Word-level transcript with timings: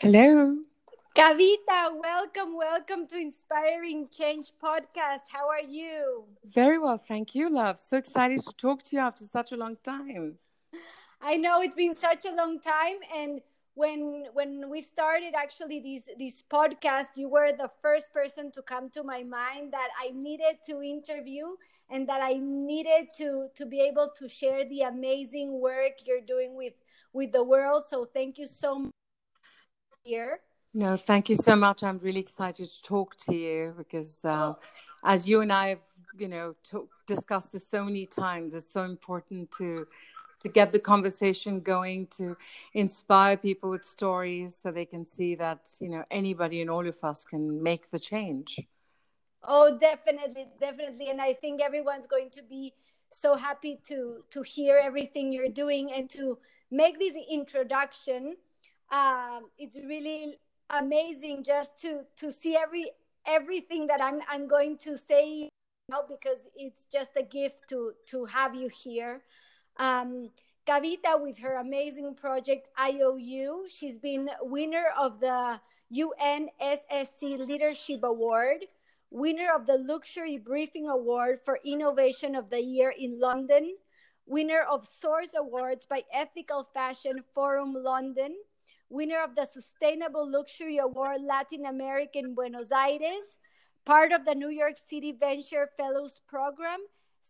Hello. 0.00 0.56
Kavita, 1.16 1.90
welcome, 2.00 2.56
welcome 2.56 3.08
to 3.08 3.16
Inspiring 3.16 4.06
Change 4.12 4.52
podcast. 4.62 5.26
How 5.28 5.48
are 5.48 5.68
you? 5.68 6.22
Very 6.44 6.78
well, 6.78 6.98
thank 6.98 7.34
you, 7.34 7.50
love. 7.50 7.80
So 7.80 7.96
excited 7.96 8.42
to 8.44 8.52
talk 8.56 8.84
to 8.84 8.96
you 8.96 9.02
after 9.02 9.24
such 9.24 9.50
a 9.50 9.56
long 9.56 9.76
time. 9.82 10.38
I 11.20 11.36
know 11.36 11.62
it's 11.62 11.74
been 11.74 11.96
such 11.96 12.26
a 12.26 12.30
long 12.32 12.60
time 12.60 12.98
and 13.12 13.40
when 13.74 14.26
when 14.34 14.70
we 14.70 14.80
started 14.82 15.34
actually 15.34 15.80
this 15.80 16.08
this 16.16 16.44
podcast, 16.48 17.16
you 17.16 17.28
were 17.28 17.50
the 17.50 17.70
first 17.82 18.12
person 18.12 18.52
to 18.52 18.62
come 18.62 18.90
to 18.90 19.02
my 19.02 19.24
mind 19.24 19.72
that 19.72 19.88
I 20.00 20.10
needed 20.14 20.58
to 20.66 20.80
interview 20.80 21.46
and 21.90 22.08
that 22.08 22.22
I 22.22 22.34
needed 22.40 23.08
to 23.16 23.48
to 23.56 23.66
be 23.66 23.80
able 23.80 24.12
to 24.16 24.28
share 24.28 24.62
the 24.68 24.82
amazing 24.82 25.60
work 25.60 26.06
you're 26.06 26.20
doing 26.34 26.54
with 26.54 26.74
with 27.12 27.32
the 27.32 27.42
world. 27.42 27.82
So 27.88 28.04
thank 28.04 28.38
you 28.38 28.46
so 28.46 28.78
much 28.78 28.97
here. 30.08 30.40
No, 30.74 30.96
thank 30.96 31.28
you 31.28 31.36
so 31.36 31.54
much. 31.56 31.82
I'm 31.82 31.98
really 31.98 32.20
excited 32.20 32.68
to 32.68 32.82
talk 32.82 33.16
to 33.26 33.34
you 33.34 33.74
because, 33.76 34.24
uh, 34.24 34.54
as 35.04 35.28
you 35.28 35.40
and 35.40 35.52
I 35.52 35.68
have, 35.70 35.84
you 36.18 36.28
know, 36.28 36.54
talk, 36.62 36.88
discussed 37.06 37.52
this 37.52 37.66
so 37.68 37.84
many 37.84 38.06
times, 38.06 38.54
it's 38.54 38.72
so 38.72 38.84
important 38.84 39.50
to 39.58 39.86
to 40.42 40.48
get 40.48 40.70
the 40.70 40.78
conversation 40.78 41.58
going, 41.58 42.06
to 42.06 42.36
inspire 42.72 43.36
people 43.36 43.70
with 43.70 43.84
stories, 43.84 44.54
so 44.56 44.70
they 44.70 44.84
can 44.84 45.04
see 45.04 45.34
that 45.34 45.60
you 45.80 45.88
know 45.88 46.04
anybody 46.10 46.60
and 46.62 46.70
all 46.70 46.86
of 46.86 46.98
us 47.02 47.24
can 47.24 47.62
make 47.62 47.90
the 47.90 47.98
change. 47.98 48.60
Oh, 49.42 49.78
definitely, 49.78 50.46
definitely, 50.60 51.06
and 51.10 51.20
I 51.20 51.32
think 51.34 51.60
everyone's 51.60 52.06
going 52.06 52.30
to 52.30 52.42
be 52.42 52.72
so 53.10 53.34
happy 53.36 53.80
to 53.88 54.22
to 54.34 54.42
hear 54.42 54.74
everything 54.90 55.32
you're 55.32 55.54
doing 55.64 55.92
and 55.92 56.08
to 56.10 56.38
make 56.70 56.98
this 56.98 57.16
introduction. 57.38 58.36
Um, 58.90 59.50
it's 59.58 59.76
really 59.76 60.38
amazing 60.70 61.44
just 61.44 61.78
to 61.80 62.02
to 62.16 62.30
see 62.32 62.56
every 62.56 62.90
everything 63.26 63.86
that 63.86 64.00
I'm 64.00 64.20
I'm 64.30 64.48
going 64.48 64.78
to 64.78 64.96
say 64.96 65.48
now 65.90 66.02
because 66.08 66.48
it's 66.56 66.86
just 66.86 67.10
a 67.16 67.22
gift 67.22 67.68
to 67.68 67.92
to 68.08 68.24
have 68.26 68.54
you 68.54 68.68
here. 68.68 69.22
Um, 69.76 70.30
Kavita 70.66 71.20
with 71.20 71.38
her 71.38 71.54
amazing 71.54 72.14
project 72.14 72.68
IOU, 72.78 73.68
she's 73.68 73.96
been 73.96 74.28
winner 74.42 74.84
of 74.98 75.18
the 75.18 75.60
UNSSC 75.90 77.38
Leadership 77.38 78.02
Award, 78.02 78.64
winner 79.10 79.50
of 79.54 79.66
the 79.66 79.78
Luxury 79.78 80.36
Briefing 80.36 80.90
Award 80.90 81.40
for 81.42 81.58
Innovation 81.64 82.34
of 82.34 82.50
the 82.50 82.60
Year 82.60 82.92
in 82.98 83.18
London, 83.18 83.76
winner 84.26 84.60
of 84.60 84.86
Source 84.86 85.30
Awards 85.34 85.86
by 85.86 86.04
Ethical 86.12 86.68
Fashion 86.74 87.24
Forum 87.34 87.72
London, 87.72 88.36
winner 88.90 89.22
of 89.22 89.34
the 89.34 89.44
Sustainable 89.44 90.30
Luxury 90.30 90.78
Award 90.78 91.22
Latin 91.22 91.66
America 91.66 92.18
in 92.18 92.34
Buenos 92.34 92.72
Aires, 92.72 93.36
part 93.84 94.12
of 94.12 94.24
the 94.24 94.34
New 94.34 94.50
York 94.50 94.76
City 94.78 95.12
Venture 95.12 95.70
Fellows 95.76 96.20
Program, 96.26 96.80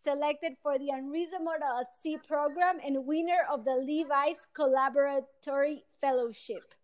selected 0.05 0.55
for 0.62 0.78
the 0.78 0.91
Unreasonable 0.91 1.84
Sea 2.03 2.19
program, 2.27 2.78
and 2.84 3.06
winner 3.06 3.47
of 3.50 3.65
the 3.65 3.75
Levi's 3.75 4.47
Collaboratory 4.56 5.83
Fellowship. 6.00 6.75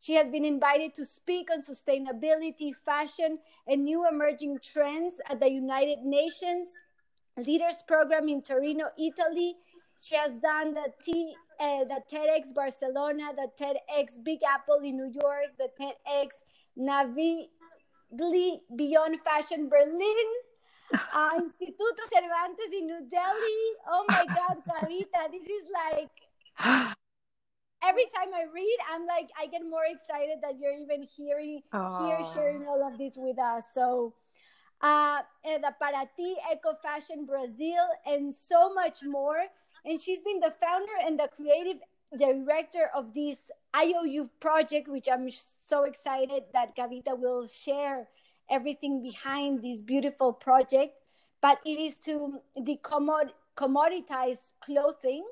She 0.00 0.14
has 0.14 0.28
been 0.28 0.44
invited 0.44 0.94
to 0.96 1.04
speak 1.04 1.48
on 1.50 1.62
sustainability, 1.62 2.74
fashion, 2.84 3.38
and 3.66 3.84
new 3.84 4.06
emerging 4.08 4.58
trends 4.62 5.14
at 5.28 5.40
the 5.40 5.50
United 5.50 6.00
Nations 6.00 6.68
Leaders 7.36 7.82
Program 7.86 8.28
in 8.28 8.42
Torino, 8.42 8.86
Italy. 8.98 9.56
She 10.00 10.14
has 10.16 10.32
done 10.38 10.74
the 10.74 10.92
T 11.02 11.34
uh, 11.60 11.84
the 11.84 12.00
TEDx 12.10 12.54
Barcelona, 12.54 13.32
the 13.34 13.48
TEDx 13.58 14.22
Big 14.22 14.40
Apple 14.42 14.80
in 14.84 14.96
New 14.96 15.12
York, 15.22 15.56
the 15.58 15.68
TEDx 15.80 16.28
Navigli 16.78 18.60
Beyond 18.76 19.18
Fashion 19.24 19.68
Berlin, 19.68 20.28
uh, 20.92 21.30
Instituto 21.40 22.02
Cervantes 22.12 22.72
in 22.72 22.86
New 22.86 23.08
Delhi. 23.10 23.62
Oh 23.88 24.04
my 24.08 24.26
God, 24.26 24.58
Kavita, 24.68 25.30
this 25.30 25.46
is 25.46 25.66
like 25.72 26.10
every 27.82 28.06
time 28.14 28.34
I 28.34 28.44
read, 28.52 28.78
I'm 28.92 29.06
like, 29.06 29.30
I 29.40 29.46
get 29.46 29.62
more 29.62 29.84
excited 29.88 30.38
that 30.42 30.58
you're 30.58 30.72
even 30.72 31.02
hearing 31.02 31.62
here 31.72 32.18
sharing 32.34 32.66
all 32.66 32.86
of 32.86 32.98
this 32.98 33.14
with 33.16 33.38
us. 33.38 33.64
So, 33.72 34.14
uh, 34.80 35.20
the 35.44 35.72
Parati 35.80 36.36
Eco 36.52 36.74
Fashion 36.82 37.24
Brazil, 37.24 37.84
and 38.04 38.34
so 38.34 38.72
much 38.74 38.98
more 39.04 39.44
and 39.86 40.00
she's 40.00 40.20
been 40.20 40.40
the 40.40 40.52
founder 40.60 40.92
and 41.04 41.18
the 41.18 41.28
creative 41.28 41.78
director 42.18 42.90
of 42.94 43.14
this 43.14 43.50
IOU 43.74 44.28
project, 44.40 44.88
which 44.88 45.06
I'm 45.10 45.28
so 45.68 45.84
excited 45.84 46.44
that 46.52 46.76
Kavita 46.76 47.18
will 47.18 47.46
share 47.46 48.08
everything 48.50 49.02
behind 49.02 49.62
this 49.62 49.80
beautiful 49.80 50.32
project. 50.32 50.94
But 51.40 51.60
it 51.64 51.78
is 51.78 51.96
to 52.06 52.40
the 52.56 52.78
commod- 52.82 53.32
commoditize 53.56 54.50
clothing. 54.60 55.24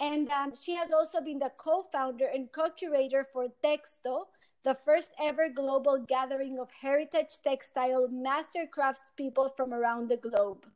And 0.00 0.28
um, 0.30 0.54
she 0.60 0.74
has 0.74 0.90
also 0.90 1.20
been 1.20 1.38
the 1.38 1.52
co 1.56 1.84
founder 1.92 2.26
and 2.26 2.50
co 2.50 2.70
curator 2.70 3.24
for 3.32 3.46
Texto, 3.62 4.26
the 4.64 4.76
first 4.84 5.12
ever 5.22 5.48
global 5.48 6.04
gathering 6.08 6.58
of 6.58 6.68
heritage 6.80 7.38
textile 7.46 8.08
master 8.08 8.66
craftspeople 8.66 9.56
from 9.56 9.72
around 9.72 10.08
the 10.08 10.16
globe. 10.16 10.66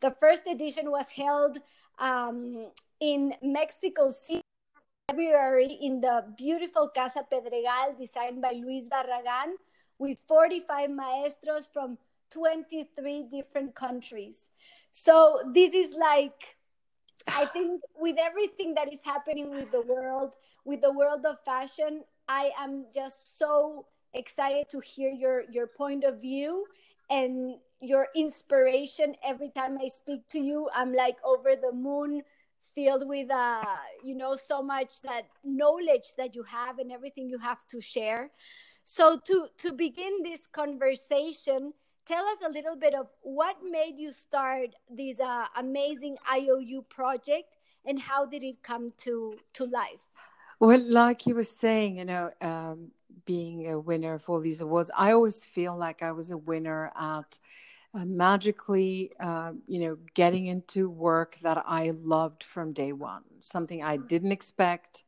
The 0.00 0.14
first 0.20 0.42
edition 0.46 0.90
was 0.90 1.10
held 1.10 1.58
um, 1.98 2.70
in 3.00 3.34
Mexico 3.42 4.10
City, 4.10 4.42
February, 5.10 5.78
in 5.80 6.00
the 6.00 6.24
beautiful 6.36 6.90
Casa 6.94 7.24
Pedregal 7.30 7.98
designed 7.98 8.42
by 8.42 8.52
Luis 8.52 8.88
Barragan, 8.88 9.54
with 9.98 10.18
45 10.28 10.90
maestros 10.90 11.68
from 11.72 11.98
23 12.30 13.28
different 13.32 13.74
countries. 13.74 14.46
So 14.92 15.40
this 15.52 15.74
is 15.74 15.94
like, 15.98 16.56
I 17.28 17.46
think, 17.46 17.82
with 17.96 18.16
everything 18.18 18.74
that 18.74 18.92
is 18.92 19.00
happening 19.04 19.50
with 19.50 19.70
the 19.70 19.82
world, 19.82 20.32
with 20.64 20.82
the 20.82 20.92
world 20.92 21.24
of 21.24 21.42
fashion, 21.44 22.04
I 22.28 22.50
am 22.58 22.86
just 22.94 23.38
so 23.38 23.86
excited 24.14 24.68
to 24.70 24.80
hear 24.80 25.10
your 25.10 25.44
your 25.50 25.66
point 25.66 26.04
of 26.04 26.20
view 26.20 26.64
and 27.10 27.56
your 27.80 28.08
inspiration 28.14 29.14
every 29.24 29.50
time 29.50 29.78
I 29.78 29.88
speak 29.88 30.26
to 30.28 30.40
you. 30.40 30.68
I'm 30.74 30.92
like 30.92 31.16
over 31.24 31.54
the 31.54 31.72
moon, 31.72 32.22
filled 32.74 33.08
with 33.08 33.30
uh, 33.30 33.64
you 34.02 34.14
know, 34.14 34.36
so 34.36 34.62
much 34.62 35.00
that 35.02 35.22
knowledge 35.44 36.14
that 36.16 36.34
you 36.34 36.42
have 36.44 36.78
and 36.78 36.92
everything 36.92 37.28
you 37.28 37.38
have 37.38 37.66
to 37.68 37.80
share. 37.80 38.30
So 38.84 39.18
to 39.26 39.48
to 39.58 39.72
begin 39.72 40.22
this 40.22 40.46
conversation, 40.46 41.72
tell 42.06 42.24
us 42.24 42.38
a 42.46 42.50
little 42.50 42.76
bit 42.76 42.94
of 42.94 43.08
what 43.22 43.56
made 43.62 43.94
you 43.98 44.12
start 44.12 44.70
this 44.88 45.20
uh, 45.20 45.46
amazing 45.56 46.16
IOU 46.32 46.82
project 46.88 47.56
and 47.84 48.00
how 48.00 48.26
did 48.26 48.42
it 48.42 48.62
come 48.62 48.92
to 48.98 49.34
to 49.54 49.64
life? 49.66 50.00
Well, 50.60 50.80
like 50.80 51.26
you 51.26 51.34
were 51.34 51.44
saying, 51.44 51.98
you 51.98 52.04
know, 52.04 52.30
um, 52.40 52.90
being 53.24 53.68
a 53.68 53.78
winner 53.78 54.14
of 54.14 54.28
all 54.28 54.40
these 54.40 54.60
awards, 54.60 54.90
I 54.96 55.12
always 55.12 55.44
feel 55.44 55.76
like 55.76 56.02
I 56.02 56.12
was 56.12 56.30
a 56.30 56.36
winner 56.36 56.92
at 56.98 57.38
uh, 57.94 58.04
magically, 58.04 59.12
uh, 59.18 59.52
you 59.66 59.80
know, 59.80 59.98
getting 60.14 60.46
into 60.46 60.90
work 60.90 61.38
that 61.42 61.62
I 61.66 61.92
loved 62.02 62.44
from 62.44 62.72
day 62.72 62.92
one, 62.92 63.22
something 63.40 63.82
I 63.82 63.96
didn't 63.96 64.32
expect. 64.32 65.04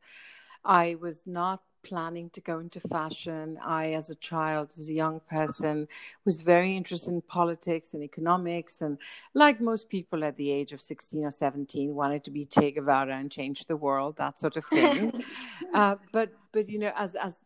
I 0.65 0.95
was 0.99 1.23
not 1.25 1.61
planning 1.83 2.29
to 2.31 2.41
go 2.41 2.59
into 2.59 2.79
fashion. 2.79 3.57
I, 3.63 3.93
as 3.93 4.09
a 4.09 4.15
child, 4.15 4.73
as 4.77 4.89
a 4.89 4.93
young 4.93 5.19
person, 5.29 5.87
was 6.25 6.41
very 6.41 6.75
interested 6.75 7.11
in 7.11 7.21
politics 7.21 7.93
and 7.93 8.03
economics, 8.03 8.81
and 8.81 8.97
like 9.33 9.61
most 9.61 9.89
people 9.89 10.23
at 10.23 10.37
the 10.37 10.51
age 10.51 10.71
of 10.73 10.81
16 10.81 11.23
or 11.23 11.31
17, 11.31 11.93
wanted 11.93 12.23
to 12.23 12.31
be 12.31 12.45
Che 12.45 12.71
Guevara 12.71 13.15
and 13.15 13.31
change 13.31 13.65
the 13.65 13.77
world, 13.77 14.17
that 14.17 14.39
sort 14.39 14.57
of 14.57 14.65
thing. 14.65 15.23
uh, 15.73 15.95
but, 16.11 16.31
but 16.51 16.69
you 16.69 16.79
know, 16.79 16.91
as 16.95 17.15
as 17.15 17.45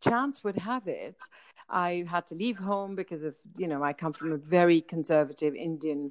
chance 0.00 0.42
would 0.44 0.56
have 0.58 0.88
it, 0.88 1.16
I 1.68 2.04
had 2.08 2.26
to 2.28 2.34
leave 2.34 2.58
home 2.58 2.94
because 2.96 3.22
of, 3.22 3.36
you 3.56 3.68
know, 3.68 3.82
I 3.82 3.92
come 3.92 4.12
from 4.12 4.32
a 4.32 4.36
very 4.36 4.80
conservative 4.80 5.54
Indian 5.54 6.10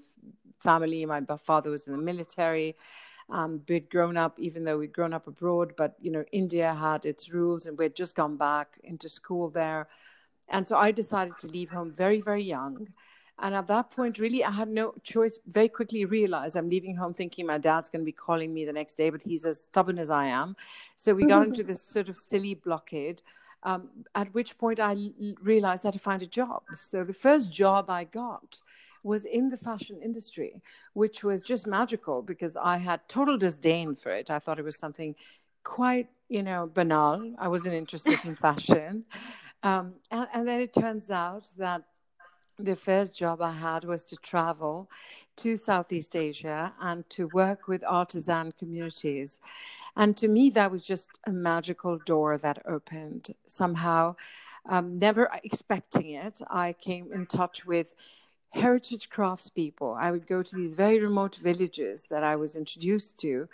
family. 0.61 1.05
My 1.05 1.21
father 1.39 1.69
was 1.69 1.87
in 1.87 1.93
the 1.93 2.01
military. 2.01 2.75
Um, 3.29 3.61
we'd 3.67 3.89
grown 3.89 4.17
up, 4.17 4.39
even 4.39 4.63
though 4.63 4.79
we'd 4.79 4.93
grown 4.93 5.13
up 5.13 5.27
abroad, 5.27 5.73
but, 5.77 5.95
you 6.01 6.11
know, 6.11 6.23
India 6.31 6.73
had 6.73 7.05
its 7.05 7.29
rules 7.29 7.67
and 7.67 7.77
we'd 7.77 7.95
just 7.95 8.15
gone 8.15 8.37
back 8.37 8.79
into 8.83 9.07
school 9.07 9.49
there. 9.49 9.87
And 10.47 10.67
so 10.67 10.77
I 10.77 10.91
decided 10.91 11.37
to 11.39 11.47
leave 11.47 11.69
home 11.69 11.91
very, 11.91 12.21
very 12.21 12.43
young. 12.43 12.87
And 13.37 13.53
at 13.55 13.67
that 13.67 13.91
point, 13.91 14.19
really, 14.19 14.43
I 14.43 14.51
had 14.51 14.67
no 14.67 14.95
choice. 15.03 15.37
Very 15.47 15.69
quickly 15.69 16.05
realized 16.05 16.57
I'm 16.57 16.69
leaving 16.69 16.95
home 16.95 17.13
thinking 17.13 17.45
my 17.45 17.57
dad's 17.57 17.89
going 17.89 18.01
to 18.01 18.05
be 18.05 18.11
calling 18.11 18.53
me 18.53 18.65
the 18.65 18.73
next 18.73 18.95
day, 18.95 19.11
but 19.11 19.21
he's 19.21 19.45
as 19.45 19.63
stubborn 19.63 19.99
as 19.99 20.09
I 20.09 20.25
am. 20.25 20.55
So 20.95 21.13
we 21.13 21.25
got 21.25 21.45
into 21.45 21.63
this 21.63 21.81
sort 21.81 22.09
of 22.09 22.17
silly 22.17 22.55
blockade 22.55 23.21
um, 23.63 23.89
at 24.15 24.33
which 24.33 24.57
point 24.57 24.79
I 24.79 24.93
l- 24.93 25.13
realized 25.41 25.85
I 25.85 25.89
had 25.89 25.93
to 25.93 25.99
find 25.99 26.21
a 26.21 26.27
job. 26.27 26.63
So 26.73 27.03
the 27.03 27.13
first 27.13 27.51
job 27.51 27.89
I 27.89 28.03
got 28.03 28.61
was 29.03 29.25
in 29.25 29.49
the 29.49 29.57
fashion 29.57 29.99
industry, 30.03 30.61
which 30.93 31.23
was 31.23 31.41
just 31.41 31.65
magical 31.65 32.21
because 32.21 32.57
I 32.57 32.77
had 32.77 33.07
total 33.07 33.37
disdain 33.37 33.95
for 33.95 34.11
it. 34.11 34.29
I 34.29 34.39
thought 34.39 34.59
it 34.59 34.65
was 34.65 34.77
something 34.77 35.15
quite 35.63 36.09
you 36.29 36.43
know, 36.43 36.69
banal. 36.71 37.33
I 37.37 37.47
wasn't 37.47 37.75
interested 37.75 38.19
in 38.23 38.35
fashion. 38.47 39.03
Um, 39.63 39.95
and, 40.11 40.27
and 40.33 40.47
then 40.47 40.61
it 40.61 40.73
turns 40.73 41.11
out 41.11 41.49
that 41.57 41.83
the 42.59 42.75
first 42.75 43.15
job 43.15 43.41
I 43.41 43.53
had 43.53 43.85
was 43.85 44.03
to 44.05 44.17
travel 44.17 44.89
to 45.37 45.55
Southeast 45.55 46.15
Asia 46.15 46.73
and 46.81 47.09
to 47.11 47.27
work 47.27 47.67
with 47.67 47.83
artisan 47.87 48.51
communities. 48.51 49.39
And 49.95 50.15
to 50.17 50.27
me, 50.27 50.49
that 50.51 50.71
was 50.71 50.81
just 50.81 51.19
a 51.25 51.31
magical 51.31 51.97
door 51.97 52.37
that 52.37 52.61
opened 52.67 53.33
somehow. 53.47 54.15
Um, 54.67 54.99
never 54.99 55.29
expecting 55.43 56.11
it, 56.11 56.41
I 56.49 56.73
came 56.73 57.11
in 57.13 57.25
touch 57.25 57.65
with 57.65 57.95
heritage 58.51 59.09
craftspeople. 59.09 59.95
I 59.97 60.11
would 60.11 60.25
go 60.25 60.41
to 60.41 60.55
these 60.55 60.73
very 60.73 60.99
remote 60.99 61.35
villages 61.35 62.07
that 62.09 62.23
I 62.23 62.35
was 62.35 62.55
introduced 62.55 63.19
to, 63.19 63.47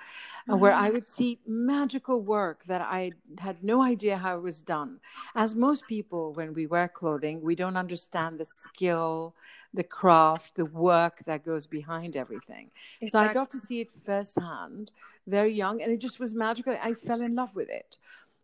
uh, 0.49 0.57
where 0.57 0.73
I 0.73 0.85
mm-hmm. 0.85 0.93
would 0.93 1.09
see 1.09 1.39
magical 1.45 2.21
work 2.21 2.63
that 2.65 2.81
I 2.81 3.11
had 3.39 3.63
no 3.63 3.81
idea 3.81 4.17
how 4.17 4.37
it 4.37 4.41
was 4.41 4.61
done. 4.61 4.99
As 5.35 5.53
most 5.53 5.85
people, 5.87 6.33
when 6.33 6.53
we 6.53 6.65
wear 6.65 6.87
clothing, 6.87 7.41
we 7.41 7.55
don't 7.55 7.75
understand 7.75 8.39
the 8.39 8.45
skill, 8.45 9.35
the 9.73 9.83
craft, 9.83 10.55
the 10.55 10.65
work 10.65 11.23
that 11.25 11.43
goes 11.43 11.67
behind 11.67 12.15
everything. 12.15 12.71
Exactly. 13.01 13.09
So 13.09 13.19
I 13.19 13.33
got 13.33 13.51
to 13.51 13.57
see 13.57 13.81
it 13.81 13.89
firsthand, 14.05 14.93
very 15.27 15.53
young, 15.53 15.81
and 15.81 15.91
it 15.91 15.99
just 15.99 16.19
was 16.19 16.33
magical. 16.33 16.77
I 16.81 16.93
fell 16.93 17.21
in 17.21 17.35
love 17.35 17.55
with 17.55 17.69
it. 17.69 17.97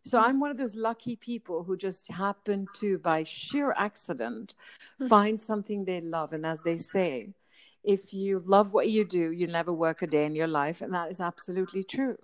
So 0.03 0.19
I'm 0.19 0.39
one 0.39 0.51
of 0.51 0.57
those 0.57 0.75
lucky 0.75 1.15
people 1.15 1.63
who 1.63 1.77
just 1.77 2.11
happen 2.11 2.67
to, 2.79 2.97
by 2.97 3.23
sheer 3.23 3.73
accident, 3.77 4.55
hmm. 4.97 5.07
find 5.07 5.41
something 5.41 5.85
they 5.85 6.01
love. 6.01 6.33
And 6.33 6.45
as 6.45 6.61
they 6.63 6.77
say, 6.77 7.29
if 7.83 8.13
you 8.13 8.41
love 8.45 8.73
what 8.73 8.89
you 8.89 9.05
do, 9.05 9.31
you 9.31 9.47
never 9.47 9.73
work 9.73 10.01
a 10.01 10.07
day 10.07 10.25
in 10.25 10.35
your 10.35 10.47
life. 10.47 10.81
And 10.81 10.93
that 10.93 11.11
is 11.11 11.21
absolutely 11.21 11.83
true. 11.83 12.17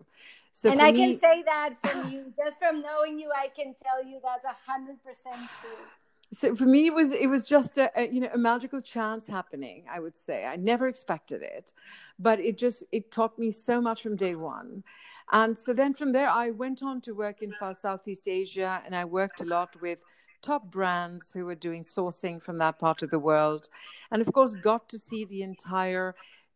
So 0.53 0.71
and 0.71 0.81
I 0.81 0.91
me, 0.91 0.97
can 0.97 1.19
say 1.19 1.43
that 1.43 1.75
from 1.83 2.11
you, 2.11 2.33
just 2.43 2.57
from 2.57 2.81
knowing 2.81 3.19
you, 3.19 3.31
I 3.35 3.47
can 3.47 3.75
tell 3.75 4.03
you 4.03 4.19
that's 4.23 4.45
a 4.45 4.55
hundred 4.65 4.97
percent 5.03 5.49
true. 5.61 5.85
So 6.33 6.55
for 6.55 6.65
me, 6.65 6.87
it 6.87 6.93
was 6.93 7.11
it 7.11 7.27
was 7.27 7.43
just 7.43 7.77
a, 7.77 7.91
a, 7.95 8.07
you 8.07 8.21
know 8.21 8.29
a 8.33 8.37
magical 8.37 8.81
chance 8.81 9.27
happening. 9.27 9.83
I 9.89 9.99
would 9.99 10.17
say 10.17 10.45
I 10.45 10.55
never 10.55 10.87
expected 10.87 11.41
it, 11.43 11.73
but 12.17 12.39
it 12.39 12.57
just 12.57 12.83
it 12.91 13.11
taught 13.11 13.37
me 13.37 13.51
so 13.51 13.79
much 13.79 14.01
from 14.01 14.15
day 14.15 14.33
one. 14.33 14.83
And 15.31 15.57
so 15.57 15.73
then 15.73 15.93
from 15.93 16.13
there, 16.13 16.29
I 16.29 16.51
went 16.51 16.81
on 16.81 17.01
to 17.01 17.13
work 17.13 17.41
in 17.41 17.51
Southeast 17.75 18.27
Asia, 18.27 18.81
and 18.85 18.95
I 18.95 19.05
worked 19.05 19.41
a 19.41 19.45
lot 19.45 19.79
with 19.81 20.01
top 20.41 20.71
brands 20.71 21.31
who 21.33 21.45
were 21.45 21.55
doing 21.55 21.83
sourcing 21.83 22.41
from 22.41 22.57
that 22.59 22.79
part 22.79 23.01
of 23.01 23.09
the 23.09 23.19
world. 23.19 23.69
And 24.11 24.21
of 24.21 24.31
course, 24.31 24.55
got 24.55 24.87
to 24.89 24.97
see 24.97 25.25
the 25.25 25.43
entire 25.43 26.15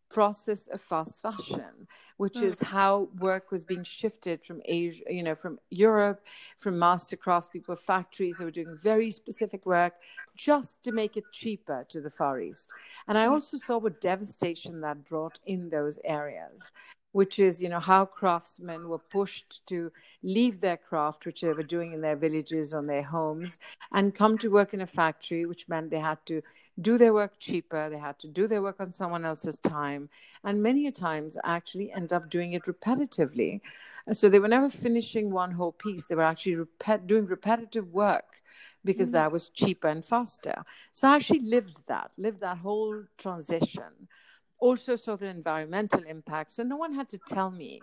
process 0.09 0.67
of 0.67 0.81
fast 0.81 1.21
fashion, 1.21 1.87
which 2.17 2.37
is 2.37 2.59
hmm. 2.59 2.65
how 2.65 3.09
work 3.19 3.51
was 3.51 3.63
being 3.63 3.83
shifted 3.83 4.43
from 4.43 4.61
Asia, 4.65 5.03
you 5.09 5.23
know, 5.23 5.35
from 5.35 5.57
Europe, 5.69 6.25
from 6.57 6.77
master 6.77 7.17
craftspeople 7.17 7.79
factories 7.79 8.37
who 8.37 8.45
were 8.45 8.51
doing 8.51 8.77
very 8.81 9.09
specific 9.09 9.65
work 9.65 9.93
just 10.35 10.83
to 10.83 10.91
make 10.91 11.17
it 11.17 11.23
cheaper 11.31 11.85
to 11.89 12.01
the 12.01 12.09
Far 12.09 12.39
East. 12.39 12.71
And 13.07 13.17
I 13.17 13.25
hmm. 13.25 13.33
also 13.33 13.57
saw 13.57 13.77
what 13.77 14.01
devastation 14.01 14.81
that 14.81 15.05
brought 15.05 15.39
in 15.45 15.69
those 15.69 15.97
areas 16.03 16.71
which 17.11 17.39
is 17.39 17.61
you 17.61 17.69
know 17.69 17.79
how 17.79 18.05
craftsmen 18.05 18.87
were 18.87 18.97
pushed 18.97 19.65
to 19.67 19.91
leave 20.23 20.59
their 20.61 20.77
craft 20.77 21.25
which 21.25 21.41
they 21.41 21.53
were 21.53 21.63
doing 21.63 21.93
in 21.93 22.01
their 22.01 22.15
villages 22.15 22.73
or 22.73 22.83
their 22.83 23.03
homes 23.03 23.59
and 23.91 24.15
come 24.15 24.37
to 24.37 24.51
work 24.51 24.73
in 24.73 24.81
a 24.81 24.87
factory 24.87 25.45
which 25.45 25.67
meant 25.67 25.89
they 25.89 25.99
had 25.99 26.23
to 26.25 26.41
do 26.79 26.97
their 26.97 27.13
work 27.13 27.33
cheaper 27.39 27.89
they 27.89 27.97
had 27.97 28.17
to 28.17 28.27
do 28.27 28.47
their 28.47 28.61
work 28.61 28.79
on 28.79 28.93
someone 28.93 29.25
else's 29.25 29.59
time 29.59 30.09
and 30.43 30.63
many 30.63 30.87
a 30.87 30.91
times 30.91 31.37
actually 31.43 31.91
end 31.91 32.11
up 32.13 32.29
doing 32.29 32.53
it 32.53 32.63
repetitively. 32.63 33.61
So 34.11 34.29
they 34.29 34.39
were 34.39 34.47
never 34.47 34.69
finishing 34.69 35.29
one 35.29 35.51
whole 35.51 35.71
piece 35.71 36.05
they 36.05 36.15
were 36.15 36.23
actually 36.23 36.55
repet- 36.55 37.07
doing 37.07 37.25
repetitive 37.25 37.93
work 37.93 38.41
because 38.83 39.09
mm-hmm. 39.09 39.21
that 39.21 39.31
was 39.31 39.49
cheaper 39.49 39.87
and 39.87 40.05
faster. 40.05 40.63
So 40.91 41.09
i 41.09 41.15
actually 41.15 41.41
lived 41.41 41.77
that 41.87 42.11
lived 42.17 42.41
that 42.41 42.57
whole 42.57 43.03
transition 43.17 44.07
also 44.61 44.95
saw 44.95 45.17
the 45.17 45.25
environmental 45.25 46.03
impact. 46.03 46.53
So 46.53 46.63
no 46.63 46.77
one 46.77 46.93
had 46.93 47.09
to 47.09 47.17
tell 47.17 47.51
me 47.51 47.81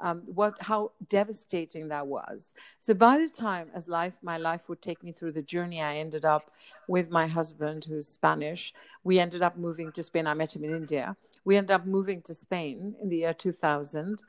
um, 0.00 0.22
what 0.26 0.56
how 0.60 0.90
devastating 1.08 1.88
that 1.88 2.06
was. 2.06 2.52
So 2.80 2.94
by 2.94 3.18
the 3.18 3.28
time 3.28 3.68
as 3.74 3.86
life 3.86 4.14
my 4.22 4.38
life 4.38 4.68
would 4.68 4.82
take 4.82 5.04
me 5.04 5.12
through 5.12 5.32
the 5.32 5.42
journey, 5.42 5.80
I 5.80 5.98
ended 5.98 6.24
up 6.24 6.50
with 6.88 7.10
my 7.10 7.28
husband 7.28 7.84
who's 7.84 8.08
Spanish. 8.08 8.74
We 9.04 9.20
ended 9.20 9.42
up 9.42 9.56
moving 9.56 9.92
to 9.92 10.02
Spain. 10.02 10.26
I 10.26 10.34
met 10.34 10.56
him 10.56 10.64
in 10.64 10.74
India. 10.74 11.16
We 11.44 11.56
ended 11.56 11.70
up 11.70 11.86
moving 11.86 12.22
to 12.22 12.34
Spain 12.34 12.96
in 13.00 13.08
the 13.08 13.18
year 13.18 13.34
2000. 13.34 14.22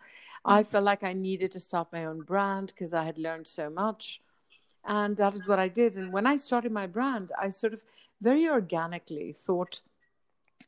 I 0.48 0.62
felt 0.62 0.83
like 0.83 1.03
I 1.03 1.13
needed 1.13 1.51
to 1.53 1.59
start 1.59 1.88
my 1.91 2.06
own 2.06 2.21
brand 2.21 2.68
because 2.68 2.94
I 2.94 3.03
had 3.06 3.18
learned 3.18 3.48
so 3.48 3.69
much. 3.69 4.21
And 4.86 5.18
that 5.18 5.33
is 5.33 5.48
what 5.48 5.57
I 5.57 5.68
did. 5.69 5.95
And 5.95 6.13
when 6.13 6.27
I 6.27 6.36
started 6.36 6.71
my 6.71 6.86
brand, 6.86 7.31
I 7.41 7.50
sort 7.50 7.74
of 7.74 7.83
very 8.21 8.48
organically 8.48 9.31
thought– 9.31 9.81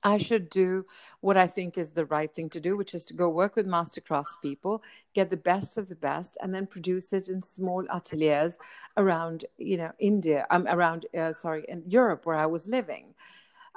I 0.08 0.18
should 0.18 0.50
do 0.50 0.86
what 1.20 1.36
I 1.36 1.48
think 1.48 1.78
is 1.78 1.92
the 1.92 2.06
right 2.06 2.34
thing 2.34 2.50
to 2.52 2.62
do, 2.62 2.78
which 2.78 2.94
is 2.94 3.04
to 3.06 3.14
go 3.14 3.28
work 3.30 3.58
with 3.58 3.68
mastercrafts 3.68 4.42
people, 4.42 4.82
get 5.14 5.30
the 5.30 5.44
best 5.52 5.78
of 5.78 5.90
the 5.90 5.96
best, 5.96 6.38
and 6.42 6.54
then 6.54 6.66
produce 6.66 7.12
it 7.12 7.28
in 7.28 7.44
small 7.44 7.84
ateliers 7.94 8.58
around, 8.96 9.44
you 9.58 9.76
know, 9.76 9.92
India, 10.00 10.48
um, 10.50 10.66
around, 10.68 11.06
uh, 11.18 11.34
sorry, 11.34 11.66
in 11.68 11.84
Europe 11.88 12.26
where 12.26 12.38
I 12.38 12.46
was 12.46 12.68
living 12.68 13.14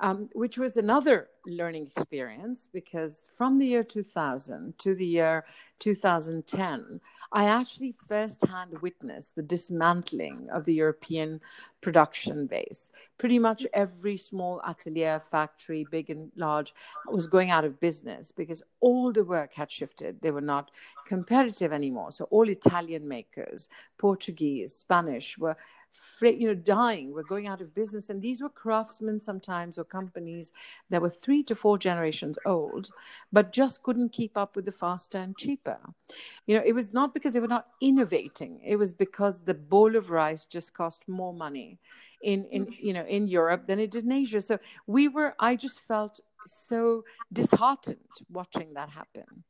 um, 0.01 0.29
which 0.33 0.57
was 0.59 0.77
another 0.77 1.29
learning 1.47 1.87
experience 1.87 2.69
because 2.73 3.23
from 3.37 3.59
the 3.59 3.67
year 3.67 3.85
2000 3.85 4.79
to 4.79 4.95
the 4.95 5.07
year 5.07 5.45
2010, 5.79 7.01
I 7.33 7.45
actually 7.45 7.95
firsthand 8.09 8.81
witnessed 8.83 9.37
the 9.37 9.43
dismantling 9.43 10.49
of 10.53 10.65
the 10.65 10.75
European 10.75 11.41
production 11.81 12.47
base. 12.47 12.91
Pretty 13.19 13.39
much 13.39 13.67
every 13.73 14.17
small 14.17 14.61
atelier, 14.67 15.23
factory, 15.31 15.87
big 15.91 16.11
and 16.11 16.33
large, 16.35 16.75
was 17.07 17.29
going 17.29 17.51
out 17.51 17.65
of 17.65 17.79
business 17.79 18.33
because 18.33 18.63
all 18.81 19.13
the 19.13 19.25
work 19.25 19.55
had 19.55 19.71
shifted. 19.71 20.21
They 20.21 20.33
were 20.33 20.41
not 20.41 20.71
competitive 21.07 21.73
anymore. 21.73 22.11
So 22.11 22.25
all 22.31 22.49
Italian 22.49 23.07
makers, 23.07 23.69
Portuguese, 23.97 24.75
Spanish 24.75 25.39
were 25.39 25.57
you 26.23 26.49
know, 26.49 26.55
dying, 26.55 27.13
were 27.13 27.25
going 27.25 27.47
out 27.47 27.61
of 27.61 27.75
business. 27.75 28.11
And 28.11 28.21
these 28.21 28.43
were 28.43 28.49
craftsmen 28.49 29.21
sometimes 29.21 29.79
or 29.79 29.85
companies 29.85 30.53
that 30.91 31.03
were 31.03 31.11
three 31.11 31.43
to 31.45 31.55
four 31.55 31.79
generations 31.79 32.39
old, 32.47 32.91
but 33.33 33.53
just 33.53 33.83
couldn't 33.83 34.13
keep 34.13 34.37
up 34.37 34.57
with 34.57 34.65
the 34.65 34.73
faster 34.73 35.19
and 35.19 35.37
cheaper. 35.37 35.79
You 36.47 36.57
know, 36.57 36.63
it 36.65 36.73
was 36.73 36.93
not 36.93 37.15
because 37.15 37.33
they 37.33 37.41
were 37.41 37.49
not 37.49 37.69
innovating, 37.81 38.61
it 38.65 38.77
was 38.77 38.93
because 38.93 39.43
the 39.43 39.55
bowl 39.55 39.97
of 39.97 40.11
rice 40.11 40.47
just 40.47 40.75
cost 40.75 41.03
more 41.07 41.33
money 41.33 41.79
in, 42.23 42.45
in 42.51 42.67
mm. 42.67 42.77
you 42.79 42.93
know, 42.93 43.05
in 43.05 43.27
Europe 43.27 43.67
than 43.67 43.81
it 43.81 43.91
did 43.91 44.05
in 44.05 44.13
Asia. 44.13 44.41
So 44.41 44.59
we 44.87 45.09
were, 45.09 45.35
I 45.39 45.57
just 45.57 45.81
felt 45.81 46.21
so 46.47 47.05
disheartened 47.33 47.97
watching 48.31 48.75
that 48.75 48.89
happen 48.89 49.45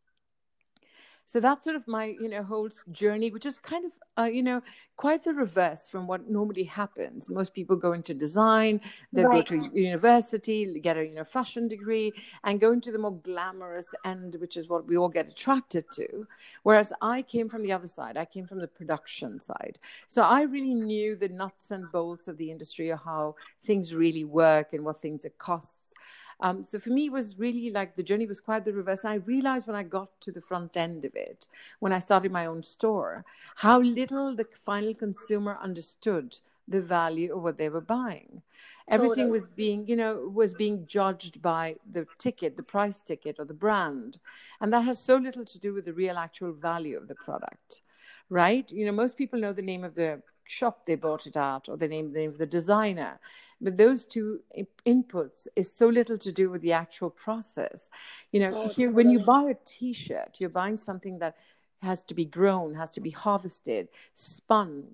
so 1.31 1.39
that's 1.39 1.63
sort 1.63 1.77
of 1.77 1.87
my 1.87 2.07
you 2.21 2.29
know 2.29 2.43
whole 2.43 2.69
journey 2.91 3.31
which 3.31 3.47
is 3.47 3.57
kind 3.57 3.85
of 3.85 3.93
uh, 4.19 4.25
you 4.25 4.43
know 4.43 4.61
quite 4.97 5.23
the 5.23 5.33
reverse 5.33 5.89
from 5.89 6.09
what 6.09 6.29
normally 6.29 6.65
happens. 6.65 7.31
Most 7.31 7.55
people 7.55 7.77
go 7.77 7.93
into 7.93 8.13
design 8.13 8.81
they 9.13 9.25
right. 9.25 9.47
go 9.47 9.57
to 9.57 9.71
university 9.73 10.81
get 10.81 10.97
a 10.97 11.07
you 11.07 11.15
know 11.15 11.23
fashion 11.23 11.69
degree 11.69 12.13
and 12.43 12.59
go 12.59 12.73
into 12.73 12.91
the 12.91 12.99
more 12.99 13.17
glamorous 13.29 13.95
end 14.05 14.35
which 14.41 14.57
is 14.57 14.69
what 14.69 14.89
we 14.89 14.97
all 14.97 15.09
get 15.09 15.29
attracted 15.29 15.85
to. 15.93 16.27
Whereas 16.65 16.93
i 17.01 17.23
came 17.23 17.49
from 17.49 17.63
the 17.63 17.71
other 17.71 17.87
side. 17.87 18.17
I 18.17 18.25
came 18.25 18.49
from 18.49 18.59
the 18.59 18.67
production 18.67 19.39
side. 19.41 19.79
So 20.09 20.23
i 20.23 20.43
really 20.43 20.75
knew 20.75 21.15
the 21.15 21.29
nuts 21.29 21.71
and 21.71 21.93
bolts 21.93 22.27
of 22.27 22.39
the 22.39 22.51
industry 22.51 22.91
or 22.91 22.97
how 22.97 23.37
things 23.63 23.95
really 23.95 24.25
work 24.25 24.73
and 24.73 24.85
what 24.85 25.01
things 25.01 25.25
it 25.25 25.39
costs 25.39 25.95
um, 26.41 26.65
so 26.65 26.79
for 26.79 26.91
me, 26.91 27.07
it 27.07 27.13
was 27.13 27.39
really 27.39 27.71
like 27.71 27.97
the 27.97 28.03
journey 28.03 28.27
was 28.27 28.41
quite 28.41 28.65
the 28.65 28.73
reverse. 28.73 29.05
And 29.05 29.13
I 29.13 29.17
realized 29.17 29.67
when 29.67 29.77
I 29.77 29.83
got 29.83 30.09
to 30.23 30.33
the 30.33 30.41
front 30.41 30.77
end 30.77 31.05
of 31.05 31.15
it, 31.15 31.47
when 31.81 31.93
I 31.93 31.99
started 31.99 32.33
my 32.33 32.47
own 32.47 32.63
store, 32.63 33.25
how 33.57 33.81
little 33.81 34.35
the 34.35 34.45
final 34.45 34.95
consumer 34.95 35.59
understood 35.63 36.41
the 36.67 36.81
value 36.81 37.37
of 37.37 37.43
what 37.43 37.59
they 37.59 37.69
were 37.69 37.81
buying. 37.81 38.43
Everything 38.89 39.27
totally. 39.27 39.31
was 39.33 39.47
being, 39.49 39.87
you 39.87 39.97
know, 39.97 40.31
was 40.33 40.55
being 40.55 40.87
judged 40.87 41.43
by 41.43 41.77
the 41.91 42.07
ticket, 42.19 42.57
the 42.57 42.63
price 42.63 43.03
ticket, 43.03 43.37
or 43.39 43.45
the 43.45 43.55
brand, 43.55 44.19
and 44.61 44.73
that 44.73 44.83
has 44.83 44.99
so 44.99 45.17
little 45.17 45.45
to 45.45 45.59
do 45.59 45.75
with 45.75 45.85
the 45.85 45.93
real 45.93 46.17
actual 46.17 46.53
value 46.53 46.97
of 46.97 47.09
the 47.09 47.15
product, 47.15 47.83
right? 48.29 48.71
You 48.71 48.87
know, 48.87 48.93
most 48.93 49.17
people 49.17 49.39
know 49.39 49.53
the 49.53 49.63
name 49.63 49.85
of 49.85 49.95
the 49.95 50.23
shop 50.51 50.87
they 50.87 50.97
bought 50.97 51.27
it 51.27 51.37
at 51.37 51.69
or 51.69 51.77
the 51.77 51.89
name, 51.89 52.11
the 52.11 52.19
name 52.19 52.31
of 52.31 52.39
the 52.39 52.47
designer. 52.47 53.21
But 53.61 53.77
those 53.77 54.07
two 54.07 54.41
inputs 54.87 55.47
is 55.55 55.75
so 55.75 55.89
little 55.89 56.19
to 56.19 56.33
do 56.33 56.51
with 56.51 56.63
the 56.63 56.73
actual 56.73 57.11
process. 57.11 57.91
You 58.33 58.41
know, 58.41 58.53
oh, 58.55 58.69
here, 58.69 58.91
when 58.91 59.11
you 59.11 59.21
buy 59.21 59.51
a 59.51 59.55
T-shirt, 59.65 60.37
you're 60.39 60.51
buying 60.51 60.77
something 60.77 61.19
that 61.19 61.37
has 61.83 62.05
to 62.05 62.15
be 62.15 62.25
grown, 62.25 62.75
has 62.75 62.91
to 62.93 63.01
be 63.01 63.11
harvested, 63.11 63.89
spun, 64.13 64.85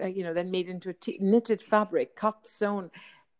uh, 0.00 0.06
you 0.06 0.24
know, 0.24 0.34
then 0.34 0.50
made 0.50 0.68
into 0.68 0.90
a 0.90 0.92
t- 0.92 1.18
knitted 1.20 1.62
fabric, 1.62 2.16
cut, 2.16 2.46
sewn, 2.46 2.90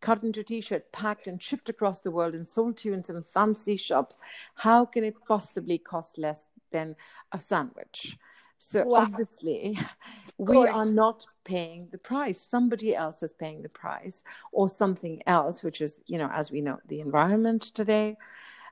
cut 0.00 0.22
into 0.22 0.40
a 0.40 0.44
t-shirt, 0.44 0.92
packed 0.92 1.26
and 1.26 1.40
shipped 1.40 1.68
across 1.68 2.00
the 2.00 2.10
world 2.10 2.34
and 2.34 2.48
sold 2.48 2.76
to 2.76 2.88
you 2.88 2.94
in 2.94 3.02
some 3.02 3.22
fancy 3.22 3.76
shops. 3.76 4.18
How 4.56 4.84
can 4.84 5.04
it 5.04 5.16
possibly 5.26 5.78
cost 5.78 6.18
less 6.18 6.48
than 6.70 6.96
a 7.32 7.40
sandwich? 7.40 8.16
So 8.58 8.84
wow. 8.84 8.98
obviously, 9.00 9.76
we 10.38 10.56
are 10.56 10.86
not 10.86 11.26
paying 11.44 11.88
the 11.90 11.98
price. 11.98 12.40
Somebody 12.40 12.94
else 12.94 13.22
is 13.22 13.32
paying 13.32 13.62
the 13.62 13.68
price, 13.68 14.24
or 14.52 14.68
something 14.68 15.22
else, 15.26 15.62
which 15.62 15.80
is, 15.80 16.00
you 16.06 16.18
know, 16.18 16.30
as 16.32 16.50
we 16.50 16.60
know, 16.60 16.78
the 16.88 17.00
environment 17.00 17.62
today. 17.62 18.16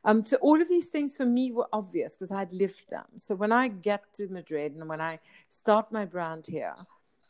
Um, 0.05 0.25
so 0.25 0.37
all 0.39 0.61
of 0.61 0.69
these 0.69 0.87
things 0.87 1.17
for 1.17 1.27
me 1.27 1.53
were 1.53 1.69
obvious 1.73 2.17
because 2.17 2.33
I'd 2.33 2.53
lived 2.53 2.85
them. 2.89 3.05
So 3.19 3.35
when 3.35 3.53
I 3.53 3.69
get 3.69 4.03
to 4.15 4.29
Madrid 4.29 4.75
and 4.75 4.89
when 4.89 5.01
I 5.01 5.21
start 5.51 5.93
my 5.93 6.07
brand 6.07 6.47
here, 6.47 6.75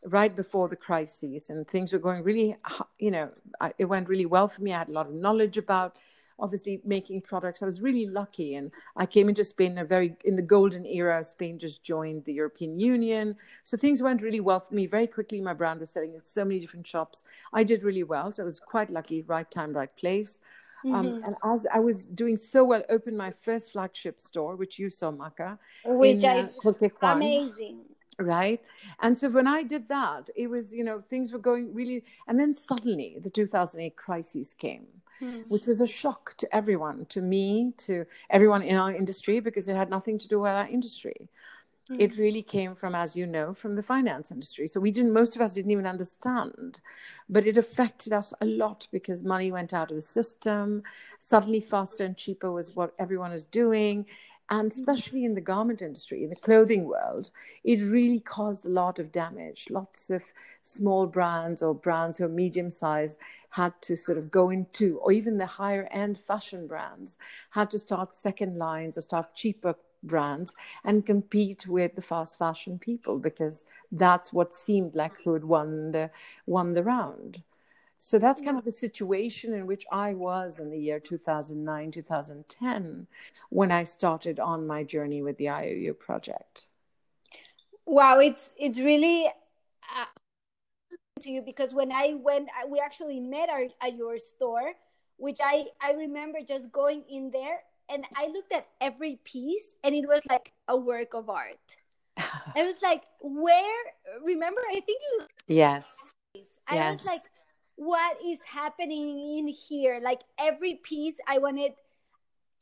right 0.04 0.34
before 0.34 0.68
the 0.68 0.76
crisis, 0.76 1.50
and 1.50 1.66
things 1.66 1.92
were 1.92 1.98
going 1.98 2.22
really, 2.22 2.56
you 2.98 3.10
know, 3.10 3.30
I, 3.60 3.72
it 3.78 3.86
went 3.86 4.08
really 4.08 4.26
well 4.26 4.48
for 4.48 4.62
me. 4.62 4.72
I 4.72 4.78
had 4.78 4.88
a 4.88 4.92
lot 4.92 5.08
of 5.08 5.14
knowledge 5.14 5.58
about 5.58 5.96
obviously 6.40 6.80
making 6.84 7.20
products. 7.22 7.62
I 7.62 7.66
was 7.66 7.80
really 7.80 8.06
lucky, 8.06 8.54
and 8.54 8.70
I 8.96 9.06
came 9.06 9.28
into 9.28 9.44
Spain 9.44 9.72
in 9.72 9.78
a 9.78 9.84
very 9.84 10.16
in 10.24 10.36
the 10.36 10.42
golden 10.42 10.86
era. 10.86 11.22
Spain 11.24 11.58
just 11.58 11.82
joined 11.82 12.24
the 12.24 12.32
European 12.32 12.78
Union, 12.78 13.36
so 13.62 13.76
things 13.76 14.02
went 14.02 14.22
really 14.22 14.40
well 14.40 14.60
for 14.60 14.74
me. 14.74 14.86
Very 14.86 15.06
quickly, 15.06 15.40
my 15.40 15.54
brand 15.54 15.80
was 15.80 15.90
selling 15.90 16.14
in 16.14 16.24
so 16.24 16.44
many 16.44 16.60
different 16.60 16.86
shops. 16.86 17.24
I 17.52 17.64
did 17.64 17.82
really 17.82 18.04
well, 18.04 18.32
so 18.32 18.42
I 18.42 18.46
was 18.46 18.60
quite 18.60 18.90
lucky. 18.90 19.22
Right 19.22 19.50
time, 19.50 19.72
right 19.72 19.94
place. 19.96 20.38
Um, 20.84 20.92
mm-hmm. 20.92 20.96
Um, 20.96 21.22
and 21.24 21.36
as 21.44 21.66
I 21.72 21.78
was 21.78 22.06
doing 22.06 22.36
so 22.36 22.64
well, 22.64 22.82
opened 22.88 23.18
my 23.18 23.30
first 23.30 23.72
flagship 23.72 24.18
store, 24.18 24.56
which 24.56 24.78
you 24.78 24.88
saw, 24.88 25.10
Maka, 25.10 25.58
which 25.84 26.24
in, 26.24 26.30
I 26.30 26.40
uh, 26.40 27.14
amazing 27.16 27.80
right 28.18 28.60
and 29.00 29.16
so 29.16 29.28
when 29.28 29.46
i 29.46 29.62
did 29.62 29.88
that 29.88 30.28
it 30.36 30.48
was 30.48 30.72
you 30.72 30.84
know 30.84 31.02
things 31.08 31.32
were 31.32 31.38
going 31.38 31.72
really 31.72 32.04
and 32.28 32.38
then 32.38 32.52
suddenly 32.52 33.16
the 33.20 33.30
2008 33.30 33.96
crisis 33.96 34.54
came 34.54 34.86
mm. 35.20 35.48
which 35.48 35.66
was 35.66 35.80
a 35.80 35.86
shock 35.86 36.34
to 36.38 36.54
everyone, 36.54 37.06
to 37.06 37.20
me, 37.20 37.72
to 37.78 38.06
everyone 38.28 38.62
in 38.62 38.76
our 38.76 38.92
industry, 38.92 39.40
because 39.40 39.68
it 39.68 39.76
had 39.76 39.90
nothing 39.90 40.18
to 40.18 40.28
do 40.28 40.40
with 40.40 40.52
our 40.52 40.68
industry. 40.68 41.28
Mm. 41.90 42.00
It 42.00 42.18
really 42.18 42.42
came 42.42 42.74
from, 42.74 42.94
as 42.94 43.16
you 43.16 43.26
know, 43.26 43.52
from 43.52 43.74
the 43.74 43.82
finance 43.82 44.30
industry. 44.30 44.68
So 44.68 44.80
we 44.80 44.90
didn't, 44.90 45.12
most 45.12 45.34
of 45.36 45.42
us 45.42 45.54
didn't 45.54 45.72
even 45.72 45.86
understand, 45.86 46.80
but 47.28 47.46
it 47.46 47.56
affected 47.56 48.12
us 48.12 48.32
a 48.40 48.46
lot 48.46 48.86
because 48.92 49.22
money 49.24 49.50
went 49.50 49.74
out 49.74 49.90
of 49.90 49.96
the 49.96 50.02
system. 50.02 50.82
Suddenly, 51.18 51.60
faster 51.60 52.04
and 52.04 52.16
cheaper 52.16 52.50
was 52.50 52.74
what 52.76 52.94
everyone 52.98 53.32
is 53.32 53.44
doing 53.44 54.06
and 54.50 54.70
mm. 54.70 54.74
especially 54.74 55.24
in 55.24 55.34
the 55.34 55.40
garment 55.40 55.80
industry, 55.80 56.22
in 56.24 56.30
the 56.30 56.36
clothing 56.36 56.84
world, 56.86 57.30
it 57.64 57.80
really 57.82 58.20
caused 58.20 58.66
a 58.66 58.68
lot 58.68 58.98
of 58.98 59.12
damage. 59.12 59.68
Lots 59.70 60.10
of 60.10 60.24
small 60.62 61.06
brands 61.06 61.62
or 61.62 61.74
brands 61.74 62.18
who 62.18 62.24
are 62.24 62.28
medium 62.28 62.70
size 62.70 63.16
had 63.50 63.72
to 63.82 63.96
sort 63.96 64.18
of 64.18 64.30
go 64.30 64.50
into, 64.50 64.98
or 64.98 65.12
even 65.12 65.38
the 65.38 65.46
higher 65.46 65.88
end 65.90 66.18
fashion 66.18 66.66
brands 66.66 67.16
had 67.50 67.70
to 67.70 67.78
start 67.78 68.14
second 68.14 68.58
lines 68.58 68.98
or 68.98 69.02
start 69.02 69.34
cheaper 69.34 69.74
brands 70.02 70.54
and 70.84 71.04
compete 71.04 71.66
with 71.66 71.94
the 71.94 72.02
fast 72.02 72.38
fashion 72.38 72.78
people 72.78 73.18
because 73.18 73.66
that's 73.92 74.32
what 74.32 74.54
seemed 74.54 74.94
like 74.94 75.12
who 75.22 75.34
had 75.34 75.44
won 75.44 75.92
the 75.92 76.10
won 76.46 76.74
the 76.74 76.82
round. 76.82 77.42
So 78.02 78.18
that's 78.18 78.40
kind 78.40 78.56
of 78.56 78.64
the 78.64 78.72
situation 78.72 79.52
in 79.52 79.66
which 79.66 79.84
I 79.92 80.14
was 80.14 80.58
in 80.58 80.70
the 80.70 80.78
year 80.78 80.98
2009, 80.98 81.90
2010, 81.90 83.06
when 83.50 83.70
I 83.70 83.84
started 83.84 84.40
on 84.40 84.66
my 84.66 84.84
journey 84.84 85.20
with 85.20 85.36
the 85.36 85.50
IOU 85.50 85.92
project. 85.94 86.64
Wow, 87.84 88.18
it's 88.18 88.54
it's 88.56 88.78
really 88.80 89.26
uh, 89.26 90.06
to 91.20 91.30
you 91.30 91.42
because 91.42 91.74
when 91.74 91.92
I 91.92 92.14
went, 92.18 92.48
we 92.70 92.80
actually 92.80 93.20
met 93.20 93.50
our, 93.50 93.64
at 93.82 93.94
your 93.94 94.16
store, 94.16 94.72
which 95.18 95.38
I 95.44 95.66
I 95.78 95.92
remember 95.92 96.38
just 96.40 96.72
going 96.72 97.04
in 97.10 97.30
there 97.30 97.58
and 97.90 98.06
I 98.16 98.28
looked 98.28 98.52
at 98.54 98.66
every 98.80 99.20
piece 99.24 99.74
and 99.84 99.94
it 99.94 100.08
was 100.08 100.22
like 100.30 100.52
a 100.68 100.76
work 100.76 101.12
of 101.12 101.28
art. 101.28 101.76
I 102.16 102.62
was 102.62 102.80
like, 102.80 103.02
where? 103.20 103.82
Remember, 104.24 104.62
I 104.70 104.80
think 104.80 105.02
you. 105.12 105.26
Yes. 105.48 105.94
I 106.66 106.76
yes. 106.76 106.98
was 107.00 107.04
like, 107.04 107.20
what 107.80 108.18
is 108.22 108.38
happening 108.44 109.38
in 109.38 109.48
here? 109.48 110.00
Like 110.02 110.20
every 110.38 110.74
piece 110.74 111.16
i 111.26 111.38
wanted 111.38 111.72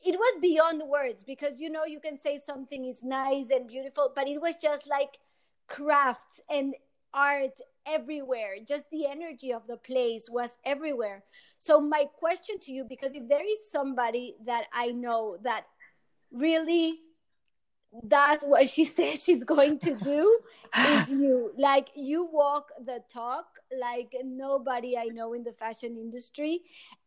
it 0.01 0.15
was 0.17 0.37
beyond 0.41 0.81
words 0.87 1.25
because 1.25 1.59
you 1.59 1.69
know 1.69 1.83
you 1.83 1.99
can 1.99 2.17
say 2.17 2.37
something 2.37 2.85
is 2.85 3.03
nice 3.03 3.49
and 3.49 3.67
beautiful 3.67 4.13
but 4.15 4.29
it 4.29 4.41
was 4.41 4.55
just 4.55 4.87
like 4.87 5.17
crafts 5.67 6.39
and 6.49 6.73
art 7.13 7.59
everywhere. 7.85 8.55
Just 8.65 8.85
the 8.91 9.07
energy 9.07 9.51
of 9.51 9.67
the 9.67 9.75
place 9.75 10.29
was 10.29 10.51
everywhere. 10.63 11.23
So 11.57 11.81
my 11.81 12.05
question 12.17 12.57
to 12.61 12.71
you 12.71 12.85
because 12.87 13.13
if 13.13 13.27
there 13.27 13.45
is 13.45 13.59
somebody 13.69 14.37
that 14.45 14.67
i 14.71 14.87
know 14.87 15.37
that 15.43 15.65
really 16.31 16.99
that's 18.03 18.43
what 18.43 18.69
she 18.69 18.85
says 18.97 19.23
she's 19.23 19.43
going 19.43 19.79
to 19.79 19.95
do 19.95 20.39
is 20.77 21.09
you 21.11 21.51
like 21.57 21.89
you 21.95 22.27
walk 22.31 22.71
the 22.85 23.01
talk 23.11 23.45
like 23.79 24.13
nobody 24.23 24.97
i 24.97 25.05
know 25.05 25.33
in 25.33 25.43
the 25.43 25.53
fashion 25.53 25.97
industry. 25.97 26.61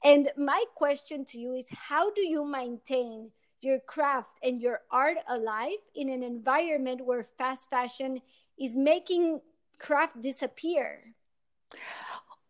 And 0.04 0.30
my 0.36 0.64
question 0.74 1.24
to 1.26 1.38
you 1.38 1.54
is 1.54 1.66
how 1.70 2.10
do 2.12 2.22
you 2.22 2.44
maintain 2.44 3.30
your 3.60 3.78
craft 3.80 4.32
and 4.42 4.60
your 4.60 4.80
art 4.90 5.18
alive 5.28 5.78
in 5.94 6.08
an 6.08 6.22
environment 6.22 7.04
where 7.04 7.28
fast 7.38 7.70
fashion 7.70 8.20
is 8.58 8.74
making 8.74 9.40
craft 9.78 10.20
disappear? 10.20 11.14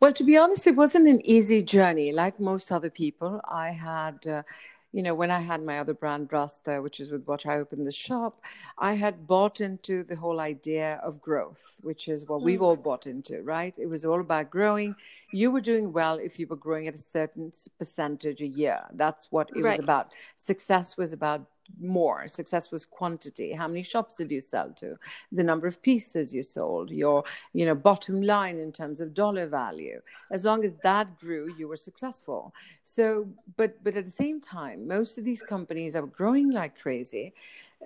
Well 0.01 0.15
to 0.15 0.25
be 0.25 0.37
honest 0.37 0.67
it 0.67 0.75
wasn't 0.75 1.09
an 1.09 1.25
easy 1.27 1.63
journey. 1.63 2.13
Like 2.13 2.41
most 2.41 2.73
other 2.73 2.91
people 2.91 3.41
i 3.49 3.71
had 3.71 4.27
uh, 4.27 4.43
you 4.93 5.03
know, 5.03 5.15
when 5.15 5.31
I 5.31 5.41
had 5.41 5.63
my 5.65 5.79
other 5.79 5.95
brand, 5.95 6.29
Rasta, 6.31 6.81
which 6.83 7.01
is 7.01 7.11
with 7.11 7.25
what 7.27 7.47
I 7.47 7.57
opened 7.57 7.87
the 7.87 7.93
shop, 7.93 8.43
I 8.79 8.93
had 8.93 9.27
bought 9.27 9.61
into 9.61 10.05
the 10.05 10.17
whole 10.17 10.39
idea 10.39 11.01
of 11.03 11.21
growth, 11.21 11.77
which 11.81 12.09
is 12.09 12.27
what 12.27 12.41
mm. 12.41 12.45
we've 12.45 12.63
all 12.63 12.77
bought 12.77 13.07
into, 13.07 13.43
right? 13.43 13.75
It 13.79 13.87
was 13.87 14.05
all 14.05 14.21
about 14.21 14.51
growing. 14.51 14.95
You 15.33 15.51
were 15.51 15.63
doing 15.63 15.93
well 15.93 16.17
if 16.19 16.39
you 16.39 16.47
were 16.47 16.57
growing 16.57 16.89
at 16.89 16.95
a 16.95 16.99
certain 16.99 17.53
percentage 17.79 18.43
a 18.43 18.47
year. 18.47 18.81
That's 18.93 19.33
what 19.33 19.49
it 19.57 19.63
right. 19.63 19.79
was 19.79 19.81
about. 19.81 20.13
Success 20.37 20.97
was 20.99 21.15
about 21.15 21.47
more 21.81 22.29
success 22.29 22.71
was 22.71 22.85
quantity 22.85 23.53
how 23.53 23.69
many 23.69 23.83
shops 23.83 24.17
did 24.17 24.31
you 24.31 24.41
sell 24.41 24.71
to 24.71 24.97
the 25.33 25.43
number 25.43 25.67
of 25.67 25.81
pieces 25.83 26.33
you 26.33 26.43
sold 26.43 26.91
your 26.91 27.25
you 27.53 27.65
know 27.67 27.75
bottom 27.75 28.23
line 28.23 28.59
in 28.59 28.73
terms 28.73 29.01
of 29.01 29.15
dollar 29.15 29.47
value 29.47 30.01
as 30.31 30.45
long 30.45 30.65
as 30.65 30.75
that 30.83 31.19
grew 31.19 31.53
you 31.59 31.67
were 31.69 31.77
successful 31.77 32.55
so 32.83 33.29
but 33.57 33.83
but 33.83 33.97
at 33.97 34.05
the 34.05 34.11
same 34.11 34.41
time 34.41 34.87
most 34.87 35.19
of 35.19 35.25
these 35.25 35.43
companies 35.43 35.97
are 35.97 36.07
growing 36.07 36.51
like 36.51 36.79
crazy 36.79 37.33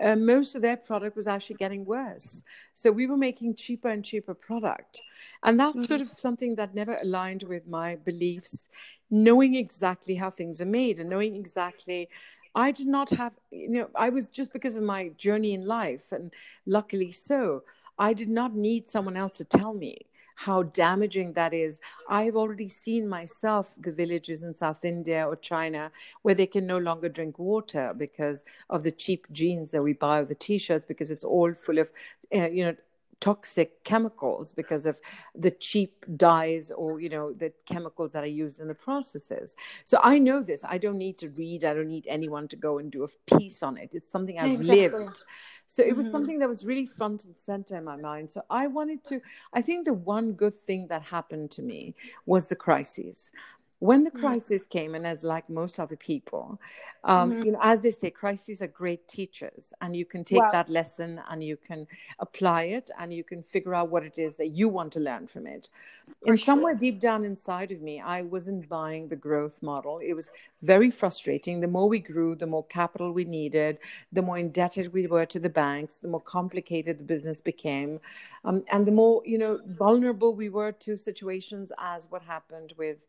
uh, 0.01 0.15
most 0.15 0.55
of 0.55 0.63
their 0.63 0.77
product 0.77 1.17
was 1.17 1.27
actually 1.27 1.57
getting 1.57 1.85
worse. 1.85 2.43
So 2.75 2.91
we 2.91 3.07
were 3.07 3.17
making 3.17 3.55
cheaper 3.55 3.89
and 3.89 4.05
cheaper 4.05 4.35
product. 4.35 5.01
And 5.43 5.59
that's 5.59 5.77
mm-hmm. 5.77 5.85
sort 5.85 6.01
of 6.01 6.09
something 6.09 6.55
that 6.57 6.75
never 6.75 6.99
aligned 6.99 7.45
with 7.45 7.67
my 7.67 7.97
beliefs, 7.97 8.69
knowing 9.11 9.55
exactly 9.55 10.15
how 10.15 10.31
things 10.31 10.61
are 10.61 10.67
made 10.67 11.01
and 11.01 11.09
knowing 11.09 11.37
exactly 11.37 12.09
I 12.57 12.73
did 12.73 12.89
not 12.89 13.11
have, 13.11 13.35
you 13.53 13.69
know, 13.69 13.89
I 13.95 14.09
was 14.09 14.27
just 14.27 14.53
because 14.53 14.77
of 14.77 14.83
my 14.83 15.11
journey 15.11 15.53
in 15.55 15.67
life, 15.67 16.11
and 16.11 16.33
luckily 16.67 17.13
so, 17.13 17.63
I 17.99 18.15
did 18.15 18.29
not 18.31 18.55
need 18.57 18.89
someone 18.89 19.17
else 19.17 19.37
to 19.39 19.45
tell 19.45 19.75
me 19.75 20.07
how 20.37 20.65
damaging 20.65 21.35
that 21.35 21.55
is. 21.55 21.81
I've 22.09 22.37
already 22.37 22.69
seen 22.69 23.09
myself 23.09 23.75
the 23.79 23.93
villages 23.93 24.43
in 24.43 24.55
South 24.55 24.85
India 24.85 25.27
or 25.27 25.37
China 25.37 25.91
where 26.23 26.35
they 26.35 26.47
can 26.47 26.67
no 26.67 26.79
longer 26.79 27.09
drink 27.09 27.39
water 27.39 27.95
because 27.97 28.45
of 28.69 28.83
the 28.83 28.93
cheap 28.93 29.27
jeans 29.33 29.71
that 29.71 29.83
we 29.83 29.95
buy 29.95 30.21
or 30.21 30.25
the 30.25 30.35
t-shirts 30.35 30.85
because 30.87 31.11
it's 31.11 31.25
all 31.25 31.55
full 31.55 31.79
of 31.79 31.91
uh, 32.35 32.49
you 32.49 32.65
know 32.65 32.77
toxic 33.21 33.83
chemicals 33.85 34.53
because 34.53 34.85
of 34.87 35.01
the 35.35 35.51
cheap 35.51 36.05
dyes 36.17 36.71
or 36.71 37.01
you 37.01 37.09
know 37.09 37.33
the 37.33 37.53
chemicals 37.65 38.13
that 38.13 38.23
are 38.23 38.39
used 38.45 38.61
in 38.61 38.69
the 38.69 38.75
processes. 38.75 39.57
So 39.85 39.99
i 40.03 40.19
know 40.19 40.43
this. 40.43 40.65
I 40.65 40.79
don't 40.79 40.99
need 40.99 41.19
to 41.19 41.31
read. 41.31 41.65
I 41.65 41.75
don't 41.75 41.89
need 41.89 42.07
anyone 42.09 42.49
to 42.49 42.57
go 42.57 42.79
and 42.79 42.91
do 42.91 43.05
a 43.05 43.39
piece 43.39 43.63
on 43.63 43.77
it. 43.77 43.91
It's 43.93 44.11
something 44.11 44.39
i've 44.39 44.53
exactly. 44.53 44.89
lived. 44.89 45.23
So 45.69 45.83
it 45.83 45.97
was 45.97 46.07
mm-hmm. 46.07 46.13
something 46.13 46.39
that 46.39 46.49
was 46.49 46.65
really 46.65 46.87
front 46.87 47.25
and 47.25 47.37
center 47.37 47.77
in 47.77 47.85
my 47.85 47.97
mind. 47.97 48.31
So 48.31 48.43
i 48.51 48.67
wanted 48.67 49.03
to 49.05 49.21
i 49.53 49.63
think 49.63 49.85
the 49.87 49.95
one 49.95 50.33
good 50.33 50.55
thing 50.55 50.87
that 50.89 51.03
happened 51.03 51.51
to 51.53 51.63
me 51.63 51.95
was 52.27 52.49
the 52.49 52.57
crises 52.57 53.33
when 53.79 54.05
the 54.05 54.11
mm-hmm. 54.11 54.21
crisis 54.21 54.65
mm-hmm. 54.65 54.79
came, 54.79 54.95
and 54.95 55.07
as 55.07 55.23
like 55.23 55.49
most 55.51 55.79
other 55.79 55.97
people, 55.97 56.59
um, 57.05 57.31
mm-hmm. 57.31 57.43
you 57.45 57.53
know, 57.53 57.61
as 57.63 57.83
they 57.83 57.91
say, 57.91 58.11
crises 58.11 58.63
are 58.63 58.67
great 58.67 59.07
teachers, 59.07 59.73
and 59.81 59.95
you 59.95 60.05
can 60.05 60.25
take 60.25 60.39
wow. 60.39 60.51
that 60.51 60.69
lesson 60.69 61.21
and 61.31 61.45
you 61.45 61.57
can 61.57 61.87
apply 62.19 62.63
it, 62.65 62.91
and 62.99 63.13
you 63.13 63.23
can 63.23 63.43
figure 63.43 63.75
out 63.75 63.91
what 63.91 64.03
it 64.03 64.19
is 64.19 64.37
that 64.39 64.49
you 64.49 64.69
want 64.69 64.93
to 64.95 65.01
learn 65.01 65.27
from 65.27 65.47
it. 65.47 65.69
For 66.07 66.31
and 66.31 66.39
sure. 66.39 66.47
somewhere 66.47 66.75
deep 66.75 67.01
down 67.01 67.25
inside 67.25 67.71
of 67.71 67.83
me, 67.83 68.01
I 68.01 68.23
wasn't 68.23 68.69
buying 68.69 69.09
the 69.09 69.17
growth 69.17 69.63
model. 69.63 69.99
It 69.99 70.15
was 70.15 70.31
very 70.63 70.91
frustrating. 70.91 71.61
The 71.61 71.69
more 71.69 71.89
we 71.89 71.99
grew, 71.99 72.35
the 72.35 72.47
more 72.47 72.65
capital 72.67 73.13
we 73.13 73.25
needed, 73.25 73.79
the 74.11 74.23
more 74.23 74.39
indebted 74.39 74.93
we 74.93 75.07
were 75.07 75.27
to 75.27 75.39
the 75.39 75.51
banks, 75.51 75.99
the 75.99 76.09
more 76.09 76.21
complicated 76.21 76.99
the 76.99 77.05
business 77.05 77.41
became, 77.43 78.01
um, 78.45 78.65
and 78.71 78.87
the 78.87 78.93
more 78.93 79.23
you 79.27 79.37
know 79.37 79.61
vulnerable 79.67 80.35
we 80.35 80.49
were 80.49 80.73
to 80.73 80.97
situations 80.97 81.73
as 81.79 82.11
what 82.11 82.23
happened 82.23 82.73
with 82.79 83.07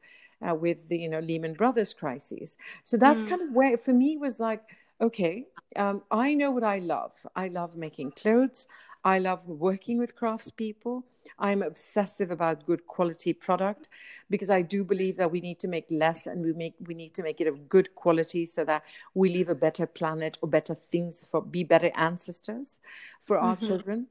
uh, 0.48 0.56
with 0.56 0.88
the 0.88 0.98
you 0.98 1.10
know 1.10 1.20
Lehman 1.20 1.54
Brothers 1.54 1.94
crisis. 1.94 2.58
So 2.84 2.98
that's 2.98 3.24
mm. 3.24 3.30
kind 3.30 3.42
of 3.42 3.52
where 3.52 3.78
for 3.78 3.94
me 3.94 4.18
was 4.18 4.40
like, 4.40 4.64
okay, 5.02 5.46
um, 5.76 6.02
I 6.12 6.34
know 6.34 6.52
what 6.52 6.64
I 6.64 6.80
love. 6.80 7.12
I 7.36 7.48
love 7.48 7.76
making 7.76 8.12
clothes. 8.12 8.68
I 9.04 9.20
love 9.20 9.48
working 9.48 10.00
with 10.00 10.18
craftspeople. 10.18 11.04
I'm 11.40 11.62
obsessive 11.62 12.32
about 12.32 12.66
good 12.66 12.88
quality 12.88 13.32
product 13.32 13.90
because 14.30 14.50
I 14.50 14.62
do 14.62 14.84
believe 14.84 15.18
that 15.18 15.32
we 15.32 15.40
need 15.40 15.60
to 15.60 15.68
make 15.68 15.86
less 15.92 16.26
and 16.26 16.44
we 16.44 16.54
make 16.54 16.76
we 16.80 16.94
need 16.94 17.14
to 17.16 17.24
make 17.24 17.40
it 17.40 17.48
of 17.48 17.70
good 17.70 17.94
quality 17.96 18.46
so 18.46 18.66
that 18.66 18.84
we 19.14 19.30
leave 19.30 19.50
a 19.50 19.56
better 19.56 19.86
planet 19.86 20.38
or 20.42 20.50
better 20.50 20.74
things 20.74 21.26
for 21.30 21.42
be 21.42 21.64
better 21.64 21.92
ancestors 21.96 22.80
for 23.22 23.38
our 23.38 23.56
mm-hmm. 23.56 23.68
children. 23.68 24.08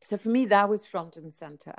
So 0.00 0.18
for 0.18 0.28
me, 0.28 0.44
that 0.46 0.68
was 0.68 0.86
front 0.86 1.16
and 1.16 1.32
center. 1.32 1.74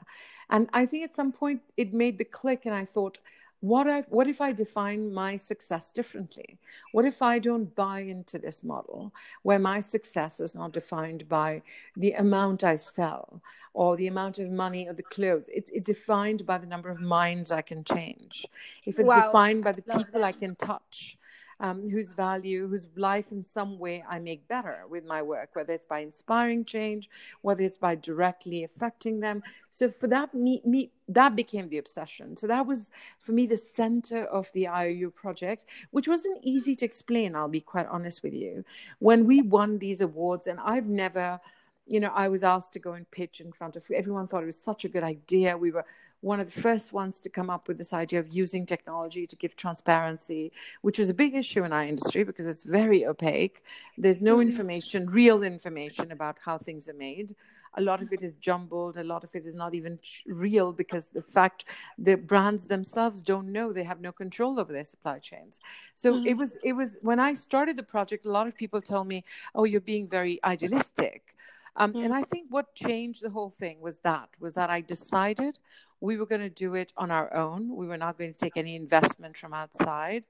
And 0.49 0.67
I 0.73 0.85
think 0.85 1.03
at 1.03 1.15
some 1.15 1.31
point 1.31 1.61
it 1.77 1.93
made 1.93 2.17
the 2.17 2.25
click, 2.25 2.65
and 2.65 2.73
I 2.73 2.85
thought, 2.85 3.19
what 3.65 3.87
if, 3.87 4.05
what 4.09 4.27
if 4.27 4.41
I 4.41 4.51
define 4.51 5.11
my 5.11 5.35
success 5.35 5.91
differently? 5.91 6.59
What 6.91 7.05
if 7.05 7.23
I 7.23 7.39
don't 7.39 7.75
buy 7.75 8.01
into 8.01 8.37
this 8.37 8.63
model 8.63 9.11
where 9.41 9.57
my 9.57 9.79
success 9.79 10.39
is 10.39 10.53
not 10.53 10.71
defined 10.71 11.27
by 11.27 11.63
the 11.97 12.11
amount 12.13 12.63
I 12.63 12.75
sell 12.75 13.41
or 13.73 13.97
the 13.97 14.05
amount 14.05 14.37
of 14.37 14.51
money 14.51 14.87
or 14.87 14.93
the 14.93 15.01
clothes? 15.01 15.49
It's, 15.51 15.71
it's 15.71 15.85
defined 15.85 16.45
by 16.45 16.59
the 16.59 16.67
number 16.67 16.89
of 16.89 17.01
minds 17.01 17.49
I 17.49 17.63
can 17.63 17.83
change. 17.83 18.45
If 18.85 18.99
it's 18.99 19.07
wow. 19.07 19.23
defined 19.23 19.63
by 19.63 19.71
the 19.71 19.81
people 19.81 20.23
I 20.23 20.31
can 20.31 20.55
touch, 20.55 21.17
um, 21.59 21.89
whose 21.89 22.11
value, 22.11 22.67
whose 22.67 22.87
life 22.95 23.31
in 23.31 23.43
some 23.43 23.79
way 23.79 24.03
I 24.09 24.19
make 24.19 24.47
better 24.47 24.83
with 24.89 25.05
my 25.05 25.21
work, 25.21 25.49
whether 25.53 25.73
it's 25.73 25.85
by 25.85 25.99
inspiring 25.99 26.65
change, 26.65 27.09
whether 27.41 27.63
it's 27.63 27.77
by 27.77 27.95
directly 27.95 28.63
affecting 28.63 29.19
them. 29.19 29.43
So 29.71 29.89
for 29.89 30.07
that, 30.07 30.33
me, 30.33 30.61
me 30.65 30.91
that 31.07 31.35
became 31.35 31.69
the 31.69 31.77
obsession. 31.77 32.35
So 32.37 32.47
that 32.47 32.65
was 32.65 32.91
for 33.19 33.31
me 33.31 33.45
the 33.45 33.57
center 33.57 34.25
of 34.25 34.51
the 34.53 34.67
IOU 34.67 35.11
project, 35.11 35.65
which 35.91 36.07
wasn't 36.07 36.39
easy 36.43 36.75
to 36.75 36.85
explain. 36.85 37.35
I'll 37.35 37.47
be 37.47 37.61
quite 37.61 37.87
honest 37.87 38.23
with 38.23 38.33
you. 38.33 38.65
When 38.99 39.25
we 39.25 39.41
won 39.41 39.79
these 39.79 40.01
awards, 40.01 40.47
and 40.47 40.59
I've 40.59 40.87
never 40.87 41.39
you 41.87 41.99
know, 41.99 42.11
I 42.13 42.27
was 42.27 42.43
asked 42.43 42.73
to 42.73 42.79
go 42.79 42.93
and 42.93 43.09
pitch 43.11 43.41
in 43.41 43.51
front 43.51 43.75
of 43.75 43.85
everyone, 43.91 44.27
thought 44.27 44.43
it 44.43 44.47
was 44.47 44.59
such 44.59 44.85
a 44.85 44.89
good 44.89 45.03
idea. 45.03 45.57
We 45.57 45.71
were 45.71 45.85
one 46.21 46.39
of 46.39 46.51
the 46.51 46.59
first 46.59 46.91
ones 46.91 47.19
to 47.21 47.29
come 47.29 47.51
up 47.51 47.67
with 47.67 47.77
this 47.77 47.93
idea 47.93 48.19
of 48.19 48.33
using 48.33 48.65
technology 48.65 49.27
to 49.27 49.35
give 49.35 49.55
transparency, 49.55 50.51
which 50.81 50.97
was 50.97 51.11
a 51.11 51.13
big 51.13 51.35
issue 51.35 51.63
in 51.63 51.71
our 51.71 51.83
industry 51.83 52.23
because 52.23 52.47
it's 52.47 52.63
very 52.63 53.05
opaque. 53.05 53.63
There's 53.97 54.21
no 54.21 54.37
mm-hmm. 54.37 54.49
information, 54.49 55.07
real 55.07 55.43
information 55.43 56.11
about 56.11 56.37
how 56.43 56.57
things 56.57 56.89
are 56.89 56.93
made. 56.93 57.35
A 57.77 57.81
lot 57.81 58.01
of 58.01 58.11
it 58.11 58.23
is 58.23 58.33
jumbled. 58.39 58.97
A 58.97 59.03
lot 59.03 59.23
of 59.23 59.35
it 59.35 59.45
is 59.45 59.53
not 59.53 59.75
even 59.75 59.99
real 60.25 60.71
because 60.71 61.07
the 61.07 61.21
fact 61.21 61.65
the 61.99 62.15
brands 62.15 62.65
themselves 62.65 63.21
don't 63.21 63.51
know 63.51 63.73
they 63.73 63.83
have 63.83 63.99
no 63.99 64.11
control 64.11 64.59
over 64.59 64.73
their 64.73 64.83
supply 64.83 65.19
chains. 65.19 65.59
So 65.95 66.13
mm-hmm. 66.13 66.25
it 66.25 66.37
was 66.37 66.57
it 66.63 66.73
was 66.73 66.97
when 67.01 67.19
I 67.19 67.33
started 67.35 67.77
the 67.77 67.83
project. 67.83 68.25
A 68.25 68.31
lot 68.31 68.47
of 68.47 68.55
people 68.55 68.81
told 68.81 69.07
me, 69.07 69.23
"Oh, 69.53 69.65
you're 69.65 69.81
being 69.81 70.07
very 70.07 70.39
idealistic." 70.43 71.35
Um, 71.77 71.93
mm-hmm. 71.93 72.03
And 72.03 72.13
I 72.13 72.23
think 72.23 72.47
what 72.49 72.73
changed 72.75 73.21
the 73.21 73.29
whole 73.29 73.49
thing 73.49 73.81
was 73.81 73.97
that 73.99 74.29
was 74.39 74.53
that 74.53 74.69
I 74.69 74.81
decided 74.81 75.57
we 76.01 76.17
were 76.17 76.25
going 76.25 76.41
to 76.41 76.49
do 76.49 76.75
it 76.75 76.93
on 76.97 77.11
our 77.11 77.33
own. 77.33 77.75
We 77.75 77.87
were 77.87 77.97
not 77.97 78.17
going 78.17 78.33
to 78.33 78.39
take 78.39 78.57
any 78.57 78.75
investment 78.75 79.37
from 79.37 79.53
outside. 79.53 80.23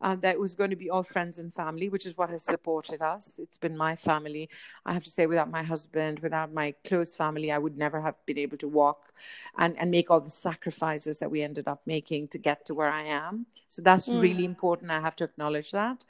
Uh, 0.00 0.14
that 0.14 0.38
was 0.38 0.54
going 0.54 0.70
to 0.70 0.76
be 0.76 0.88
all 0.88 1.02
friends 1.02 1.40
and 1.40 1.52
family, 1.52 1.88
which 1.88 2.06
is 2.06 2.16
what 2.16 2.30
has 2.30 2.42
supported 2.42 3.02
us. 3.02 3.34
It's 3.38 3.58
been 3.58 3.76
my 3.76 3.96
family. 3.96 4.48
I 4.86 4.92
have 4.92 5.04
to 5.04 5.10
say, 5.10 5.26
without 5.26 5.50
my 5.50 5.64
husband, 5.64 6.20
without 6.20 6.52
my 6.52 6.74
close 6.84 7.16
family, 7.16 7.50
I 7.50 7.58
would 7.58 7.76
never 7.76 8.00
have 8.00 8.14
been 8.24 8.38
able 8.38 8.58
to 8.58 8.68
walk 8.68 9.12
and, 9.56 9.76
and 9.76 9.90
make 9.90 10.08
all 10.08 10.20
the 10.20 10.30
sacrifices 10.30 11.18
that 11.18 11.30
we 11.30 11.42
ended 11.42 11.66
up 11.66 11.82
making 11.84 12.28
to 12.28 12.38
get 12.38 12.64
to 12.66 12.74
where 12.74 12.90
I 12.90 13.02
am. 13.02 13.46
So 13.66 13.82
that's 13.82 14.08
mm. 14.08 14.20
really 14.20 14.44
important. 14.44 14.90
I 14.92 15.00
have 15.00 15.16
to 15.16 15.24
acknowledge 15.24 15.72
that. 15.72 16.04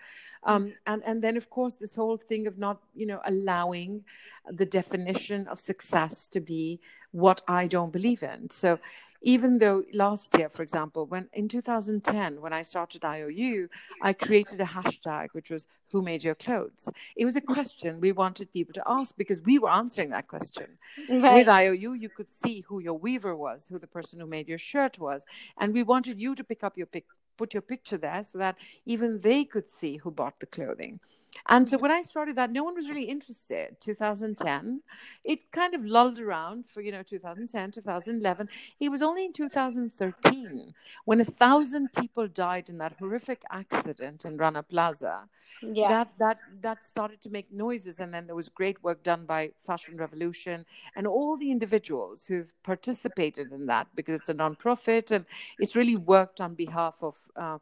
Um, 0.45 0.75
and, 0.87 1.03
and 1.05 1.25
then, 1.25 1.37
of 1.37 1.49
course, 1.49 1.75
this 1.75 1.97
whole 1.97 2.19
thing 2.19 2.47
of 2.47 2.59
not, 2.59 2.81
you 2.95 3.07
know, 3.07 3.21
allowing 3.25 4.05
the 4.51 4.67
definition 4.67 5.49
of 5.49 5.59
success 5.59 6.29
to 6.29 6.41
be 6.41 6.81
what 7.13 7.41
I 7.49 7.67
don't 7.67 7.93
believe 7.93 8.23
in. 8.23 8.51
So 8.51 8.79
even 9.21 9.59
though 9.59 9.83
last 9.93 10.37
year, 10.39 10.49
for 10.49 10.63
example, 10.63 11.07
when 11.07 11.29
in 11.33 11.49
2010, 11.49 12.41
when 12.41 12.53
I 12.53 12.63
started 12.63 13.05
IOU, 13.05 13.69
I 14.03 14.13
created 14.13 14.61
a 14.61 14.65
hashtag 14.65 15.29
which 15.33 15.51
was 15.51 15.67
Who 15.91 16.03
Made 16.03 16.23
Your 16.23 16.35
Clothes? 16.35 16.89
It 17.17 17.25
was 17.25 17.37
a 17.37 17.41
question 17.41 18.01
we 18.01 18.13
wanted 18.13 18.53
people 18.53 18.75
to 18.75 18.83
ask 18.87 19.17
because 19.17 19.43
we 19.43 19.59
were 19.59 19.71
answering 19.71 20.11
that 20.11 20.29
question. 20.29 20.79
Right. 21.09 21.39
With 21.39 21.49
IOU, 21.49 21.95
you 21.95 22.09
could 22.09 22.31
see 22.31 22.61
who 22.61 22.81
your 22.81 22.95
weaver 22.95 23.35
was, 23.35 23.67
who 23.67 23.79
the 23.79 23.87
person 23.87 24.21
who 24.21 24.27
made 24.27 24.49
your 24.49 24.59
shirt 24.59 24.99
was. 24.99 25.25
And 25.59 25.75
we 25.75 25.83
wanted 25.83 26.21
you 26.21 26.35
to 26.35 26.45
pick 26.45 26.63
up 26.63 26.77
your 26.77 26.87
pic, 26.87 27.07
put 27.37 27.55
your 27.55 27.63
picture 27.63 27.99
there 27.99 28.23
so 28.23 28.39
that 28.39 28.57
even 28.87 29.21
they 29.21 29.45
could 29.45 29.69
see 29.69 29.97
who 29.97 30.11
bought 30.11 30.39
the 30.41 30.47
clothing. 30.47 31.01
And 31.49 31.69
so 31.69 31.79
when 31.79 31.91
I 31.91 32.03
started 32.03 32.37
that, 32.37 32.53
no 32.53 32.65
one 32.65 32.75
was 32.75 32.89
really 32.89 33.05
interested. 33.05 33.77
2010, 33.81 34.83
it 35.25 35.51
kind 35.51 35.75
of 35.75 35.85
lulled 35.85 36.19
around 36.19 36.67
for, 36.67 36.81
you 36.81 36.93
know, 36.93 37.03
2010, 37.03 37.71
2011. 37.73 38.49
It 38.81 38.89
was 38.89 39.03
only 39.03 39.25
in 39.25 39.33
2013 39.33 40.75
when 41.05 41.21
a 41.21 41.25
thousand 41.25 41.93
people 41.95 42.29
died 42.29 42.69
in 42.69 42.79
that 42.79 42.97
horrific 42.99 43.43
accident 43.51 44.25
in 44.25 44.37
Rana 44.37 44.63
Plaza 44.63 45.29
yeah. 45.63 45.89
that, 45.89 46.13
that, 46.19 46.39
that 46.61 46.85
started 46.85 47.21
to 47.23 47.31
make 47.31 47.53
noises. 47.53 47.99
And 47.99 48.13
then 48.13 48.27
there 48.27 48.37
was 48.37 48.49
great 48.49 48.83
work 48.83 49.03
done 49.03 49.25
by 49.25 49.53
Fashion 49.59 49.97
Revolution 49.97 50.67
and 50.97 51.07
all 51.07 51.37
the 51.37 51.51
individuals 51.51 52.27
who've 52.27 52.53
participated 52.63 53.53
in 53.53 53.67
that 53.67 53.87
because 53.95 54.21
it's 54.21 54.29
a 54.29 54.35
nonprofit 54.35 55.11
and 55.11 55.25
it's 55.59 55.75
really 55.75 55.97
worked 55.97 56.41
on 56.41 56.55
behalf 56.55 56.99
of 57.03 57.17
uh, 57.37 57.59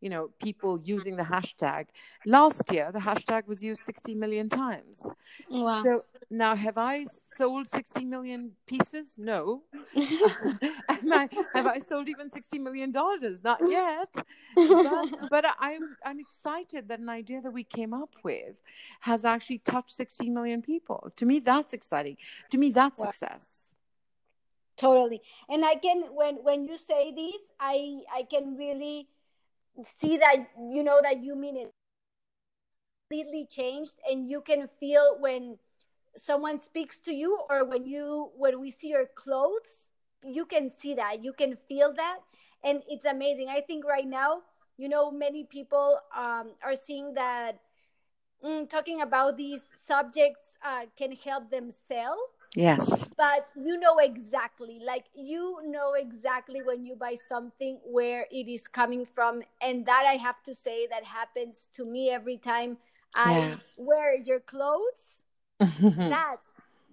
you 0.00 0.08
know 0.08 0.30
people 0.42 0.80
using 0.82 1.16
the 1.16 1.22
hashtag. 1.22 1.86
Last 2.26 2.62
year 2.72 2.90
the 2.92 2.98
hashtag 2.98 3.46
was 3.46 3.62
used 3.62 3.82
60 3.84 4.14
million 4.14 4.48
times. 4.48 5.06
Oh, 5.50 5.62
wow. 5.64 5.82
so 5.82 5.98
now 6.30 6.54
have 6.56 6.78
i 6.78 7.04
sold 7.36 7.68
60 7.68 8.04
million 8.04 8.52
pieces? 8.66 9.14
No. 9.18 9.62
I, 9.96 11.28
have 11.54 11.66
i 11.66 11.78
sold 11.78 12.08
even 12.08 12.30
60 12.30 12.58
million 12.58 12.90
dollars? 12.90 13.42
Not 13.44 13.60
yet. 13.68 14.14
But, 14.56 15.30
but 15.30 15.44
i'm 15.60 15.96
i'm 16.04 16.18
excited 16.18 16.88
that 16.88 16.98
an 16.98 17.08
idea 17.08 17.40
that 17.40 17.52
we 17.52 17.64
came 17.64 17.94
up 17.94 18.14
with 18.24 18.60
has 19.00 19.24
actually 19.24 19.58
touched 19.58 19.92
60 19.92 20.30
million 20.30 20.62
people. 20.62 21.10
To 21.16 21.26
me 21.26 21.38
that's 21.38 21.72
exciting. 21.72 22.16
To 22.50 22.58
me 22.58 22.70
that's 22.70 22.98
wow. 22.98 23.06
success. 23.06 23.74
Totally. 24.76 25.20
And 25.48 25.64
i 25.64 25.74
can 25.74 26.04
when 26.14 26.36
when 26.36 26.64
you 26.64 26.76
say 26.76 27.12
this 27.14 27.42
i 27.60 28.00
i 28.14 28.22
can 28.22 28.56
really 28.56 29.08
see 29.98 30.16
that 30.18 30.48
you 30.58 30.82
know 30.82 31.00
that 31.02 31.22
you 31.22 31.36
mean 31.36 31.56
it 31.56 31.72
completely 33.08 33.46
changed 33.50 33.96
and 34.08 34.28
you 34.28 34.40
can 34.40 34.68
feel 34.78 35.16
when 35.18 35.58
someone 36.16 36.60
speaks 36.60 36.98
to 37.00 37.14
you 37.14 37.38
or 37.48 37.64
when 37.64 37.84
you 37.86 38.30
when 38.36 38.60
we 38.60 38.70
see 38.70 38.88
your 38.88 39.06
clothes 39.14 39.88
you 40.24 40.44
can 40.44 40.68
see 40.68 40.94
that 40.94 41.22
you 41.22 41.32
can 41.32 41.56
feel 41.68 41.92
that 41.94 42.18
and 42.62 42.82
it's 42.88 43.06
amazing. 43.06 43.48
I 43.48 43.62
think 43.62 43.84
right 43.84 44.06
now 44.06 44.42
you 44.76 44.88
know 44.88 45.10
many 45.10 45.44
people 45.44 45.98
um, 46.16 46.52
are 46.64 46.74
seeing 46.74 47.14
that 47.14 47.58
mm, 48.44 48.68
talking 48.68 49.00
about 49.00 49.36
these 49.36 49.62
subjects 49.76 50.58
uh, 50.64 50.86
can 50.96 51.12
help 51.12 51.50
them 51.50 51.70
sell 51.88 52.16
Yes. 52.54 53.12
But 53.16 53.48
you 53.54 53.78
know 53.78 53.98
exactly, 53.98 54.80
like 54.84 55.06
you 55.14 55.60
know 55.64 55.94
exactly 55.94 56.62
when 56.62 56.84
you 56.84 56.96
buy 56.96 57.14
something 57.16 57.78
where 57.84 58.26
it 58.30 58.48
is 58.48 58.66
coming 58.66 59.04
from. 59.04 59.42
And 59.60 59.84
that 59.86 60.04
I 60.08 60.14
have 60.14 60.42
to 60.44 60.54
say 60.54 60.86
that 60.88 61.04
happens 61.04 61.68
to 61.74 61.84
me 61.84 62.10
every 62.10 62.38
time 62.38 62.78
I 63.14 63.40
yeah. 63.40 63.56
wear 63.76 64.16
your 64.16 64.40
clothes. 64.40 65.24
that 66.08 66.36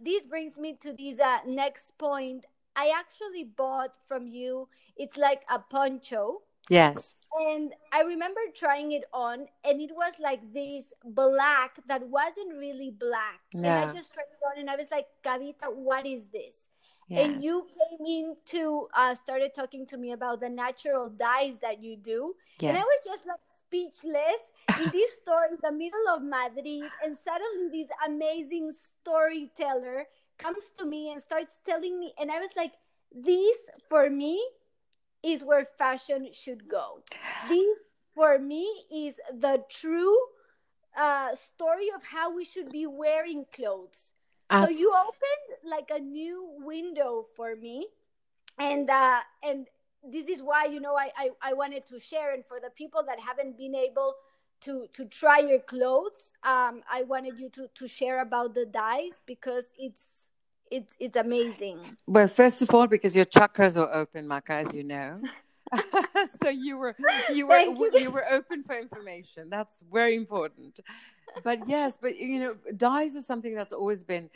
this 0.02 0.24
brings 0.24 0.58
me 0.58 0.74
to 0.82 0.94
this 0.94 1.20
uh, 1.20 1.40
next 1.48 1.98
point. 1.98 2.46
I 2.76 2.92
actually 2.96 3.44
bought 3.46 3.94
from 4.08 4.28
you, 4.28 4.68
it's 4.98 5.18
like 5.18 5.42
a 5.50 5.60
poncho 5.60 6.42
Yes. 6.70 7.26
And 7.40 7.74
I 7.92 8.02
remember 8.02 8.42
trying 8.56 8.92
it 8.94 9.04
on, 9.14 9.48
and 9.64 9.82
it 9.82 9.92
was 9.94 10.14
like 10.20 10.42
this 10.54 10.86
black 11.04 11.80
that 11.88 12.08
wasn't 12.08 12.58
really 12.58 12.92
black. 12.92 13.42
And 13.54 13.68
I 13.68 13.92
just 13.94 14.14
tried 14.14 14.24
it 14.24 14.46
on, 14.48 14.60
and 14.60 14.70
I 14.70 14.76
was 14.76 14.88
like, 14.92 15.08
Kavita, 15.24 15.74
what 15.74 16.06
is 16.06 16.28
this? 16.28 16.68
Yes. 17.10 17.26
And 17.26 17.44
you 17.44 17.68
came 17.68 18.06
in 18.06 18.36
to 18.48 18.88
uh, 18.94 19.16
started 19.16 19.54
talking 19.54 19.86
to 19.88 19.98
me 19.98 20.12
about 20.12 20.42
the 20.42 20.50
natural 20.50 21.10
dyes 21.10 21.58
that 21.60 21.82
you 21.82 21.96
do, 21.96 22.34
yes. 22.60 22.70
and 22.70 22.78
I 22.78 22.82
was 22.82 23.00
just 23.06 23.26
like 23.26 23.40
speechless 23.66 24.42
in 24.80 24.90
this 24.92 25.14
store 25.22 25.46
in 25.50 25.58
the 25.62 25.72
middle 25.72 26.10
of 26.10 26.22
Madrid, 26.22 26.90
and 27.04 27.18
suddenly 27.24 27.82
this 27.82 27.90
amazing 28.06 28.72
storyteller 28.72 30.06
comes 30.38 30.70
to 30.78 30.86
me 30.86 31.12
and 31.12 31.22
starts 31.22 31.60
telling 31.66 31.98
me, 32.00 32.14
and 32.20 32.32
I 32.32 32.40
was 32.40 32.52
like, 32.56 32.74
this 33.14 33.58
for 33.90 34.10
me 34.10 34.44
is 35.28 35.44
where 35.44 35.68
fashion 35.78 36.30
should 36.32 36.68
go. 36.70 37.02
This, 37.50 37.78
for 38.16 38.40
me, 38.40 38.66
is 38.90 39.16
the 39.40 39.64
true 39.70 40.18
uh, 40.98 41.36
story 41.36 41.90
of 41.94 42.02
how 42.04 42.34
we 42.34 42.46
should 42.46 42.72
be 42.72 42.88
wearing 42.88 43.46
clothes. 43.54 44.14
So 44.50 44.70
you 44.70 44.96
opened 44.96 45.70
like 45.70 45.92
a 45.94 46.00
new 46.00 46.50
window 46.60 47.26
for 47.36 47.56
me, 47.58 47.88
and 48.58 48.90
uh, 48.90 49.20
and 49.44 49.68
this 50.02 50.30
is 50.30 50.42
why 50.42 50.66
you 50.66 50.80
know 50.80 50.96
I, 50.96 51.12
I 51.18 51.30
I 51.42 51.54
wanted 51.54 51.86
to 51.88 52.00
share, 52.00 52.34
and 52.34 52.46
for 52.46 52.60
the 52.62 52.70
people 52.70 53.04
that 53.08 53.20
haven't 53.20 53.58
been 53.58 53.76
able 53.76 54.16
to 54.62 54.88
to 54.94 55.04
try 55.06 55.40
your 55.40 55.60
clothes, 55.60 56.32
um, 56.44 56.82
I 56.90 57.04
wanted 57.04 57.38
you 57.38 57.50
to 57.50 57.68
to 57.76 57.88
share 57.90 58.22
about 58.22 58.56
the 58.56 58.66
dyes 58.66 59.20
because 59.26 59.74
it's 59.78 60.27
it's 60.72 60.96
it's 61.00 61.18
amazing. 61.18 61.80
Well, 62.06 62.28
first 62.28 62.62
of 62.62 62.74
all, 62.74 62.88
because 62.88 63.16
your 63.16 63.26
chakras 63.26 63.78
are 63.78 63.94
open, 63.94 64.28
Maka, 64.28 64.54
as 64.54 64.74
you 64.74 64.84
know. 64.84 65.18
so 66.42 66.48
you 66.50 66.78
were 66.78 66.96
you 67.34 67.46
were 67.46 67.60
you. 67.60 67.92
you 68.00 68.12
were 68.12 68.26
open 68.32 68.64
for 68.64 68.80
information. 68.80 69.50
That's 69.50 69.76
very 69.92 70.16
important. 70.16 70.80
But 71.44 71.68
yes, 71.68 71.98
but 72.02 72.18
you 72.18 72.40
know, 72.40 72.56
dyes 72.76 73.16
is 73.16 73.26
something 73.26 73.54
that's 73.54 73.74
always 73.74 74.02
been 74.02 74.30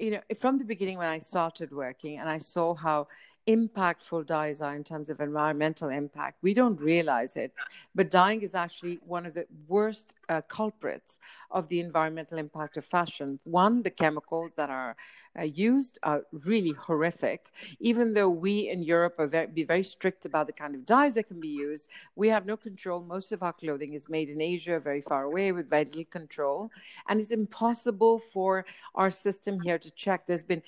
you 0.00 0.12
know, 0.12 0.20
from 0.38 0.56
the 0.58 0.64
beginning 0.64 0.96
when 0.96 1.08
I 1.08 1.18
started 1.18 1.70
working 1.72 2.18
and 2.18 2.28
I 2.28 2.38
saw 2.38 2.74
how 2.74 3.08
impactful 3.46 4.26
dyes 4.26 4.60
are 4.60 4.76
in 4.76 4.84
terms 4.84 5.10
of 5.10 5.20
environmental 5.20 5.88
impact. 5.88 6.38
We 6.42 6.54
don't 6.54 6.80
realize 6.80 7.36
it, 7.36 7.52
but 7.94 8.10
dyeing 8.10 8.42
is 8.42 8.54
actually 8.54 9.00
one 9.06 9.26
of 9.26 9.34
the 9.34 9.46
worst 9.66 10.14
uh, 10.28 10.42
culprits 10.42 11.18
of 11.50 11.68
the 11.68 11.80
environmental 11.80 12.38
impact 12.38 12.76
of 12.76 12.84
fashion. 12.84 13.40
One, 13.44 13.82
the 13.82 13.90
chemicals 13.90 14.52
that 14.56 14.70
are 14.70 14.96
uh, 15.38 15.44
used 15.44 15.98
are 16.02 16.22
really 16.32 16.72
horrific. 16.72 17.50
Even 17.78 18.14
though 18.14 18.28
we 18.28 18.68
in 18.68 18.82
Europe 18.82 19.14
are 19.18 19.26
very, 19.26 19.46
be 19.46 19.64
very 19.64 19.82
strict 19.82 20.24
about 20.24 20.46
the 20.46 20.52
kind 20.52 20.74
of 20.74 20.84
dyes 20.84 21.14
that 21.14 21.28
can 21.28 21.40
be 21.40 21.48
used, 21.48 21.88
we 22.16 22.28
have 22.28 22.46
no 22.46 22.56
control. 22.56 23.02
Most 23.02 23.32
of 23.32 23.42
our 23.42 23.52
clothing 23.52 23.94
is 23.94 24.08
made 24.08 24.28
in 24.28 24.40
Asia, 24.40 24.80
very 24.80 25.00
far 25.00 25.24
away, 25.24 25.52
with 25.52 25.70
very 25.70 25.84
little 25.84 26.04
control, 26.04 26.70
and 27.08 27.20
it's 27.20 27.30
impossible 27.30 28.18
for 28.18 28.64
our 28.94 29.10
system 29.10 29.60
here 29.60 29.78
to 29.78 29.90
check. 29.92 30.26
There's 30.26 30.42
been 30.42 30.62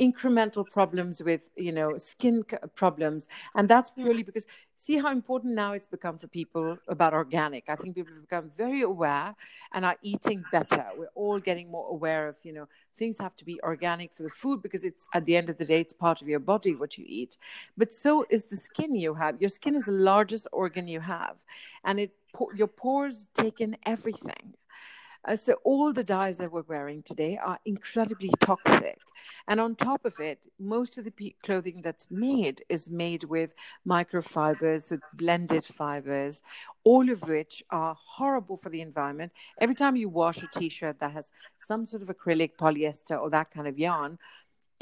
incremental 0.00 0.68
problems 0.68 1.22
with 1.22 1.50
you 1.56 1.72
know 1.72 1.98
skin 1.98 2.44
problems. 2.74 3.28
And 3.54 3.68
that's 3.68 3.90
purely 3.90 4.22
because 4.22 4.46
see 4.76 4.98
how 4.98 5.10
important 5.10 5.54
now 5.54 5.72
it's 5.72 5.86
become 5.86 6.18
for 6.18 6.26
people 6.26 6.78
about 6.88 7.14
organic. 7.14 7.68
I 7.68 7.76
think 7.76 7.94
people 7.94 8.14
have 8.14 8.22
become 8.28 8.50
very 8.56 8.82
aware 8.82 9.34
and 9.72 9.84
are 9.84 9.96
eating 10.02 10.44
better. 10.50 10.84
We're 10.96 11.06
all 11.14 11.38
getting 11.38 11.70
more 11.70 11.88
aware 11.90 12.28
of 12.28 12.36
you 12.42 12.52
know 12.52 12.68
things 12.96 13.18
have 13.18 13.36
to 13.36 13.44
be 13.44 13.60
organic 13.62 14.12
for 14.12 14.22
the 14.22 14.30
food 14.30 14.62
because 14.62 14.84
it's 14.84 15.06
at 15.14 15.24
the 15.24 15.36
end 15.36 15.48
of 15.50 15.58
the 15.58 15.64
day 15.64 15.80
it's 15.80 15.92
part 15.92 16.22
of 16.22 16.28
your 16.28 16.40
body 16.40 16.74
what 16.74 16.98
you 16.98 17.04
eat. 17.06 17.36
But 17.76 17.92
so 17.92 18.26
is 18.30 18.44
the 18.44 18.56
skin 18.56 18.94
you 18.94 19.14
have. 19.14 19.40
Your 19.40 19.50
skin 19.50 19.74
is 19.74 19.84
the 19.84 19.92
largest 19.92 20.46
organ 20.52 20.88
you 20.88 21.00
have. 21.00 21.36
And 21.84 22.00
it 22.00 22.12
your 22.54 22.66
pores 22.66 23.28
take 23.34 23.60
in 23.60 23.76
everything 23.84 24.54
uh, 25.26 25.36
so 25.36 25.54
all 25.64 25.92
the 25.92 26.04
dyes 26.04 26.38
that 26.38 26.50
we're 26.50 26.62
wearing 26.62 27.02
today 27.02 27.38
are 27.38 27.58
incredibly 27.64 28.30
toxic. 28.40 28.98
And 29.46 29.60
on 29.60 29.76
top 29.76 30.04
of 30.04 30.18
it, 30.18 30.40
most 30.58 30.98
of 30.98 31.04
the 31.04 31.10
p- 31.10 31.36
clothing 31.42 31.80
that's 31.82 32.08
made 32.10 32.62
is 32.68 32.90
made 32.90 33.24
with 33.24 33.54
microfibers, 33.86 34.90
with 34.90 35.00
blended 35.14 35.64
fibers, 35.64 36.42
all 36.84 37.08
of 37.10 37.22
which 37.22 37.62
are 37.70 37.96
horrible 38.04 38.56
for 38.56 38.68
the 38.68 38.80
environment. 38.80 39.32
Every 39.60 39.74
time 39.74 39.96
you 39.96 40.08
wash 40.08 40.42
a 40.42 40.48
t-shirt 40.58 40.98
that 41.00 41.12
has 41.12 41.30
some 41.60 41.86
sort 41.86 42.02
of 42.02 42.08
acrylic, 42.08 42.56
polyester, 42.56 43.20
or 43.20 43.30
that 43.30 43.50
kind 43.50 43.68
of 43.68 43.78
yarn, 43.78 44.18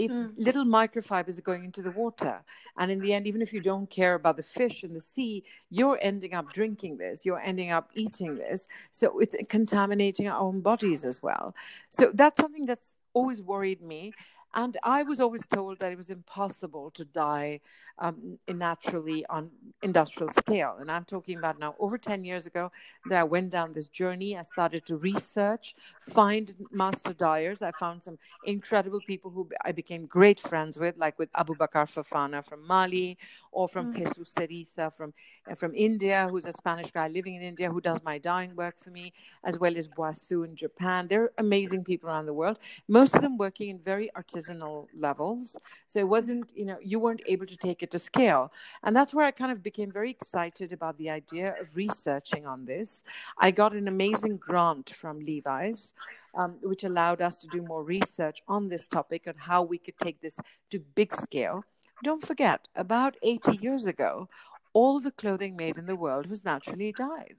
it's 0.01 0.21
mm. 0.21 0.33
little 0.37 0.65
microfibers 0.65 1.39
are 1.39 1.43
going 1.43 1.65
into 1.65 1.83
the 1.83 1.91
water. 1.91 2.43
And 2.79 2.91
in 2.91 3.01
the 3.01 3.13
end 3.13 3.27
even 3.27 3.43
if 3.43 3.53
you 3.53 3.61
don't 3.61 3.89
care 3.91 4.15
about 4.15 4.37
the 4.37 4.43
fish 4.43 4.83
in 4.85 4.95
the 4.95 5.01
sea 5.01 5.45
you're 5.71 5.99
ending 6.01 6.35
up 6.35 6.53
drinking 6.53 6.97
this. 6.97 7.25
You're 7.27 7.41
ending 7.41 7.71
up 7.71 7.91
eating 7.95 8.37
this. 8.37 8.69
So 8.93 9.19
it's 9.19 9.37
contaminating 9.49 10.29
our 10.29 10.41
own 10.41 10.61
bodies 10.61 11.05
as 11.05 11.23
well. 11.23 11.55
So 11.91 12.11
that's 12.15 12.41
something 12.41 12.67
that's 12.67 12.95
always 13.13 13.43
worried 13.43 13.83
me 13.83 14.13
and 14.55 14.77
I 14.83 15.03
was 15.05 15.21
always 15.21 15.47
told 15.47 15.79
that 15.79 15.93
it 15.93 15.99
was 15.99 16.11
impossible 16.11 16.91
to 16.93 17.05
dye 17.05 17.61
um, 18.01 18.39
naturally 18.49 19.25
on 19.27 19.51
industrial 19.83 20.33
scale. 20.33 20.77
And 20.81 20.91
I'm 20.91 21.05
talking 21.05 21.39
about 21.39 21.59
now 21.59 21.75
over 21.79 21.99
10 21.99 22.25
years 22.25 22.47
ago 22.47 22.73
that 23.09 23.19
I 23.19 23.25
went 23.25 23.51
down 23.51 23.73
this 23.73 23.89
journey. 23.89 24.37
I 24.37 24.43
started 24.43 24.87
to 24.87 24.97
research, 24.97 25.77
find 26.01 26.55
master 26.73 27.13
dyers. 27.13 27.63
I 27.63 27.73
found 27.73 28.03
some 28.03 28.19
incredible 28.45 29.01
people 29.07 29.31
who 29.31 29.49
I 29.65 29.73
became 29.73 30.07
great 30.07 30.41
friends 30.41 30.79
with, 30.79 30.97
like 30.97 31.19
with 31.19 31.29
Abu 31.35 31.55
Bakar 31.55 31.87
Fofana 31.87 32.45
from 32.45 32.67
Mali 32.67 33.19
or 33.53 33.69
from 33.69 33.93
mm. 33.93 33.99
Jesus 33.99 34.33
Ciriza 34.35 34.93
from, 34.95 35.13
uh, 35.51 35.55
from 35.55 35.75
India, 35.75 36.27
who's 36.31 36.47
a 36.47 36.53
Spanish 36.53 36.91
guy 36.91 37.09
living 37.09 37.35
in 37.35 37.43
India 37.43 37.71
who 37.71 37.81
does 37.81 38.03
my 38.03 38.19
dyeing 38.19 38.57
work 38.57 38.79
for 38.79 38.91
me, 38.91 39.13
as 39.45 39.59
well 39.59 39.77
as 39.77 39.89
Buaisou 39.89 40.45
in 40.45 40.57
Japan. 40.57 41.07
They're 41.09 41.31
amazing 41.39 41.85
people 41.85 42.09
around 42.09 42.27
the 42.27 42.35
world, 42.35 42.59
most 42.89 43.15
of 43.15 43.23
them 43.23 43.37
working 43.37 43.69
in 43.69 43.79
very 43.79 44.11
artisanal 44.41 44.87
levels. 44.95 45.57
So 45.87 46.01
it 46.01 46.09
wasn't, 46.09 46.49
you 46.55 46.65
know, 46.65 46.79
you 46.83 46.99
weren't 46.99 47.23
able 47.27 47.47
to 47.47 47.57
take 47.57 47.83
it 47.83 47.91
to 47.93 47.99
scale. 47.99 48.53
And 48.83 48.95
that's 48.95 49.15
where 49.15 49.27
I 49.27 49.31
kind 49.31 49.53
of 49.53 49.63
became 49.63 49.91
very 49.91 50.11
excited 50.11 50.73
about 50.73 50.99
the 50.99 51.11
idea 51.11 51.55
of 51.61 51.77
researching 51.77 52.47
on 52.47 52.65
this. 52.65 53.03
I 53.39 53.51
got 53.51 53.73
an 53.73 53.89
amazing 53.89 54.37
grant 54.37 54.91
from 54.91 55.21
Levi's. 55.21 55.93
Um, 56.33 56.59
which 56.63 56.85
allowed 56.85 57.21
us 57.21 57.41
to 57.41 57.49
do 57.49 57.61
more 57.61 57.83
research 57.83 58.41
on 58.47 58.69
this 58.69 58.87
topic 58.87 59.27
and 59.27 59.37
how 59.37 59.65
we 59.65 59.79
could 59.79 59.99
take 59.99 60.21
this 60.21 60.39
to 60.71 60.79
big 60.79 61.13
scale. 61.13 61.65
Don't 62.05 62.25
forget, 62.25 62.69
about 62.77 63.17
80 63.25 63.59
years 63.61 63.87
ago, 63.87 64.29
all 64.73 65.01
the 65.01 65.11
clothing 65.11 65.57
made 65.57 65.77
in 65.77 65.87
the 65.87 65.97
world 65.97 66.29
was 66.29 66.45
naturally 66.45 66.93
dyed. 66.93 67.37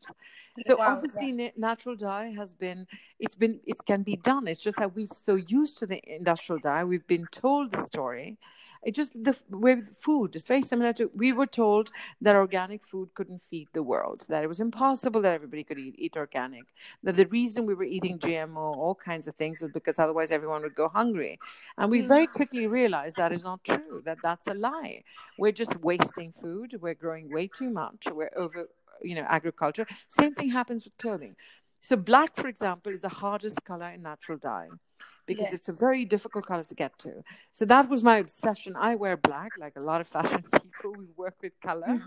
So 0.65 0.77
wow, 0.77 0.95
obviously, 0.95 1.31
yeah. 1.31 1.49
natural 1.57 1.95
dye 1.95 2.33
has 2.37 2.53
been 2.53 2.87
it's 3.19 3.35
been 3.35 3.59
it 3.65 3.77
can 3.85 4.03
be 4.03 4.17
done. 4.17 4.47
It's 4.47 4.59
just 4.59 4.77
that 4.77 4.95
we've 4.95 5.09
so 5.13 5.35
used 5.35 5.77
to 5.79 5.85
the 5.85 6.01
industrial 6.05 6.59
dye, 6.59 6.83
we've 6.83 7.07
been 7.07 7.27
told 7.31 7.71
the 7.71 7.77
story, 7.77 8.37
it 8.83 8.95
just 8.95 9.11
the 9.23 9.35
with 9.49 9.95
food 9.95 10.35
it's 10.35 10.47
very 10.47 10.61
similar 10.61 10.93
to 10.93 11.09
we 11.13 11.31
were 11.31 11.45
told 11.45 11.91
that 12.19 12.35
organic 12.35 12.83
food 12.83 13.09
couldn't 13.13 13.41
feed 13.41 13.67
the 13.73 13.83
world 13.83 14.25
that 14.29 14.43
it 14.43 14.47
was 14.47 14.59
impossible 14.59 15.21
that 15.21 15.33
everybody 15.33 15.63
could 15.63 15.77
eat, 15.77 15.95
eat 15.97 16.15
organic 16.15 16.63
that 17.03 17.15
the 17.15 17.27
reason 17.27 17.65
we 17.65 17.73
were 17.73 17.83
eating 17.83 18.17
gmo 18.17 18.71
all 18.81 18.95
kinds 18.95 19.27
of 19.27 19.35
things 19.35 19.61
was 19.61 19.71
because 19.71 19.99
otherwise 19.99 20.31
everyone 20.31 20.61
would 20.61 20.75
go 20.75 20.87
hungry. 20.87 21.39
And 21.77 21.89
we 21.89 22.01
very 22.01 22.27
mm. 22.27 22.33
quickly 22.33 22.67
realized 22.67 23.17
that 23.17 23.31
is 23.31 23.43
not 23.43 23.63
true 23.63 24.01
that 24.05 24.17
that's 24.23 24.47
a 24.47 24.53
lie. 24.53 25.03
We're 25.37 25.51
just 25.51 25.75
wasting 25.79 26.31
food 26.31 26.77
we're 26.81 26.93
growing 26.93 27.31
way 27.31 27.47
too 27.47 27.69
much 27.69 28.07
we're 28.11 28.31
over 28.35 28.67
you 29.01 29.15
know 29.15 29.25
agriculture. 29.27 29.87
Same 30.07 30.33
thing 30.33 30.49
happens 30.49 30.83
with 30.85 30.97
clothing. 30.97 31.35
So 31.81 31.95
black 31.95 32.35
for 32.35 32.47
example 32.47 32.91
is 32.91 33.01
the 33.01 33.09
hardest 33.09 33.63
color 33.63 33.89
in 33.89 34.01
natural 34.01 34.37
dye 34.37 34.69
because 35.31 35.47
yeah. 35.47 35.55
it's 35.55 35.69
a 35.69 35.73
very 35.87 36.03
difficult 36.03 36.45
color 36.45 36.65
to 36.65 36.75
get 36.75 36.97
to. 36.99 37.23
So 37.53 37.63
that 37.65 37.87
was 37.87 38.03
my 38.03 38.17
obsession. 38.17 38.75
I 38.75 38.95
wear 38.95 39.15
black, 39.15 39.51
like 39.57 39.77
a 39.77 39.79
lot 39.79 40.01
of 40.01 40.07
fashion 40.15 40.43
people 40.51 40.93
who 40.93 41.07
work 41.15 41.35
with 41.41 41.53
color, 41.61 42.01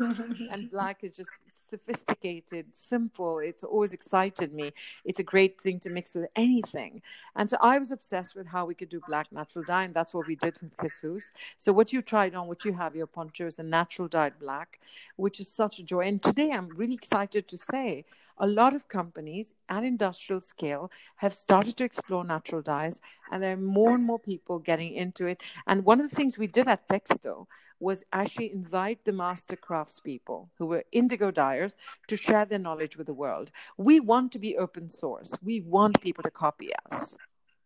and 0.51 0.71
black 0.77 0.99
is 1.03 1.17
just 1.17 1.31
sophisticated, 1.71 2.67
simple. 2.73 3.39
It's 3.39 3.65
always 3.65 3.95
excited 3.95 4.53
me. 4.53 4.73
It's 5.07 5.21
a 5.21 5.23
great 5.23 5.59
thing 5.59 5.81
to 5.81 5.91
mix 5.91 6.15
with 6.15 6.29
anything. 6.37 7.01
And 7.35 7.49
so 7.49 7.57
I 7.63 7.79
was 7.79 7.93
obsessed 7.93 8.35
with 8.37 8.47
how 8.47 8.67
we 8.67 8.75
could 8.75 8.91
do 8.91 9.01
black 9.09 9.33
natural 9.33 9.65
dye, 9.65 9.85
and 9.85 9.95
that's 9.95 10.13
what 10.13 10.27
we 10.27 10.37
did 10.37 10.55
with 10.61 10.75
Jesus. 10.83 11.33
So 11.57 11.73
what 11.73 11.95
you 11.95 12.03
tried 12.03 12.35
on, 12.35 12.47
what 12.47 12.67
you 12.67 12.75
have 12.75 12.95
your 12.95 13.07
poncho 13.07 13.47
is 13.47 13.59
a 13.59 13.63
natural 13.63 14.09
dyed 14.09 14.35
black, 14.39 14.81
which 15.17 15.41
is 15.41 15.49
such 15.49 15.79
a 15.79 15.83
joy. 15.83 16.01
And 16.01 16.23
today 16.23 16.51
I'm 16.51 16.69
really 16.69 16.95
excited 16.95 17.49
to 17.49 17.57
say 17.57 18.05
a 18.39 18.47
lot 18.47 18.75
of 18.75 18.89
companies 18.89 19.55
at 19.69 19.85
industrial 19.85 20.41
scale 20.41 20.91
have 21.17 21.35
started 21.35 21.77
to 21.77 21.85
explore 21.85 22.25
natural 22.25 22.63
dyes, 22.63 23.01
and 23.31 23.43
there 23.43 23.55
are 23.55 23.57
more 23.57 23.95
and 23.95 24.05
more 24.05 24.19
people 24.19 24.59
getting 24.59 24.95
into 24.95 25.27
it. 25.27 25.43
And 25.67 25.85
one 25.85 26.01
of 26.01 26.09
the 26.09 26.17
things 26.17 26.39
we 26.39 26.47
did 26.47 26.69
at 26.69 26.89
Texto 26.89 27.49
was 27.81 28.05
actually 28.13 28.53
invite 28.53 29.05
the 29.05 29.13
master 29.13 29.57
craftspeople 29.57 30.49
who 30.59 30.67
were 30.67 30.85
indigo 30.93 31.31
dyers 31.31 31.77
to 32.09 32.17
share 32.17 32.45
their 32.45 32.59
knowledge 32.59 32.97
with 32.97 33.07
the 33.07 33.15
world. 33.15 33.51
We 33.77 34.01
want 34.01 34.33
to 34.33 34.39
be 34.39 34.57
open 34.57 34.89
source. 34.89 35.33
We 35.43 35.61
want 35.61 36.01
people 36.01 36.23
to 36.23 36.31
copy 36.31 36.71
us. 36.91 37.17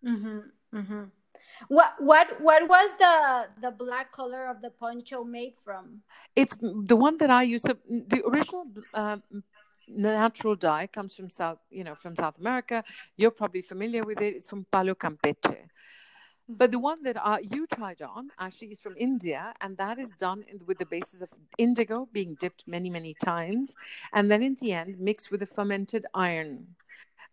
Mm-hmm, 0.05 0.39
mm-hmm. 0.75 1.05
What 1.67 1.95
what 1.99 2.41
what 2.41 2.69
was 2.69 2.91
the 2.99 3.49
the 3.61 3.73
black 3.73 4.13
color 4.13 4.47
of 4.47 4.63
the 4.63 4.71
poncho 4.71 5.25
made 5.25 5.55
from? 5.65 6.03
It's 6.37 6.57
the 6.61 6.95
one 6.95 7.17
that 7.19 7.31
I 7.31 7.43
used. 7.43 7.65
To, 7.67 7.77
the 7.89 8.23
original 8.27 8.67
uh, 8.95 9.17
natural 9.91 10.57
dye 10.57 10.87
comes 10.87 11.15
from 11.15 11.31
South, 11.31 11.59
you 11.71 11.85
know, 11.85 11.95
from 11.95 12.17
South 12.17 12.39
America. 12.39 12.85
You're 13.17 13.31
probably 13.31 13.63
familiar 13.63 14.05
with 14.05 14.21
it. 14.21 14.37
It's 14.37 14.49
from 14.49 14.67
Palo 14.71 14.95
Campeche. 14.95 15.69
But 16.49 16.73
the 16.73 16.79
one 16.79 17.03
that 17.03 17.19
uh, 17.23 17.39
you 17.43 17.67
tried 17.67 18.01
on 18.01 18.31
actually 18.39 18.69
is 18.69 18.81
from 18.81 18.95
India, 18.97 19.53
and 19.61 19.77
that 19.77 19.99
is 19.99 20.13
done 20.13 20.45
in, 20.49 20.61
with 20.67 20.79
the 20.79 20.87
basis 20.87 21.21
of 21.21 21.29
indigo 21.59 22.09
being 22.11 22.37
dipped 22.41 22.65
many, 22.67 22.89
many 22.89 23.15
times, 23.23 23.75
and 24.15 24.31
then 24.31 24.43
in 24.43 24.57
the 24.59 24.73
end 24.73 24.99
mixed 24.99 25.31
with 25.31 25.43
a 25.43 25.47
fermented 25.47 26.07
iron. 26.15 26.69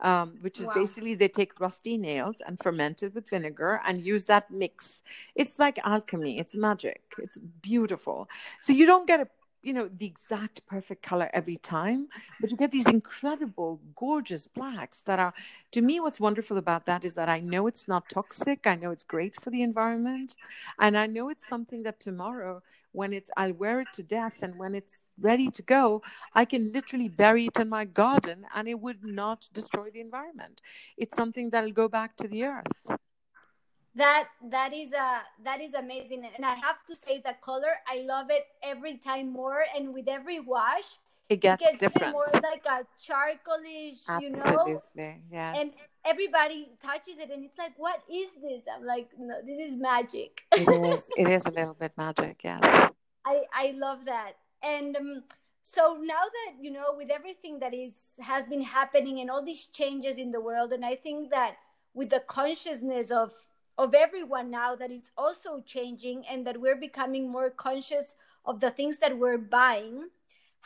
Um, 0.02 0.40
which 0.42 0.60
is 0.60 0.66
wow. 0.66 0.74
basically 0.74 1.16
they 1.16 1.30
take 1.30 1.58
rusty 1.62 1.98
nails 1.98 2.42
and 2.46 2.60
ferment 2.62 3.02
it 3.02 3.16
with 3.16 3.30
vinegar 3.30 3.80
and 3.88 4.02
use 4.02 4.26
that 4.26 4.52
mix. 4.52 5.02
It's 5.36 5.58
like 5.58 5.80
alchemy. 5.86 6.38
It's 6.38 6.54
magic. 6.54 7.02
It's 7.18 7.38
beautiful. 7.62 8.28
So 8.60 8.74
you 8.74 8.86
don't 8.86 9.08
get 9.08 9.22
a 9.22 9.28
you 9.66 9.74
know 9.74 9.90
the 9.98 10.06
exact 10.06 10.66
perfect 10.68 11.02
color 11.02 11.30
every 11.34 11.58
time 11.58 12.08
but 12.40 12.52
you 12.52 12.58
get 12.58 12.72
these 12.72 12.88
incredible 12.88 13.82
gorgeous 13.96 14.48
blacks 14.48 15.00
that 15.02 15.20
are 15.20 15.34
to 15.72 15.82
me 15.82 16.00
what's 16.00 16.20
wonderful 16.20 16.58
about 16.58 16.86
that 16.86 17.04
is 17.04 17.16
that 17.16 17.30
i 17.30 17.40
know 17.40 17.68
it's 17.68 17.88
not 17.88 18.08
toxic 18.10 18.68
i 18.68 18.76
know 18.76 18.92
it's 18.92 19.04
great 19.04 19.40
for 19.42 19.50
the 19.50 19.64
environment 19.64 20.36
and 20.80 20.98
i 20.98 21.06
know 21.06 21.30
it's 21.30 21.48
something 21.48 21.84
that 21.84 22.00
tomorrow 22.00 22.62
when 22.92 23.12
it's 23.12 23.32
i'll 23.38 23.54
wear 23.54 23.82
it 23.82 23.92
to 23.92 24.04
death 24.04 24.42
and 24.42 24.56
when 24.58 24.76
it's 24.76 24.94
ready 25.20 25.50
to 25.50 25.62
go 25.64 26.02
i 26.34 26.46
can 26.46 26.72
literally 26.72 27.10
bury 27.10 27.48
it 27.48 27.60
in 27.60 27.70
my 27.70 27.86
garden 27.86 28.46
and 28.54 28.68
it 28.68 28.80
would 28.80 29.04
not 29.04 29.48
destroy 29.54 29.90
the 29.90 30.00
environment. 30.02 30.62
It's 30.98 31.16
something 31.16 31.50
that'll 31.50 31.72
go 31.72 31.88
back 31.88 32.16
to 32.18 32.28
the 32.28 32.44
earth 32.44 32.98
that 33.96 34.28
that 34.52 34.74
is 34.74 34.92
a 34.92 35.22
that 35.44 35.62
is 35.62 35.74
amazing. 35.74 36.28
And 36.36 36.46
i 36.46 36.54
have 36.56 36.86
to 36.88 36.96
say 36.96 37.22
the 37.24 37.36
color 37.42 37.74
i 37.88 38.04
love 38.06 38.28
it 38.30 38.46
every 38.62 38.98
time 38.98 39.32
more 39.32 39.64
and 39.76 39.94
with 39.94 40.08
every 40.08 40.40
wash 40.40 40.98
it 41.28 41.38
gets, 41.38 41.64
it 41.64 41.66
gets 41.66 41.78
different. 41.80 42.14
more 42.14 42.28
like 42.34 42.66
a 42.66 42.86
charcoalish 43.02 44.02
Absolutely, 44.08 44.24
you 44.24 45.04
know? 45.04 45.16
Yes. 45.32 45.58
and 45.60 45.72
everybody 46.06 46.70
touches 46.84 47.18
it 47.20 47.32
and 47.32 47.44
it's 47.44 47.58
like 47.58 47.74
what 47.78 48.04
is 48.12 48.30
this? 48.44 48.64
I'm 48.72 48.86
like 48.86 49.10
no 49.18 49.36
this 49.46 49.58
is 49.58 49.76
magic. 49.76 50.44
It 50.52 50.68
is. 50.68 51.10
It 51.18 51.28
is 51.28 51.46
a 51.46 51.50
little 51.50 51.74
bit 51.74 51.94
magic 51.98 52.42
yes. 52.44 52.62
I 53.26 53.42
i 53.54 53.74
love 53.76 54.06
that. 54.06 54.34
And 54.62 54.96
um, 54.96 55.24
so 55.64 55.98
now 56.00 56.24
that 56.36 56.64
you 56.64 56.72
know 56.72 56.94
with 56.96 57.10
everything 57.10 57.60
that 57.60 57.74
is 57.74 57.94
has 58.20 58.46
been 58.46 58.62
happening 58.62 59.20
and 59.20 59.32
all 59.32 59.44
these 59.44 59.66
changes 59.68 60.18
in 60.18 60.32
the 60.32 60.40
world 60.40 60.72
and 60.72 60.86
i 60.86 60.96
think 60.96 61.32
that 61.32 61.56
with 61.96 62.10
the 62.12 62.20
consciousness 62.28 63.10
of 63.10 63.34
of 63.78 63.94
everyone 63.94 64.50
now 64.50 64.76
that 64.76 64.92
it's 64.92 65.12
also 65.18 65.62
changing 65.66 66.26
and 66.28 66.46
that 66.48 66.60
we're 66.60 66.76
becoming 66.76 67.30
more 67.30 67.50
conscious 67.50 68.16
of 68.46 68.60
the 68.60 68.72
things 68.72 68.98
that 69.00 69.18
we're 69.18 69.38
buying 69.38 70.10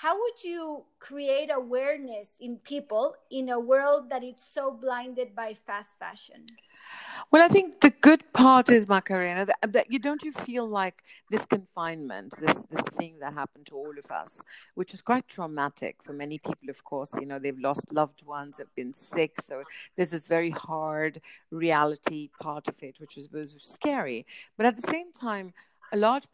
how 0.02 0.18
would 0.18 0.42
you 0.46 0.84
create 1.00 1.50
awareness 1.54 2.32
in 2.40 2.56
people 2.58 3.16
in 3.30 3.50
a 3.50 3.60
world 3.60 4.10
that 4.10 4.24
is 4.24 4.36
so 4.38 4.72
blinded 4.72 5.36
by 5.36 5.54
fast 5.68 6.00
fashion 6.00 6.46
well, 7.32 7.44
I 7.44 7.48
think 7.48 7.82
the 7.82 7.90
good 7.90 8.24
part 8.34 8.70
is, 8.70 8.88
Macarena, 8.88 9.46
that, 9.46 9.74
that, 9.74 9.92
you 9.92 10.00
don't 10.00 10.24
you 10.24 10.32
feel 10.32 10.68
like 10.68 11.04
this 11.30 11.46
confinement, 11.46 12.34
this 12.40 12.64
this 12.72 12.84
thing 12.98 13.16
that 13.20 13.34
happened 13.34 13.68
to 13.68 13.76
all 13.76 13.94
of 14.04 14.10
us, 14.10 14.42
which 14.76 14.94
is 14.94 15.02
quite 15.02 15.28
traumatic 15.28 15.98
for 16.02 16.14
many 16.14 16.40
people. 16.40 16.70
Of 16.70 16.84
course, 16.84 17.12
you 17.20 17.26
know 17.26 17.38
they've 17.38 17.60
lost 17.60 17.92
loved 17.92 18.26
ones, 18.26 18.58
have 18.58 18.74
been 18.76 18.94
sick, 18.94 19.42
so 19.42 19.64
there's 19.96 20.12
this 20.12 20.28
very 20.28 20.50
hard 20.52 21.22
reality 21.52 22.30
part 22.40 22.68
of 22.68 22.82
it, 22.82 22.96
which 23.00 23.18
is 23.18 23.30
was 23.32 23.54
scary. 23.60 24.26
But 24.58 24.66
at 24.66 24.76
the 24.76 24.88
same 24.90 25.12
time, 25.12 25.54
a 25.92 25.98
large 25.98 26.26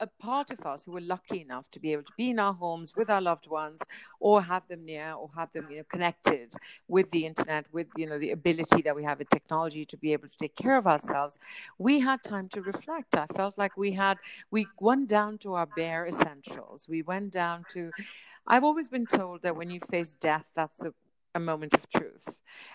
a 0.00 0.06
part 0.06 0.50
of 0.50 0.64
us 0.66 0.84
who 0.84 0.92
were 0.92 1.00
lucky 1.00 1.40
enough 1.40 1.70
to 1.70 1.80
be 1.80 1.92
able 1.92 2.02
to 2.02 2.12
be 2.16 2.30
in 2.30 2.38
our 2.38 2.52
homes 2.54 2.94
with 2.96 3.10
our 3.10 3.20
loved 3.20 3.48
ones 3.48 3.80
or 4.20 4.42
have 4.42 4.66
them 4.68 4.84
near 4.84 5.12
or 5.12 5.30
have 5.36 5.52
them 5.52 5.66
you 5.70 5.78
know 5.78 5.84
connected 5.88 6.54
with 6.88 7.10
the 7.10 7.26
internet 7.26 7.66
with 7.72 7.86
you 7.96 8.06
know 8.06 8.18
the 8.18 8.30
ability 8.30 8.82
that 8.82 8.96
we 8.96 9.04
have 9.04 9.18
with 9.18 9.30
technology 9.30 9.84
to 9.84 9.96
be 9.96 10.12
able 10.12 10.28
to 10.28 10.36
take 10.38 10.56
care 10.56 10.76
of 10.76 10.86
ourselves 10.86 11.38
we 11.78 12.00
had 12.00 12.22
time 12.22 12.48
to 12.50 12.62
reflect. 12.62 13.14
I 13.14 13.26
felt 13.26 13.58
like 13.58 13.76
we 13.76 13.92
had 13.92 14.18
we 14.50 14.70
went 14.80 15.08
down 15.08 15.38
to 15.38 15.54
our 15.54 15.66
bare 15.66 16.06
essentials. 16.06 16.86
We 16.88 17.02
went 17.02 17.32
down 17.32 17.66
to 17.70 17.92
I've 18.46 18.64
always 18.64 18.88
been 18.88 19.06
told 19.06 19.42
that 19.42 19.56
when 19.56 19.70
you 19.70 19.80
face 19.80 20.14
death, 20.14 20.44
that's 20.54 20.78
the 20.78 20.94
a 21.34 21.40
moment 21.40 21.74
of 21.74 21.88
truth. 21.90 22.28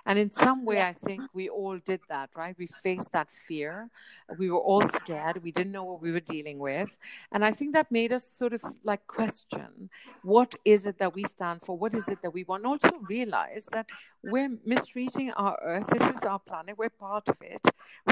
And 0.05 0.19
in 0.19 0.29
some 0.29 0.65
way, 0.65 0.81
I 0.81 0.93
think 0.93 1.21
we 1.33 1.49
all 1.49 1.77
did 1.77 2.01
that, 2.09 2.29
right? 2.35 2.55
We 2.57 2.67
faced 2.67 3.11
that 3.13 3.29
fear. 3.31 3.89
We 4.37 4.49
were 4.51 4.59
all 4.59 4.87
scared. 4.89 5.41
We 5.43 5.51
didn't 5.51 5.71
know 5.71 5.83
what 5.83 6.01
we 6.01 6.11
were 6.11 6.19
dealing 6.19 6.59
with. 6.59 6.89
And 7.31 7.45
I 7.45 7.51
think 7.51 7.73
that 7.73 7.91
made 7.91 8.11
us 8.11 8.29
sort 8.29 8.53
of 8.53 8.63
like 8.83 9.07
question 9.07 9.89
what 10.23 10.55
is 10.65 10.85
it 10.85 10.99
that 10.99 11.13
we 11.15 11.23
stand 11.23 11.61
for? 11.63 11.77
What 11.77 11.93
is 11.93 12.07
it 12.09 12.21
that 12.21 12.33
we 12.33 12.43
want? 12.43 12.63
And 12.63 12.71
also 12.73 12.99
realize 13.07 13.67
that 13.71 13.87
we're 14.23 14.57
mistreating 14.65 15.31
our 15.31 15.57
earth. 15.63 15.87
This 15.87 16.09
is 16.11 16.23
our 16.23 16.39
planet. 16.39 16.77
We're 16.77 16.89
part 16.89 17.29
of 17.29 17.37
it. 17.41 17.61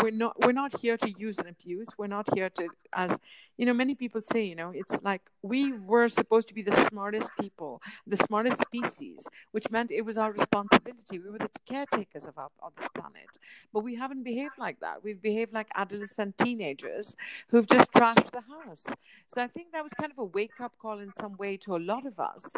We're 0.01 0.11
not, 0.11 0.39
we're 0.45 0.53
not 0.53 0.79
here 0.79 0.97
to 0.97 1.09
use 1.09 1.37
and 1.37 1.49
abuse. 1.49 1.89
We're 1.97 2.07
not 2.07 2.33
here 2.33 2.49
to, 2.49 2.69
as, 2.93 3.17
you 3.57 3.65
know, 3.65 3.73
many 3.73 3.95
people 3.95 4.21
say, 4.21 4.43
you 4.45 4.55
know, 4.55 4.71
it's 4.73 5.01
like 5.03 5.21
we 5.41 5.73
were 5.73 6.07
supposed 6.07 6.47
to 6.47 6.53
be 6.53 6.61
the 6.61 6.75
smartest 6.89 7.29
people, 7.39 7.81
the 8.05 8.17
smartest 8.17 8.61
species, 8.61 9.27
which 9.51 9.69
meant 9.69 9.91
it 9.91 10.01
was 10.01 10.17
our 10.17 10.31
responsibility. 10.31 11.19
We 11.19 11.29
were 11.29 11.39
the 11.39 11.49
caretakers 11.67 12.25
of, 12.25 12.37
our, 12.37 12.49
of 12.61 12.73
this 12.77 12.87
planet. 12.93 13.37
But 13.73 13.81
we 13.81 13.95
haven't 13.95 14.23
behaved 14.23 14.57
like 14.57 14.79
that. 14.79 15.03
We've 15.03 15.21
behaved 15.21 15.53
like 15.53 15.67
adolescent 15.75 16.37
teenagers 16.37 17.15
who've 17.49 17.67
just 17.67 17.91
trashed 17.91 18.31
the 18.31 18.41
house. 18.41 18.83
So 19.27 19.41
I 19.41 19.47
think 19.47 19.71
that 19.73 19.83
was 19.83 19.93
kind 19.93 20.11
of 20.11 20.19
a 20.19 20.25
wake 20.25 20.61
up 20.61 20.73
call 20.81 20.99
in 20.99 21.11
some 21.19 21.35
way 21.37 21.57
to 21.57 21.75
a 21.75 21.79
lot 21.79 22.05
of 22.05 22.19
us. 22.19 22.49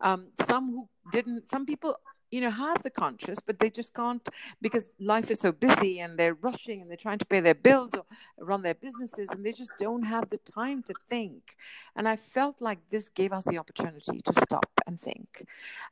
Um, 0.00 0.28
some 0.46 0.70
who 0.70 0.88
didn't, 1.12 1.48
some 1.48 1.66
people 1.66 1.98
you 2.30 2.40
know 2.40 2.50
have 2.50 2.82
the 2.82 2.90
conscious 2.90 3.38
but 3.40 3.58
they 3.60 3.70
just 3.70 3.94
can't 3.94 4.28
because 4.60 4.86
life 4.98 5.30
is 5.30 5.40
so 5.40 5.52
busy 5.52 6.00
and 6.00 6.18
they're 6.18 6.34
rushing 6.34 6.80
and 6.80 6.90
they're 6.90 6.96
trying 6.96 7.18
to 7.18 7.26
pay 7.26 7.40
their 7.40 7.54
bills 7.54 7.92
or 7.94 8.04
run 8.38 8.62
their 8.62 8.74
businesses 8.74 9.30
and 9.30 9.44
they 9.44 9.52
just 9.52 9.72
don't 9.78 10.02
have 10.04 10.28
the 10.30 10.38
time 10.38 10.82
to 10.82 10.94
think. 11.08 11.56
And 11.94 12.08
i 12.08 12.16
felt 12.16 12.60
like 12.60 12.78
this 12.90 13.08
gave 13.08 13.32
us 13.32 13.44
the 13.44 13.58
opportunity 13.58 14.20
to 14.20 14.32
stop 14.40 14.66
and 14.86 15.00
think 15.00 15.44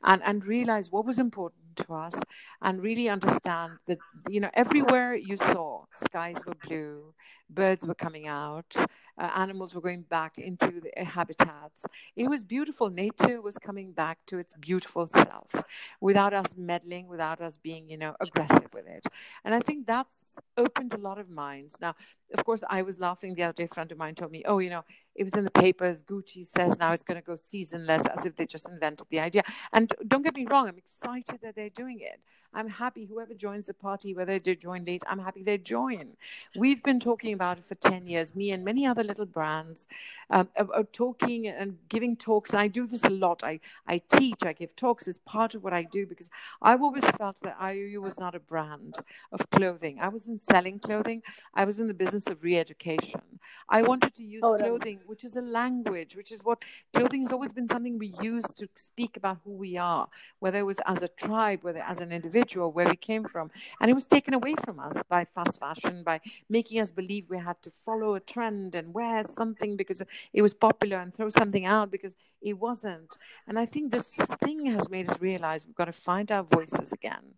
and 0.03 0.23
and 0.25 0.45
realize 0.45 0.91
what 0.91 1.05
was 1.07 1.19
important 1.19 1.77
to 1.77 1.95
us 1.95 2.15
and 2.63 2.83
really 2.83 3.09
understand 3.09 3.79
that 3.87 3.99
you 4.29 4.41
know 4.41 4.51
everywhere 4.55 5.15
you 5.15 5.37
saw 5.37 5.85
skies 6.05 6.37
were 6.47 6.55
blue 6.67 7.15
birds 7.51 7.87
were 7.87 7.95
coming 7.95 8.27
out 8.27 8.75
uh, 9.19 9.31
animals 9.37 9.75
were 9.75 9.81
going 9.81 10.03
back 10.03 10.39
into 10.39 10.81
the 10.81 11.05
habitats. 11.05 11.87
It 12.17 12.29
was 12.29 12.43
beautiful. 12.43 12.91
Nature 12.91 13.41
was 13.41 13.59
coming 13.59 13.93
back 13.93 14.19
to 14.27 14.39
its 14.39 14.55
beautiful 14.55 15.07
self 15.07 15.55
without 16.01 16.33
us 16.35 16.55
meddling, 16.57 17.07
without 17.07 17.41
us 17.41 17.57
being, 17.57 17.89
you 17.89 17.97
know, 17.97 18.15
aggressive 18.21 18.69
with 18.73 18.87
it. 18.87 19.07
And 19.45 19.55
I 19.55 19.61
think 19.61 19.87
that's 19.87 20.39
opened 20.57 20.95
a 20.95 20.99
lot 20.99 21.19
of 21.19 21.29
minds. 21.29 21.77
Now, 21.81 21.95
of 22.35 22.45
course, 22.45 22.65
I 22.69 22.83
was 22.83 23.01
laughing 23.01 23.35
the 23.35 23.45
other 23.45 23.53
day. 23.55 23.65
A 23.65 23.69
friend 23.69 23.91
of 23.93 23.99
mine 23.99 24.15
told 24.15 24.33
me, 24.33 24.43
"Oh, 24.47 24.59
you 24.59 24.71
know, 24.71 24.85
it 25.15 25.25
was 25.25 25.35
in 25.35 25.45
the 25.45 25.51
papers. 25.51 26.03
Gucci 26.03 26.47
says 26.47 26.79
now 26.79 26.93
it's 26.93 27.05
going 27.05 27.21
to 27.21 27.27
go 27.27 27.37
seasonless, 27.37 28.05
as 28.07 28.27
if 28.27 28.37
they 28.37 28.47
just 28.47 28.69
invented 28.69 29.07
the 29.11 29.21
idea." 29.21 29.43
And 29.73 29.93
don't 30.07 30.23
get 30.23 30.35
me 30.35 30.47
wrong, 30.47 30.69
I'm 30.69 30.79
excited 30.79 31.41
that 31.43 31.55
they're 31.57 31.71
doing 31.71 32.01
it. 32.01 32.21
I'm 32.55 32.69
happy 32.69 33.05
whoever 33.07 33.35
joins 33.35 33.67
the 33.67 33.75
party, 33.75 34.15
whether 34.15 34.39
they 34.39 34.55
join 34.55 34.85
late, 34.85 35.03
I'm 35.09 35.19
happy 35.19 35.43
they 35.43 35.59
join. 35.59 36.15
We've 36.57 36.83
been 36.83 37.01
talking 37.01 37.33
about 37.35 37.59
it 37.59 37.65
for 37.65 37.75
ten 37.77 38.07
years. 38.07 38.35
Me 38.35 38.51
and 38.53 38.65
many 38.65 38.87
other 38.87 39.05
little 39.05 39.27
brands 39.27 39.87
um, 40.31 40.49
are, 40.57 40.69
are 40.75 40.85
talking 40.85 41.49
and 41.49 41.79
giving 41.89 42.17
talks. 42.17 42.51
And 42.51 42.61
I 42.61 42.69
do 42.69 42.87
this 42.87 43.05
a 43.05 43.11
lot. 43.11 43.43
I 43.45 43.61
I 43.87 44.03
teach. 44.17 44.43
I 44.45 44.53
give 44.53 44.77
talks 44.77 45.09
as 45.09 45.19
part 45.19 45.55
of 45.55 45.63
what 45.65 45.73
I 45.73 45.83
do 45.85 46.07
because 46.07 46.31
I've 46.63 46.83
always 46.83 47.05
felt 47.05 47.41
that 47.43 47.57
IOU 47.61 48.01
was 48.03 48.19
not 48.19 48.35
a 48.35 48.41
brand 48.41 48.97
of 49.33 49.51
clothing. 49.51 49.99
I 50.01 50.09
wasn't 50.09 50.41
selling 50.43 50.79
clothing. 50.79 51.23
I 51.55 51.65
was 51.65 51.81
in 51.81 51.89
the 51.89 51.95
business 51.95 52.24
of 52.27 52.43
re-education. 52.43 53.21
I 53.69 53.83
wanted 53.83 54.15
to 54.15 54.25
use 54.25 54.43
oh, 54.45 54.57
clothing, 54.57 55.01
which 55.07 55.25
is 55.25 55.37
a 55.37 55.41
language, 55.41 56.17
which 56.17 56.33
is 56.33 56.43
what 56.45 56.63
clothing 56.93 57.23
has 57.23 57.33
always 57.33 57.53
been 57.53 57.69
something 57.69 57.99
we 57.99 58.13
use 58.23 58.45
to 58.57 58.69
speak 58.75 59.17
about 59.17 59.39
who 59.45 59.53
we 59.53 59.77
are, 59.77 60.09
whether 60.39 60.59
it 60.59 60.67
was 60.67 60.79
as 60.87 61.03
a 61.03 61.09
tribe, 61.09 61.61
whether 61.63 61.81
as 61.81 62.01
an 62.01 62.13
individual, 62.13 62.73
where 62.73 62.89
we 62.89 62.97
came 62.97 63.25
from. 63.25 63.51
And 63.81 63.91
it 63.91 63.95
was 63.95 64.07
taken 64.07 64.35
away 64.35 64.55
from 64.65 64.81
us 64.81 64.97
by 65.09 65.25
fast 65.25 65.59
fashion, 65.59 66.03
by 66.05 66.21
making 66.49 66.81
us 66.81 66.91
believe 66.91 67.27
we 67.29 67.39
had 67.39 67.61
to 67.63 67.71
follow 67.71 68.15
a 68.15 68.21
trend 68.21 68.75
and 68.75 68.95
wear 68.95 69.23
something 69.23 69.77
because 69.77 70.03
it 70.33 70.43
was 70.43 70.55
popular 70.55 70.99
and 70.99 71.15
throw 71.15 71.31
something 71.31 71.67
out 71.67 71.91
because 71.91 72.15
it 72.43 72.55
wasn't. 72.55 73.17
And 73.49 73.59
I 73.59 73.67
think 73.67 73.91
this 73.91 74.15
thing 74.45 74.67
has 74.67 74.91
made 74.91 75.09
us 75.11 75.21
realize 75.21 75.67
we've 75.67 75.75
got 75.75 75.87
to 75.87 75.93
find 75.93 76.31
our 76.31 76.43
voices 76.43 76.93
again 76.93 77.35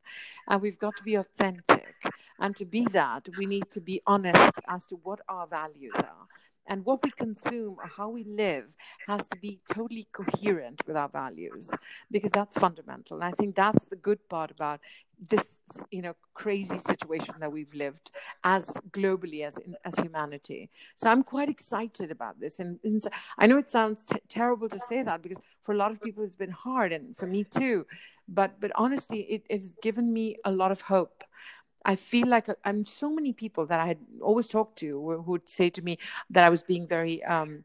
and 0.49 0.61
we've 0.61 0.79
got 0.79 0.97
to 0.97 1.03
be 1.03 1.15
authentic. 1.15 1.95
And 2.39 2.55
to 2.57 2.65
be 2.65 2.85
that, 2.93 3.29
we 3.39 3.47
need 3.47 3.71
to 3.71 3.81
be 3.81 4.03
honest 4.07 4.53
as 4.77 4.85
to 4.87 4.97
what 5.07 5.21
our 5.29 5.47
values 5.47 5.95
are. 5.97 6.27
And 6.69 6.85
what 6.85 7.05
we 7.05 7.11
consume 7.13 7.77
or 7.79 7.87
how 7.87 8.09
we 8.09 8.25
live 8.25 8.67
has 9.07 9.23
to 9.29 9.39
be 9.39 9.61
totally 9.73 10.07
coherent 10.13 10.79
with 10.87 10.97
our 10.97 11.09
values 11.09 11.71
because 12.11 12.33
that's 12.33 12.57
fundamental. 12.57 13.19
And 13.19 13.25
I 13.25 13.31
think 13.39 13.55
that's 13.55 13.85
the 13.87 14.01
good 14.09 14.21
part 14.29 14.51
about 14.51 14.81
this, 15.31 15.59
you 15.93 16.03
know, 16.03 16.15
crazy 16.35 16.79
situation 16.79 17.37
that 17.39 17.53
we've 17.53 17.73
lived 17.73 18.11
as 18.43 18.65
globally 18.91 19.47
as 19.47 19.57
in, 19.59 19.77
as 19.85 19.95
humanity. 19.95 20.69
So 20.97 21.09
I'm 21.09 21.23
quite 21.23 21.49
excited 21.49 22.11
about 22.11 22.41
this. 22.41 22.59
And, 22.59 22.81
and 22.83 23.01
I 23.39 23.47
know 23.47 23.59
it 23.59 23.71
sounds 23.71 24.05
t- 24.05 24.19
terrible 24.29 24.69
to 24.69 24.81
say 24.89 25.05
that 25.05 25.23
because 25.23 25.39
for 25.63 25.73
a 25.73 25.77
lot 25.77 25.93
of 25.93 26.03
people 26.03 26.25
it's 26.25 26.35
been 26.35 26.51
hard, 26.51 26.93
and 26.93 27.17
for 27.17 27.27
me 27.27 27.45
too. 27.45 27.87
But 28.29 28.61
but 28.61 28.73
honestly, 28.75 29.21
it, 29.35 29.43
it 29.49 29.61
has 29.61 29.75
given 29.83 30.13
me 30.13 30.37
a 30.45 30.51
lot 30.51 30.73
of 30.73 30.81
hope 30.81 31.25
I 31.87 31.95
feel 31.95 32.27
like 32.27 32.49
I'm 32.65 32.85
so 32.85 33.09
many 33.09 33.33
people 33.33 33.65
that 33.67 33.79
I 33.79 33.87
had 33.87 33.99
always 34.21 34.49
talked 34.49 34.77
to 34.81 34.89
who 35.25 35.31
would 35.31 35.49
say 35.49 35.71
to 35.71 35.83
me 35.83 35.99
that 36.31 36.43
I 36.43 36.51
was 36.51 36.65
being 36.65 36.87
very 36.89 37.23
um, 37.25 37.65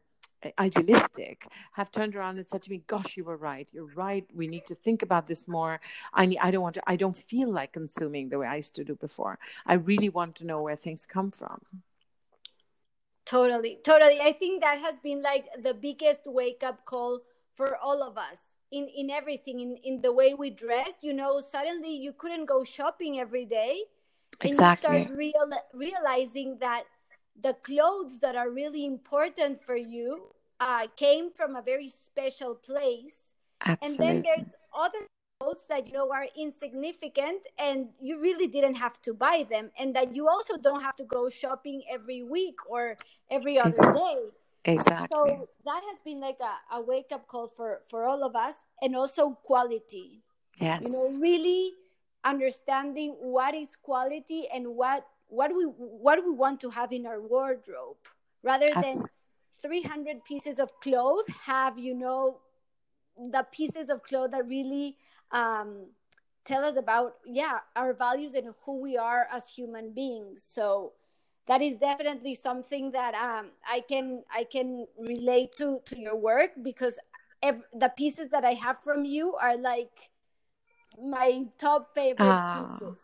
idealistic 0.58 1.48
have 1.72 1.90
turned 1.90 2.14
around 2.14 2.36
and 2.36 2.46
said 2.46 2.62
to 2.62 2.70
me, 2.70 2.82
"Gosh, 2.86 3.16
you 3.16 3.24
were 3.24 3.36
right. 3.36 3.68
You're 3.72 3.92
right. 4.06 4.24
We 4.32 4.46
need 4.46 4.64
to 4.66 4.76
think 4.76 5.02
about 5.02 5.26
this 5.26 5.48
more. 5.48 5.80
I 6.14 6.26
need, 6.26 6.38
I 6.38 6.52
don't 6.52 6.62
want 6.62 6.76
to. 6.76 6.82
I 6.86 6.96
don't 6.96 7.16
feel 7.16 7.50
like 7.50 7.72
consuming 7.72 8.28
the 8.28 8.38
way 8.38 8.46
I 8.46 8.56
used 8.56 8.76
to 8.76 8.84
do 8.84 8.94
before. 8.94 9.40
I 9.66 9.74
really 9.74 10.08
want 10.08 10.36
to 10.36 10.46
know 10.46 10.62
where 10.62 10.76
things 10.76 11.04
come 11.04 11.32
from." 11.32 11.60
Totally, 13.24 13.80
totally. 13.82 14.20
I 14.20 14.32
think 14.32 14.62
that 14.62 14.78
has 14.78 14.96
been 15.02 15.22
like 15.22 15.46
the 15.62 15.74
biggest 15.74 16.20
wake 16.26 16.62
up 16.62 16.84
call 16.84 17.20
for 17.56 17.76
all 17.76 18.02
of 18.02 18.16
us 18.16 18.38
in 18.70 18.86
in 18.88 19.10
everything 19.10 19.58
in 19.60 19.76
in 19.82 20.00
the 20.00 20.12
way 20.12 20.34
we 20.34 20.50
dress 20.50 20.94
You 21.02 21.12
know, 21.12 21.40
suddenly 21.40 21.94
you 22.06 22.12
couldn't 22.12 22.46
go 22.46 22.62
shopping 22.62 23.18
every 23.18 23.46
day 23.46 23.84
exactly. 24.40 24.88
and 24.88 24.98
you 24.98 25.04
start 25.04 25.18
real, 25.18 25.50
realizing 25.74 26.58
that 26.60 26.84
the 27.40 27.54
clothes 27.54 28.20
that 28.20 28.36
are 28.36 28.50
really 28.50 28.84
important 28.84 29.62
for 29.62 29.76
you 29.76 30.32
uh, 30.60 30.86
came 30.96 31.30
from 31.32 31.56
a 31.56 31.62
very 31.62 31.88
special 31.88 32.54
place. 32.54 33.34
Absolutely. 33.64 34.06
and 34.06 34.16
then 34.16 34.22
there's 34.22 34.54
other 34.76 35.06
clothes 35.40 35.64
that 35.68 35.86
you 35.86 35.92
know 35.92 36.10
are 36.12 36.26
insignificant 36.36 37.46
and 37.58 37.88
you 38.00 38.20
really 38.20 38.46
didn't 38.46 38.74
have 38.74 39.00
to 39.02 39.14
buy 39.14 39.46
them 39.48 39.70
and 39.78 39.94
that 39.94 40.14
you 40.14 40.28
also 40.28 40.56
don't 40.56 40.82
have 40.82 40.96
to 40.96 41.04
go 41.04 41.28
shopping 41.28 41.82
every 41.90 42.22
week 42.22 42.56
or 42.68 42.96
every 43.30 43.58
other 43.58 43.78
day. 43.78 44.18
Exactly. 44.64 45.08
so 45.12 45.48
that 45.64 45.82
has 45.90 45.98
been 46.04 46.20
like 46.20 46.38
a, 46.40 46.76
a 46.76 46.80
wake 46.80 47.10
up 47.12 47.26
call 47.26 47.48
for 47.48 47.80
for 47.88 48.04
all 48.04 48.22
of 48.22 48.36
us 48.36 48.54
and 48.80 48.94
also 48.94 49.38
quality. 49.42 50.22
Yes. 50.58 50.82
you 50.84 50.92
know 50.92 51.08
really 51.20 51.72
understanding 52.24 53.16
what 53.20 53.54
is 53.54 53.76
quality 53.76 54.46
and 54.52 54.66
what 54.66 55.06
what 55.28 55.54
we 55.54 55.64
what 55.64 56.24
we 56.24 56.30
want 56.30 56.60
to 56.60 56.70
have 56.70 56.92
in 56.92 57.06
our 57.06 57.20
wardrobe 57.20 57.96
rather 58.42 58.74
than 58.74 59.08
300 59.62 60.24
pieces 60.24 60.58
of 60.58 60.70
clothes 60.80 61.24
have 61.46 61.78
you 61.78 61.94
know 61.94 62.38
the 63.30 63.46
pieces 63.52 63.90
of 63.90 64.02
clothes 64.02 64.30
that 64.32 64.46
really 64.46 64.96
um, 65.30 65.86
tell 66.44 66.64
us 66.64 66.76
about 66.76 67.14
yeah 67.26 67.58
our 67.76 67.92
values 67.92 68.34
and 68.34 68.48
who 68.64 68.80
we 68.80 68.96
are 68.96 69.26
as 69.32 69.48
human 69.48 69.92
beings. 69.92 70.42
So 70.42 70.92
that 71.46 71.62
is 71.62 71.76
definitely 71.76 72.34
something 72.34 72.92
that 72.92 73.14
um, 73.14 73.50
i 73.68 73.80
can 73.80 74.22
i 74.32 74.44
can 74.44 74.86
relate 74.98 75.52
to 75.56 75.80
to 75.84 75.98
your 75.98 76.16
work 76.16 76.50
because 76.62 76.98
ev- 77.42 77.64
the 77.74 77.88
pieces 77.96 78.30
that 78.30 78.44
i 78.44 78.52
have 78.52 78.78
from 78.82 79.04
you 79.04 79.34
are 79.34 79.56
like 79.56 80.10
my 81.00 81.44
top 81.58 81.94
favorite 81.94 82.18
oh, 82.20 82.78
pieces 82.80 83.00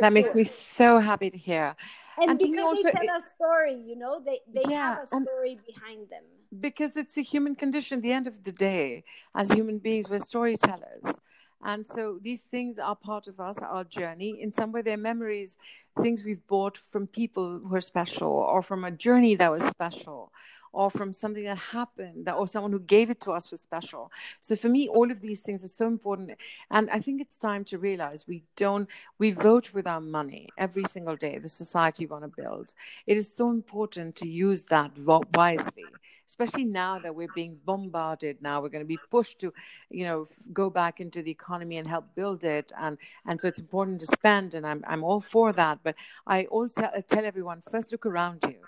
sure. 0.02 0.10
makes 0.10 0.34
me 0.34 0.44
so 0.44 0.98
happy 0.98 1.30
to 1.30 1.36
hear. 1.38 1.74
And, 2.18 2.30
and 2.30 2.38
because 2.38 2.64
also, 2.64 2.82
they 2.82 2.90
tell 2.92 3.02
it, 3.02 3.10
a 3.10 3.22
story 3.34 3.74
you 3.86 3.96
know 3.96 4.20
they 4.24 4.40
they 4.52 4.64
yeah, 4.70 4.94
have 4.94 5.02
a 5.02 5.06
story 5.06 5.58
behind 5.66 6.08
them. 6.08 6.24
because 6.60 6.96
it's 6.96 7.16
a 7.16 7.22
human 7.22 7.54
condition 7.54 8.00
the 8.00 8.12
end 8.12 8.26
of 8.26 8.44
the 8.44 8.52
day 8.52 9.04
as 9.34 9.50
human 9.50 9.78
beings 9.78 10.08
we're 10.08 10.18
storytellers. 10.18 11.20
And 11.64 11.86
so 11.86 12.18
these 12.22 12.42
things 12.42 12.78
are 12.78 12.94
part 12.94 13.26
of 13.26 13.40
us 13.40 13.58
our 13.58 13.84
journey. 13.84 14.40
In 14.40 14.52
some 14.52 14.72
way 14.72 14.82
they're 14.82 14.96
memories 14.96 15.56
things 16.00 16.24
we've 16.24 16.46
bought 16.46 16.78
from 16.78 17.06
people 17.06 17.58
who 17.58 17.74
are 17.74 17.80
special 17.80 18.28
or 18.28 18.62
from 18.62 18.84
a 18.84 18.90
journey 18.90 19.34
that 19.36 19.50
was 19.50 19.64
special 19.64 20.32
or 20.76 20.90
from 20.90 21.10
something 21.10 21.44
that 21.44 21.56
happened 21.56 22.26
that, 22.26 22.34
or 22.34 22.46
someone 22.46 22.70
who 22.70 22.78
gave 22.78 23.08
it 23.08 23.18
to 23.18 23.32
us 23.32 23.50
was 23.50 23.62
special. 23.62 24.12
So 24.40 24.56
for 24.56 24.68
me, 24.68 24.88
all 24.88 25.10
of 25.10 25.22
these 25.22 25.40
things 25.40 25.64
are 25.64 25.68
so 25.68 25.86
important. 25.86 26.32
And 26.70 26.90
I 26.90 27.00
think 27.00 27.22
it's 27.22 27.38
time 27.38 27.64
to 27.66 27.78
realize 27.78 28.26
we 28.28 28.42
don't, 28.56 28.86
we 29.18 29.30
vote 29.30 29.72
with 29.72 29.86
our 29.86 30.02
money 30.02 30.50
every 30.58 30.84
single 30.84 31.16
day, 31.16 31.38
the 31.38 31.48
society 31.48 32.04
we 32.04 32.10
want 32.10 32.24
to 32.24 32.42
build. 32.42 32.74
It 33.06 33.16
is 33.16 33.34
so 33.34 33.48
important 33.48 34.16
to 34.16 34.28
use 34.28 34.64
that 34.64 34.90
wisely, 35.34 35.86
especially 36.28 36.64
now 36.64 36.98
that 36.98 37.14
we're 37.14 37.32
being 37.34 37.56
bombarded 37.64 38.42
now. 38.42 38.60
We're 38.60 38.68
going 38.68 38.84
to 38.84 38.86
be 38.86 39.00
pushed 39.10 39.38
to, 39.38 39.54
you 39.88 40.04
know, 40.04 40.26
go 40.52 40.68
back 40.68 41.00
into 41.00 41.22
the 41.22 41.30
economy 41.30 41.78
and 41.78 41.88
help 41.88 42.14
build 42.14 42.44
it. 42.44 42.70
And, 42.78 42.98
and 43.24 43.40
so 43.40 43.48
it's 43.48 43.60
important 43.60 44.00
to 44.00 44.06
spend. 44.06 44.52
And 44.52 44.66
I'm, 44.66 44.84
I'm 44.86 45.02
all 45.02 45.22
for 45.22 45.54
that. 45.54 45.78
But 45.86 45.96
I 46.26 46.38
also 46.56 46.82
tell 47.12 47.24
everyone 47.32 47.62
first 47.70 47.92
look 47.92 48.04
around 48.12 48.38
you 48.52 48.60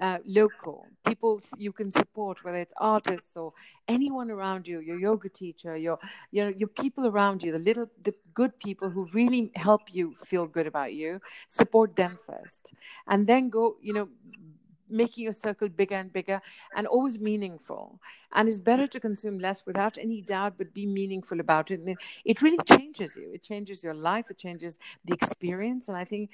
uh, 0.00 0.18
local 0.26 0.86
people 1.06 1.40
you 1.56 1.72
can 1.72 1.90
support, 1.90 2.44
whether 2.44 2.58
it's 2.58 2.74
artists 2.78 3.36
or 3.36 3.52
anyone 3.88 4.30
around 4.30 4.68
you, 4.68 4.80
your 4.80 4.98
yoga 4.98 5.28
teacher, 5.28 5.76
your 5.76 5.98
your 6.30 6.50
your 6.50 6.68
people 6.68 7.06
around 7.06 7.42
you, 7.42 7.52
the 7.52 7.58
little 7.70 7.88
the 8.02 8.14
good 8.34 8.58
people 8.58 8.90
who 8.90 9.08
really 9.12 9.50
help 9.56 9.82
you 9.92 10.14
feel 10.24 10.46
good 10.46 10.66
about 10.66 10.92
you. 10.92 11.20
Support 11.48 11.96
them 11.96 12.18
first, 12.26 12.72
and 13.06 13.26
then 13.26 13.48
go. 13.48 13.76
You 13.80 13.94
know, 13.94 14.08
making 14.88 15.24
your 15.24 15.32
circle 15.32 15.68
bigger 15.68 15.96
and 15.96 16.12
bigger 16.12 16.40
and 16.76 16.86
always 16.86 17.18
meaningful. 17.18 18.00
And 18.32 18.48
it's 18.48 18.60
better 18.60 18.86
to 18.86 19.00
consume 19.00 19.38
less 19.40 19.66
without 19.66 19.98
any 19.98 20.20
doubt, 20.20 20.54
but 20.58 20.72
be 20.72 20.86
meaningful 20.86 21.40
about 21.40 21.72
it. 21.72 21.80
And 21.80 21.88
it, 21.88 21.98
it 22.24 22.42
really 22.42 22.58
changes 22.64 23.16
you. 23.16 23.30
It 23.34 23.42
changes 23.42 23.82
your 23.82 23.94
life. 23.94 24.26
It 24.30 24.38
changes 24.38 24.78
the 25.04 25.12
experience. 25.14 25.88
And 25.88 25.96
I 25.96 26.04
think 26.04 26.30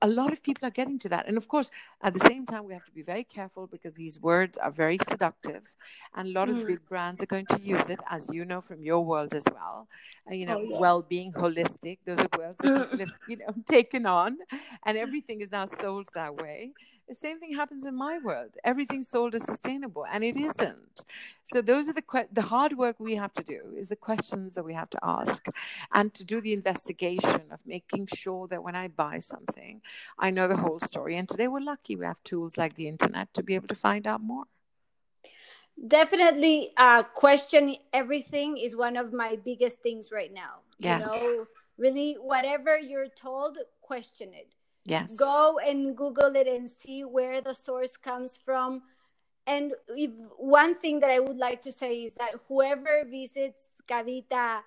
a 0.00 0.08
lot 0.08 0.32
of 0.32 0.42
people 0.42 0.66
are 0.66 0.70
getting 0.70 0.98
to 1.00 1.08
that. 1.08 1.26
And 1.26 1.36
of 1.36 1.48
course, 1.48 1.70
at 2.02 2.14
the 2.14 2.20
same 2.20 2.46
time, 2.46 2.64
we 2.64 2.72
have 2.72 2.84
to 2.84 2.92
be 2.92 3.02
very 3.02 3.24
careful 3.24 3.66
because 3.66 3.94
these 3.94 4.20
words 4.20 4.58
are 4.58 4.70
very 4.70 4.98
seductive. 5.08 5.62
And 6.14 6.28
a 6.28 6.32
lot 6.32 6.48
mm. 6.48 6.58
of 6.58 6.66
big 6.66 6.86
brands 6.88 7.22
are 7.22 7.26
going 7.26 7.46
to 7.46 7.60
use 7.60 7.88
it, 7.88 8.00
as 8.10 8.28
you 8.32 8.44
know 8.44 8.60
from 8.60 8.82
your 8.82 9.04
world 9.04 9.34
as 9.34 9.44
well. 9.52 9.88
Uh, 10.30 10.34
you 10.34 10.46
know, 10.46 10.58
oh, 10.58 10.68
yeah. 10.70 10.78
well 10.78 11.02
being, 11.02 11.32
holistic, 11.32 11.98
those 12.04 12.18
are 12.18 12.28
words 12.38 12.58
that 12.58 13.00
have 13.00 13.12
you 13.28 13.36
know, 13.36 13.54
taken 13.66 14.06
on. 14.06 14.38
And 14.84 14.98
everything 14.98 15.40
is 15.40 15.50
now 15.50 15.66
sold 15.80 16.08
that 16.14 16.36
way. 16.36 16.72
The 17.08 17.14
same 17.16 17.40
thing 17.40 17.54
happens 17.54 17.84
in 17.84 17.94
my 17.94 18.18
world. 18.18 18.56
Everything's 18.64 19.08
sold 19.08 19.34
as 19.34 19.44
sustainable, 19.44 20.06
and 20.10 20.22
it 20.24 20.36
isn't. 20.36 21.04
So 21.44 21.60
those 21.60 21.88
are 21.88 21.92
the 21.92 22.02
que- 22.02 22.28
the 22.32 22.42
hard 22.42 22.78
work 22.78 22.96
we 22.98 23.16
have 23.16 23.34
to 23.34 23.42
do 23.42 23.74
is 23.76 23.88
the 23.88 23.96
questions 23.96 24.54
that 24.54 24.64
we 24.64 24.74
have 24.74 24.88
to 24.90 24.98
ask, 25.02 25.46
and 25.92 26.14
to 26.14 26.24
do 26.24 26.40
the 26.40 26.52
investigation 26.52 27.42
of 27.50 27.58
making 27.66 28.08
sure 28.14 28.46
that 28.48 28.62
when 28.62 28.76
I 28.76 28.88
buy 28.88 29.18
something, 29.18 29.71
I 30.18 30.30
know 30.30 30.48
the 30.48 30.56
whole 30.56 30.78
story. 30.80 31.16
And 31.16 31.28
today 31.28 31.48
we're 31.48 31.60
lucky 31.60 31.96
we 31.96 32.04
have 32.04 32.22
tools 32.24 32.56
like 32.56 32.74
the 32.74 32.88
internet 32.88 33.32
to 33.34 33.42
be 33.42 33.54
able 33.54 33.68
to 33.68 33.74
find 33.74 34.06
out 34.06 34.20
more. 34.20 34.44
Definitely, 35.88 36.72
uh, 36.76 37.02
question 37.02 37.76
everything 37.92 38.58
is 38.58 38.76
one 38.76 38.96
of 38.96 39.12
my 39.12 39.36
biggest 39.36 39.80
things 39.80 40.12
right 40.12 40.32
now. 40.32 40.60
Yes. 40.78 41.00
You 41.00 41.04
know, 41.06 41.46
really, 41.78 42.14
whatever 42.14 42.78
you're 42.78 43.08
told, 43.08 43.58
question 43.80 44.34
it 44.34 44.52
Yes. 44.84 45.16
Go 45.16 45.58
and 45.58 45.96
Google 45.96 46.34
it 46.34 46.46
and 46.46 46.68
see 46.68 47.04
where 47.04 47.40
the 47.40 47.54
source 47.54 47.96
comes 47.96 48.38
from. 48.44 48.82
And 49.46 49.72
if 49.88 50.10
one 50.38 50.76
thing 50.76 51.00
that 51.00 51.10
I 51.10 51.20
would 51.20 51.36
like 51.36 51.60
to 51.62 51.72
say 51.72 52.04
is 52.04 52.14
that 52.14 52.34
whoever 52.48 53.04
visits 53.04 53.62
Kavita, 53.88 54.60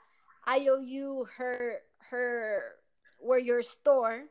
IOU, 0.47 1.27
her 1.37 1.79
her 2.09 2.75
where 3.19 3.39
your 3.39 3.61
store, 3.61 4.23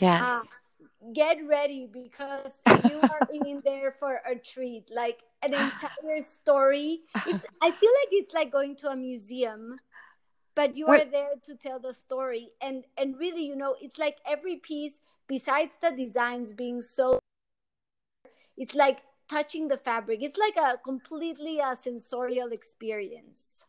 yes. 0.00 0.22
Uh, 0.22 0.42
get 1.12 1.38
ready 1.46 1.88
because 1.90 2.52
you 2.88 3.00
are 3.00 3.28
in 3.32 3.62
there 3.64 3.92
for 3.92 4.20
a 4.28 4.36
treat. 4.36 4.90
Like 4.94 5.22
an 5.42 5.54
entire 5.54 6.22
story. 6.22 7.00
It's 7.26 7.44
I 7.62 7.70
feel 7.70 7.90
like 8.02 8.12
it's 8.12 8.34
like 8.34 8.50
going 8.50 8.76
to 8.76 8.88
a 8.88 8.96
museum 8.96 9.80
but 10.54 10.76
you 10.76 10.86
are 10.86 11.04
there 11.04 11.30
to 11.42 11.54
tell 11.54 11.78
the 11.78 11.92
story 11.92 12.50
and 12.60 12.84
and 12.96 13.18
really 13.18 13.44
you 13.44 13.56
know 13.56 13.74
it's 13.80 13.98
like 13.98 14.18
every 14.26 14.56
piece 14.56 15.00
besides 15.26 15.72
the 15.82 15.90
designs 15.90 16.52
being 16.52 16.80
so 16.80 17.18
it's 18.56 18.74
like 18.74 19.00
touching 19.28 19.68
the 19.68 19.76
fabric 19.76 20.20
it's 20.22 20.38
like 20.38 20.56
a 20.56 20.78
completely 20.78 21.58
a 21.58 21.74
sensorial 21.76 22.52
experience 22.52 23.66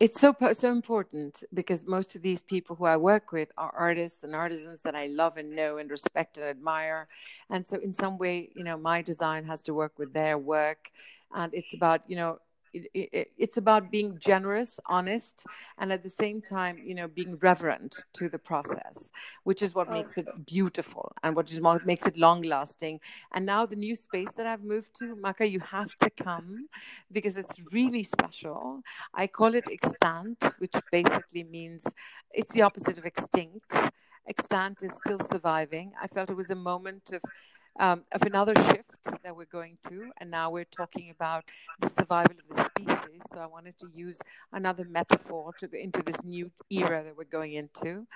it's 0.00 0.20
so 0.20 0.34
so 0.52 0.70
important 0.70 1.42
because 1.52 1.84
most 1.86 2.14
of 2.14 2.22
these 2.22 2.40
people 2.42 2.76
who 2.76 2.84
I 2.84 2.96
work 2.96 3.32
with 3.32 3.50
are 3.58 3.72
artists 3.74 4.22
and 4.22 4.34
artisans 4.34 4.82
that 4.82 4.94
I 4.94 5.06
love 5.06 5.36
and 5.36 5.50
know 5.56 5.78
and 5.78 5.90
respect 5.90 6.36
and 6.38 6.46
admire, 6.46 7.08
and 7.50 7.66
so 7.66 7.78
in 7.78 7.94
some 7.94 8.16
way, 8.18 8.50
you 8.54 8.62
know, 8.64 8.76
my 8.76 9.02
design 9.02 9.44
has 9.44 9.60
to 9.62 9.74
work 9.74 9.98
with 9.98 10.12
their 10.12 10.38
work, 10.38 10.90
and 11.34 11.52
it's 11.52 11.74
about 11.74 12.02
you 12.06 12.16
know 12.16 12.38
it, 12.72 12.90
it, 12.94 13.30
it's 13.36 13.56
about 13.56 13.90
being 13.90 14.18
generous, 14.18 14.78
honest, 14.86 15.44
and 15.78 15.92
at 15.92 16.02
the 16.02 16.08
same 16.08 16.40
time, 16.40 16.78
you 16.84 16.94
know, 16.94 17.08
being 17.08 17.36
reverent 17.38 17.96
to 18.14 18.28
the 18.28 18.38
process, 18.38 19.10
which 19.44 19.62
is 19.62 19.74
what 19.74 19.88
oh, 19.88 19.92
makes 19.92 20.16
it 20.16 20.26
beautiful 20.46 21.12
and 21.22 21.34
what 21.34 21.50
is 21.52 21.60
what 21.60 21.86
makes 21.86 22.06
it 22.06 22.16
long 22.16 22.42
lasting. 22.42 23.00
And 23.34 23.46
now 23.46 23.66
the 23.66 23.76
new 23.76 23.96
space 23.96 24.30
that 24.36 24.46
I've 24.46 24.64
moved 24.64 24.94
to, 24.98 25.16
Maka, 25.16 25.46
you 25.46 25.60
have 25.60 25.94
to 25.98 26.10
come 26.10 26.68
because 27.10 27.36
it's 27.36 27.56
really 27.72 28.02
special. 28.02 28.82
I 29.14 29.26
call 29.26 29.54
it 29.54 29.66
extant, 29.70 30.42
which 30.58 30.74
basically 30.90 31.44
means 31.44 31.84
it's 32.32 32.52
the 32.52 32.62
opposite 32.62 32.98
of 32.98 33.04
extinct. 33.04 33.74
Extant 34.28 34.82
is 34.82 34.92
still 35.04 35.20
surviving. 35.20 35.92
I 36.00 36.06
felt 36.06 36.30
it 36.30 36.36
was 36.36 36.50
a 36.50 36.54
moment 36.54 37.10
of 37.12 37.22
um, 37.78 38.04
of 38.12 38.22
another 38.22 38.54
shift 38.66 38.88
that 39.22 39.36
we're 39.36 39.44
going 39.44 39.78
through. 39.86 40.10
And 40.18 40.30
now 40.30 40.50
we're 40.50 40.64
talking 40.64 41.10
about 41.10 41.44
the 41.80 41.88
survival 41.88 42.36
of 42.50 42.56
the 42.56 42.64
species. 42.64 43.22
So 43.32 43.38
I 43.40 43.46
wanted 43.46 43.78
to 43.80 43.88
use 43.94 44.18
another 44.52 44.84
metaphor 44.84 45.52
to 45.58 45.68
go 45.68 45.78
into 45.78 46.02
this 46.02 46.22
new 46.24 46.50
era 46.70 47.02
that 47.04 47.16
we're 47.16 47.24
going 47.24 47.54
into. 47.54 48.06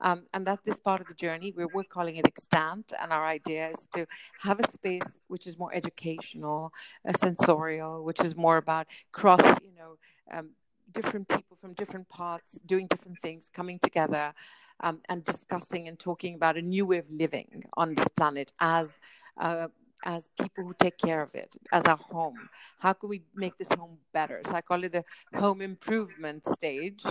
Um, 0.00 0.24
and 0.34 0.46
that's 0.46 0.62
this 0.62 0.80
part 0.80 1.00
of 1.00 1.06
the 1.06 1.14
journey. 1.14 1.52
We're, 1.56 1.68
we're 1.72 1.84
calling 1.84 2.16
it 2.16 2.26
extant. 2.26 2.92
And 3.00 3.12
our 3.12 3.26
idea 3.26 3.70
is 3.70 3.86
to 3.94 4.06
have 4.40 4.60
a 4.60 4.70
space 4.70 5.18
which 5.28 5.46
is 5.46 5.58
more 5.58 5.72
educational, 5.74 6.72
uh, 7.08 7.12
sensorial, 7.12 8.04
which 8.04 8.20
is 8.20 8.36
more 8.36 8.56
about 8.56 8.86
cross, 9.12 9.44
you 9.62 9.72
know, 9.76 9.96
um, 10.36 10.50
different 10.92 11.28
people 11.28 11.56
from 11.60 11.74
different 11.74 12.08
parts 12.08 12.58
doing 12.66 12.86
different 12.86 13.18
things 13.20 13.50
coming 13.54 13.78
together 13.78 14.34
um, 14.82 15.00
and 15.08 15.24
discussing 15.24 15.88
and 15.88 15.98
talking 15.98 16.34
about 16.34 16.56
a 16.56 16.62
new 16.62 16.86
way 16.86 16.98
of 16.98 17.10
living 17.10 17.64
on 17.76 17.94
this 17.94 18.08
planet 18.08 18.52
as 18.60 18.98
uh, 19.40 19.68
as 20.04 20.28
people 20.40 20.64
who 20.64 20.74
take 20.80 20.98
care 20.98 21.22
of 21.22 21.34
it 21.34 21.54
as 21.70 21.84
our 21.84 21.96
home. 21.96 22.48
How 22.78 22.92
can 22.92 23.08
we 23.08 23.22
make 23.34 23.56
this 23.58 23.68
home 23.68 23.98
better? 24.12 24.40
So 24.46 24.54
i 24.54 24.60
call 24.60 24.82
it 24.84 24.92
the 24.92 25.04
home 25.34 25.60
improvement 25.60 26.46
stage 26.48 27.04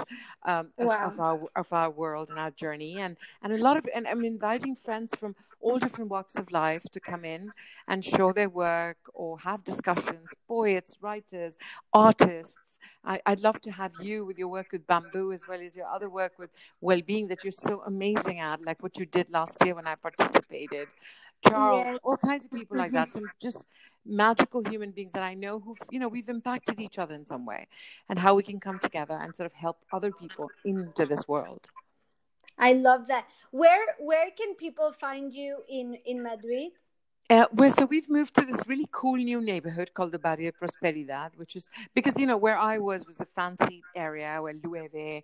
um, 0.46 0.72
of, 0.78 0.92
of, 0.92 1.20
our 1.20 1.40
of 1.56 1.74
our 1.74 1.90
world 1.90 2.30
and 2.30 2.40
our 2.40 2.52
journey. 2.52 3.00
And 3.00 3.18
and 3.44 3.54
a 3.54 3.58
lot 3.58 3.78
of 3.78 3.88
and 3.94 4.08
i'm 4.08 4.24
inviting 4.24 4.76
friends 4.76 5.14
from 5.16 5.36
all 5.60 5.78
different 5.78 6.10
walks 6.10 6.36
of 6.36 6.52
life 6.52 6.84
to 6.92 7.00
come 7.00 7.24
in 7.24 7.52
and 7.88 8.04
show 8.04 8.34
their 8.34 8.50
work 8.50 8.98
or 9.14 9.40
have 9.40 9.64
discussions 9.64 10.30
poets 10.48 10.96
writers 11.02 11.56
artists 11.94 12.71
I, 13.04 13.20
would 13.28 13.42
love 13.42 13.60
to 13.62 13.72
have 13.72 13.94
you 14.02 14.26
with 14.26 14.38
your 14.38 14.48
work 14.48 14.72
with 14.72 14.86
bamboo 14.86 15.32
as 15.32 15.48
well 15.48 15.60
as 15.60 15.76
your 15.76 15.88
other 15.88 16.10
work 16.10 16.34
with 16.38 16.52
well-being 16.82 17.28
that 17.30 17.44
you're 17.44 17.52
so 17.52 17.82
amazing 17.86 18.40
at, 18.40 18.64
like 18.64 18.82
what 18.84 18.98
you 18.98 19.06
did 19.06 19.32
last 19.32 19.58
year 19.66 19.76
when 19.76 19.88
I 19.88 19.96
participated. 19.96 20.88
Charles, 21.48 21.86
yes. 21.86 22.00
all 22.04 22.18
kinds 22.18 22.46
of 22.46 22.52
people 22.52 22.78
like 22.78 22.92
that, 22.92 23.10
mm-hmm. 23.10 23.20
some 23.20 23.32
just 23.42 23.66
magical 24.06 24.64
human 24.64 24.92
beings 24.92 25.12
that 25.14 25.24
I 25.24 25.34
know 25.34 25.60
who, 25.60 25.76
you 25.90 26.00
know, 26.00 26.08
we've 26.08 26.30
impacted 26.30 26.80
each 26.80 27.00
other 27.00 27.16
in 27.16 27.26
some 27.26 27.46
way, 27.46 27.68
and 28.10 28.20
how 28.20 28.36
we 28.36 28.44
can 28.44 28.60
come 28.60 28.78
together 28.78 29.18
and 29.20 29.36
sort 29.36 29.48
of 29.48 29.54
help 29.54 29.78
other 29.92 30.12
people 30.12 30.50
into 30.64 31.06
this 31.06 31.28
world. 31.28 31.72
I 32.58 32.74
love 32.74 33.08
that. 33.08 33.26
Where 33.50 33.86
where 34.00 34.30
can 34.38 34.54
people 34.56 34.92
find 34.92 35.34
you 35.34 35.58
in 35.68 35.98
in 36.06 36.22
Madrid? 36.22 36.74
Uh, 37.32 37.46
well, 37.54 37.72
so 37.72 37.86
we've 37.86 38.10
moved 38.10 38.36
to 38.36 38.42
this 38.42 38.60
really 38.68 38.90
cool 38.92 39.16
new 39.16 39.40
neighborhood 39.40 39.92
called 39.94 40.12
the 40.12 40.20
Barrio 40.20 40.52
Prosperidad, 40.52 41.30
which 41.38 41.56
is 41.56 41.70
because 41.96 42.20
you 42.20 42.28
know 42.28 42.36
where 42.36 42.58
I 42.58 42.78
was 42.78 43.08
was 43.08 43.22
a 43.22 43.26
fancy 43.26 43.86
area 43.96 44.42
where 44.42 44.54
Loewe, 44.54 45.24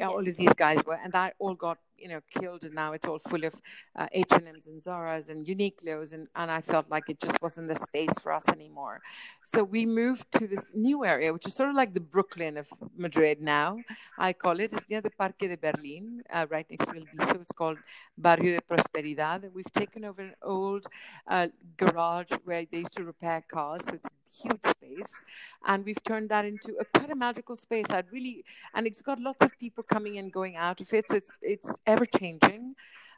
all 0.00 0.26
of 0.26 0.36
these 0.38 0.54
guys 0.54 0.78
were, 0.86 0.98
and 1.04 1.12
that 1.12 1.34
all 1.38 1.54
got 1.54 1.76
you 2.02 2.08
know 2.08 2.20
killed 2.30 2.64
and 2.64 2.74
now 2.74 2.92
it's 2.92 3.06
all 3.06 3.20
full 3.30 3.44
of 3.44 3.54
uh, 3.96 4.06
h&ms 4.12 4.66
and 4.66 4.82
zaras 4.82 5.28
and 5.28 5.46
uniqlos 5.46 6.12
and, 6.12 6.26
and 6.36 6.50
i 6.50 6.60
felt 6.60 6.86
like 6.90 7.04
it 7.08 7.18
just 7.20 7.40
wasn't 7.40 7.68
the 7.68 7.78
space 7.88 8.14
for 8.22 8.32
us 8.32 8.48
anymore. 8.48 9.00
So 9.42 9.62
we 9.64 9.86
moved 9.86 10.26
to 10.38 10.46
this 10.46 10.64
new 10.74 11.04
area 11.04 11.32
which 11.32 11.46
is 11.46 11.54
sort 11.54 11.70
of 11.70 11.76
like 11.76 11.94
the 11.94 12.00
brooklyn 12.14 12.56
of 12.56 12.68
madrid 12.96 13.40
now. 13.40 13.78
I 14.18 14.32
call 14.32 14.60
it 14.60 14.72
it's 14.72 14.88
near 14.90 15.00
the 15.00 15.10
parque 15.10 15.46
de 15.52 15.56
berlin 15.56 16.22
uh, 16.32 16.46
right 16.50 16.66
next 16.70 16.86
to 16.86 16.96
el 16.96 17.06
viso. 17.14 17.40
It's 17.40 17.52
called 17.52 17.78
barrio 18.16 18.56
de 18.56 18.62
prosperidad. 18.62 19.44
And 19.44 19.54
we've 19.54 19.72
taken 19.72 20.04
over 20.04 20.22
an 20.22 20.34
old 20.42 20.86
uh, 21.28 21.48
garage 21.76 22.32
where 22.44 22.64
they 22.70 22.78
used 22.78 22.96
to 22.96 23.04
repair 23.04 23.44
cars. 23.48 23.82
So 23.86 23.94
it's 23.94 24.08
huge 24.42 24.64
space 24.64 25.12
and 25.66 25.84
we've 25.84 26.02
turned 26.04 26.28
that 26.30 26.44
into 26.44 26.74
a 26.80 26.84
quite 26.84 27.10
a 27.10 27.14
magical 27.14 27.56
space. 27.56 27.86
I'd 27.90 28.12
really 28.12 28.44
and 28.74 28.86
it's 28.86 29.02
got 29.02 29.20
lots 29.20 29.42
of 29.44 29.58
people 29.58 29.82
coming 29.84 30.18
and 30.18 30.32
going 30.32 30.56
out 30.56 30.80
of 30.80 30.92
it 30.92 31.08
so 31.08 31.16
it's 31.16 31.32
it's 31.42 31.74
ever 31.86 32.06
changing 32.06 32.74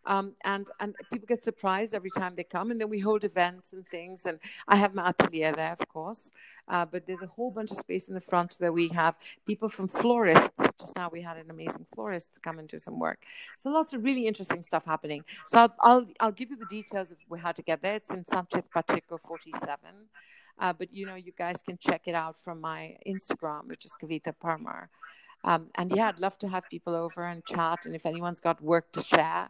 um, 0.06 0.34
and 0.44 0.68
and 0.80 0.94
people 1.10 1.26
get 1.26 1.42
surprised 1.42 1.94
every 1.94 2.10
time 2.10 2.34
they 2.36 2.44
come 2.44 2.70
and 2.70 2.80
then 2.80 2.88
we 2.88 2.98
hold 2.98 3.24
events 3.24 3.72
and 3.72 3.86
things 3.88 4.26
and 4.26 4.38
i 4.68 4.76
have 4.76 4.94
my 4.94 5.08
atelier 5.10 5.52
there 5.52 5.76
of 5.78 5.88
course. 5.88 6.30
Uh, 6.68 6.84
but 6.84 7.06
there's 7.06 7.22
a 7.22 7.26
whole 7.26 7.50
bunch 7.50 7.70
of 7.70 7.76
space 7.76 8.08
in 8.08 8.14
the 8.14 8.20
front 8.20 8.56
that 8.58 8.72
we 8.72 8.88
have. 8.88 9.14
People 9.46 9.68
from 9.68 9.86
florists 9.86 10.68
just 10.80 10.96
now 10.96 11.10
we 11.12 11.20
had 11.20 11.36
an 11.36 11.50
amazing 11.50 11.86
florist 11.94 12.40
come 12.42 12.58
and 12.58 12.68
do 12.68 12.78
some 12.78 12.98
work. 12.98 13.22
So 13.56 13.70
lots 13.70 13.92
of 13.92 14.02
really 14.02 14.26
interesting 14.26 14.62
stuff 14.62 14.84
happening. 14.84 15.24
So 15.46 15.58
i'll 15.58 15.74
i'll, 15.80 16.06
I'll 16.20 16.32
give 16.32 16.50
you 16.50 16.56
the 16.56 16.66
details 16.66 17.10
of 17.10 17.18
how 17.38 17.52
to 17.52 17.62
get 17.62 17.82
there. 17.82 17.96
It's 17.96 18.10
in 18.10 18.24
sanchez 18.24 18.64
pacheco 18.72 19.18
47 19.18 19.78
uh, 20.58 20.72
but 20.72 20.92
you 20.92 21.06
know, 21.06 21.14
you 21.14 21.32
guys 21.36 21.62
can 21.62 21.78
check 21.78 22.02
it 22.06 22.14
out 22.14 22.38
from 22.38 22.60
my 22.60 22.96
Instagram, 23.06 23.68
which 23.68 23.84
is 23.84 23.92
Kavita 24.00 24.34
Parmar. 24.42 24.88
Um, 25.44 25.68
and 25.74 25.94
yeah, 25.94 26.08
I'd 26.08 26.20
love 26.20 26.38
to 26.38 26.48
have 26.48 26.68
people 26.70 26.94
over 26.94 27.26
and 27.26 27.44
chat. 27.44 27.80
And 27.84 27.94
if 27.94 28.06
anyone's 28.06 28.40
got 28.40 28.62
work 28.62 28.92
to 28.92 29.02
share, 29.02 29.48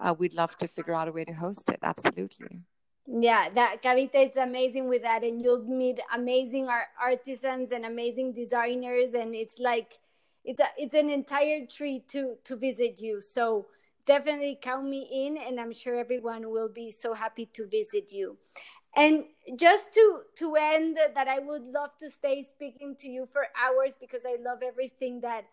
uh, 0.00 0.14
we'd 0.18 0.34
love 0.34 0.56
to 0.58 0.68
figure 0.68 0.94
out 0.94 1.08
a 1.08 1.12
way 1.12 1.24
to 1.24 1.32
host 1.32 1.68
it. 1.70 1.78
Absolutely. 1.82 2.62
Yeah, 3.06 3.48
that 3.50 3.82
Kavita, 3.82 4.16
it's 4.16 4.36
amazing 4.36 4.88
with 4.88 5.02
that, 5.02 5.22
and 5.22 5.40
you'll 5.40 5.62
meet 5.62 6.00
amazing 6.12 6.68
art- 6.68 6.88
artisans 7.00 7.70
and 7.70 7.86
amazing 7.86 8.32
designers, 8.32 9.14
and 9.14 9.32
it's 9.32 9.60
like 9.60 10.00
it's 10.44 10.60
a, 10.60 10.66
it's 10.76 10.94
an 10.94 11.08
entire 11.10 11.66
treat 11.66 12.08
to 12.08 12.34
to 12.42 12.56
visit 12.56 13.00
you. 13.00 13.20
So 13.20 13.66
definitely 14.06 14.58
count 14.60 14.88
me 14.88 15.08
in, 15.12 15.36
and 15.36 15.60
I'm 15.60 15.72
sure 15.72 15.94
everyone 15.94 16.50
will 16.50 16.68
be 16.68 16.90
so 16.90 17.14
happy 17.14 17.46
to 17.54 17.66
visit 17.68 18.10
you. 18.10 18.38
And 18.96 19.24
just 19.56 19.92
to 19.94 20.22
to 20.38 20.56
end 20.56 20.98
that 21.14 21.28
I 21.28 21.38
would 21.38 21.62
love 21.64 21.96
to 21.98 22.10
stay 22.10 22.42
speaking 22.42 22.96
to 23.00 23.08
you 23.08 23.26
for 23.26 23.46
hours 23.56 23.94
because 24.00 24.24
I 24.26 24.36
love 24.40 24.62
everything 24.62 25.20
that 25.20 25.44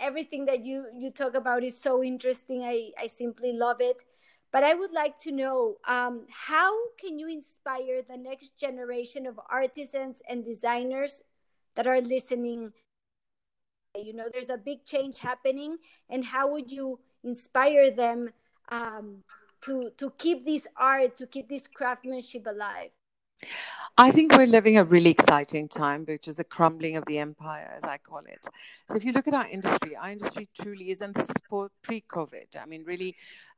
everything 0.00 0.46
that 0.46 0.64
you 0.64 0.86
you 0.94 1.10
talk 1.10 1.34
about 1.34 1.64
is 1.64 1.80
so 1.80 2.02
interesting. 2.04 2.62
I 2.64 2.92
I 2.98 3.08
simply 3.08 3.52
love 3.52 3.80
it. 3.80 4.04
But 4.52 4.64
I 4.64 4.74
would 4.74 4.92
like 4.92 5.18
to 5.20 5.32
know 5.32 5.76
um, 5.88 6.26
how 6.30 6.72
can 6.98 7.18
you 7.18 7.28
inspire 7.28 8.02
the 8.02 8.16
next 8.16 8.56
generation 8.56 9.26
of 9.26 9.40
artisans 9.50 10.22
and 10.28 10.44
designers 10.44 11.22
that 11.76 11.86
are 11.86 12.00
listening? 12.00 12.72
You 13.96 14.12
know, 14.12 14.28
there's 14.32 14.50
a 14.50 14.56
big 14.58 14.84
change 14.84 15.18
happening, 15.20 15.78
and 16.10 16.24
how 16.24 16.48
would 16.48 16.70
you 16.72 16.98
inspire 17.22 17.90
them 17.90 18.30
um, 18.68 19.22
to 19.64 19.90
to 19.96 20.12
keep 20.18 20.44
this 20.44 20.66
art 20.76 21.16
to 21.16 21.26
keep 21.26 21.48
this 21.48 21.66
craftsmanship 21.66 22.46
alive 22.46 22.90
I 23.96 24.10
think 24.10 24.32
we're 24.32 24.46
living 24.46 24.76
a 24.76 24.84
really 24.84 25.10
exciting 25.10 25.68
time, 25.68 26.04
which 26.04 26.26
is 26.26 26.34
the 26.34 26.42
crumbling 26.44 26.96
of 26.96 27.04
the 27.06 27.18
empire, 27.18 27.72
as 27.76 27.84
I 27.84 27.98
call 27.98 28.22
it. 28.26 28.44
So, 28.88 28.96
if 28.96 29.04
you 29.04 29.12
look 29.12 29.28
at 29.28 29.34
our 29.34 29.46
industry, 29.46 29.94
our 29.94 30.10
industry 30.10 30.48
truly 30.60 30.90
is, 30.90 30.98
this 30.98 31.28
is 31.28 31.36
pre 31.82 32.02
COVID. 32.02 32.56
I 32.60 32.66
mean, 32.66 32.82
really, 32.84 33.14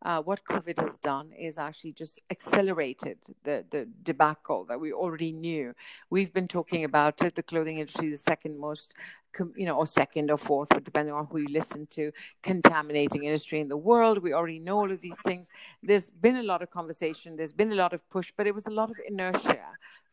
uh, 0.07 0.23
what 0.23 0.45
COVID 0.49 0.81
has 0.81 0.97
done 0.99 1.33
is 1.33 1.59
actually 1.59 1.91
just 1.91 2.21
accelerated 2.31 3.19
the, 3.43 3.65
the 3.71 3.89
debacle 4.05 4.65
that 4.67 4.79
we 4.79 4.93
already 4.93 5.33
knew. 5.33 5.75
We've 6.11 6.33
been 6.33 6.47
talking 6.47 6.85
about 6.85 7.23
it. 7.23 7.35
The 7.35 7.43
clothing 7.43 7.81
industry 7.81 8.13
is 8.13 8.23
the 8.23 8.31
second 8.31 8.57
most 8.57 8.95
you 9.57 9.67
know, 9.67 9.77
or 9.77 9.87
second 9.87 10.31
or 10.31 10.39
fourth, 10.39 10.71
depending 10.83 11.13
on 11.13 11.27
who 11.27 11.39
you 11.39 11.49
listen 11.51 11.87
to, 11.89 12.11
contaminating 12.43 13.25
industry 13.25 13.61
in 13.61 13.69
the 13.69 13.77
world. 13.77 14.23
We 14.23 14.33
already 14.33 14.61
know 14.61 14.79
all 14.79 14.91
of 14.91 15.01
these 15.03 15.19
things. 15.27 15.51
There's 15.83 16.09
been 16.09 16.37
a 16.37 16.43
lot 16.43 16.63
of 16.63 16.71
conversation, 16.71 17.37
there's 17.37 17.53
been 17.53 17.73
a 17.73 17.75
lot 17.75 17.93
of 17.93 18.09
push, 18.09 18.33
but 18.35 18.47
it 18.47 18.55
was 18.55 18.67
a 18.67 18.71
lot 18.71 18.91
of 18.91 18.97
inertia 19.07 19.59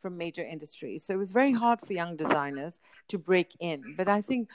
from 0.02 0.18
major 0.18 0.44
industries. 0.44 1.06
So 1.06 1.14
it 1.14 1.18
was 1.18 1.32
very 1.32 1.54
hard 1.54 1.80
for 1.80 1.94
young 1.94 2.18
designers 2.18 2.82
to 3.10 3.18
break 3.18 3.56
in. 3.62 3.94
But 3.96 4.10
I 4.10 4.22
think 4.22 4.50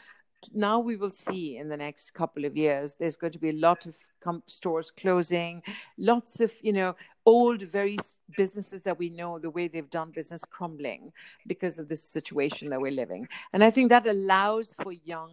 now 0.53 0.79
we 0.79 0.97
will 0.97 1.11
see 1.11 1.57
in 1.57 1.69
the 1.69 1.77
next 1.77 2.15
couple 2.15 2.45
of 2.45 2.57
years 2.57 2.97
there's 2.97 3.17
going 3.17 3.33
to 3.33 3.39
be 3.39 3.51
a 3.51 3.55
lot 3.55 3.87
of 3.87 3.97
stores 4.47 4.91
closing 4.91 5.63
lots 5.97 6.41
of 6.41 6.53
you 6.63 6.73
know 6.73 6.95
old 7.27 7.63
very 7.63 7.99
businesses 8.37 8.83
that 8.83 8.99
we 8.99 9.09
know 9.11 9.39
the 9.39 9.51
way 9.51 9.69
they've 9.69 9.91
done 9.91 10.11
business 10.11 10.45
crumbling 10.51 11.13
because 11.47 11.79
of 11.79 11.89
this 11.89 12.03
situation 12.03 12.69
that 12.71 12.81
we're 12.81 13.01
living 13.05 13.27
and 13.53 13.63
i 13.63 13.71
think 13.71 13.89
that 13.91 14.07
allows 14.07 14.75
for 14.83 14.93
young 14.93 15.31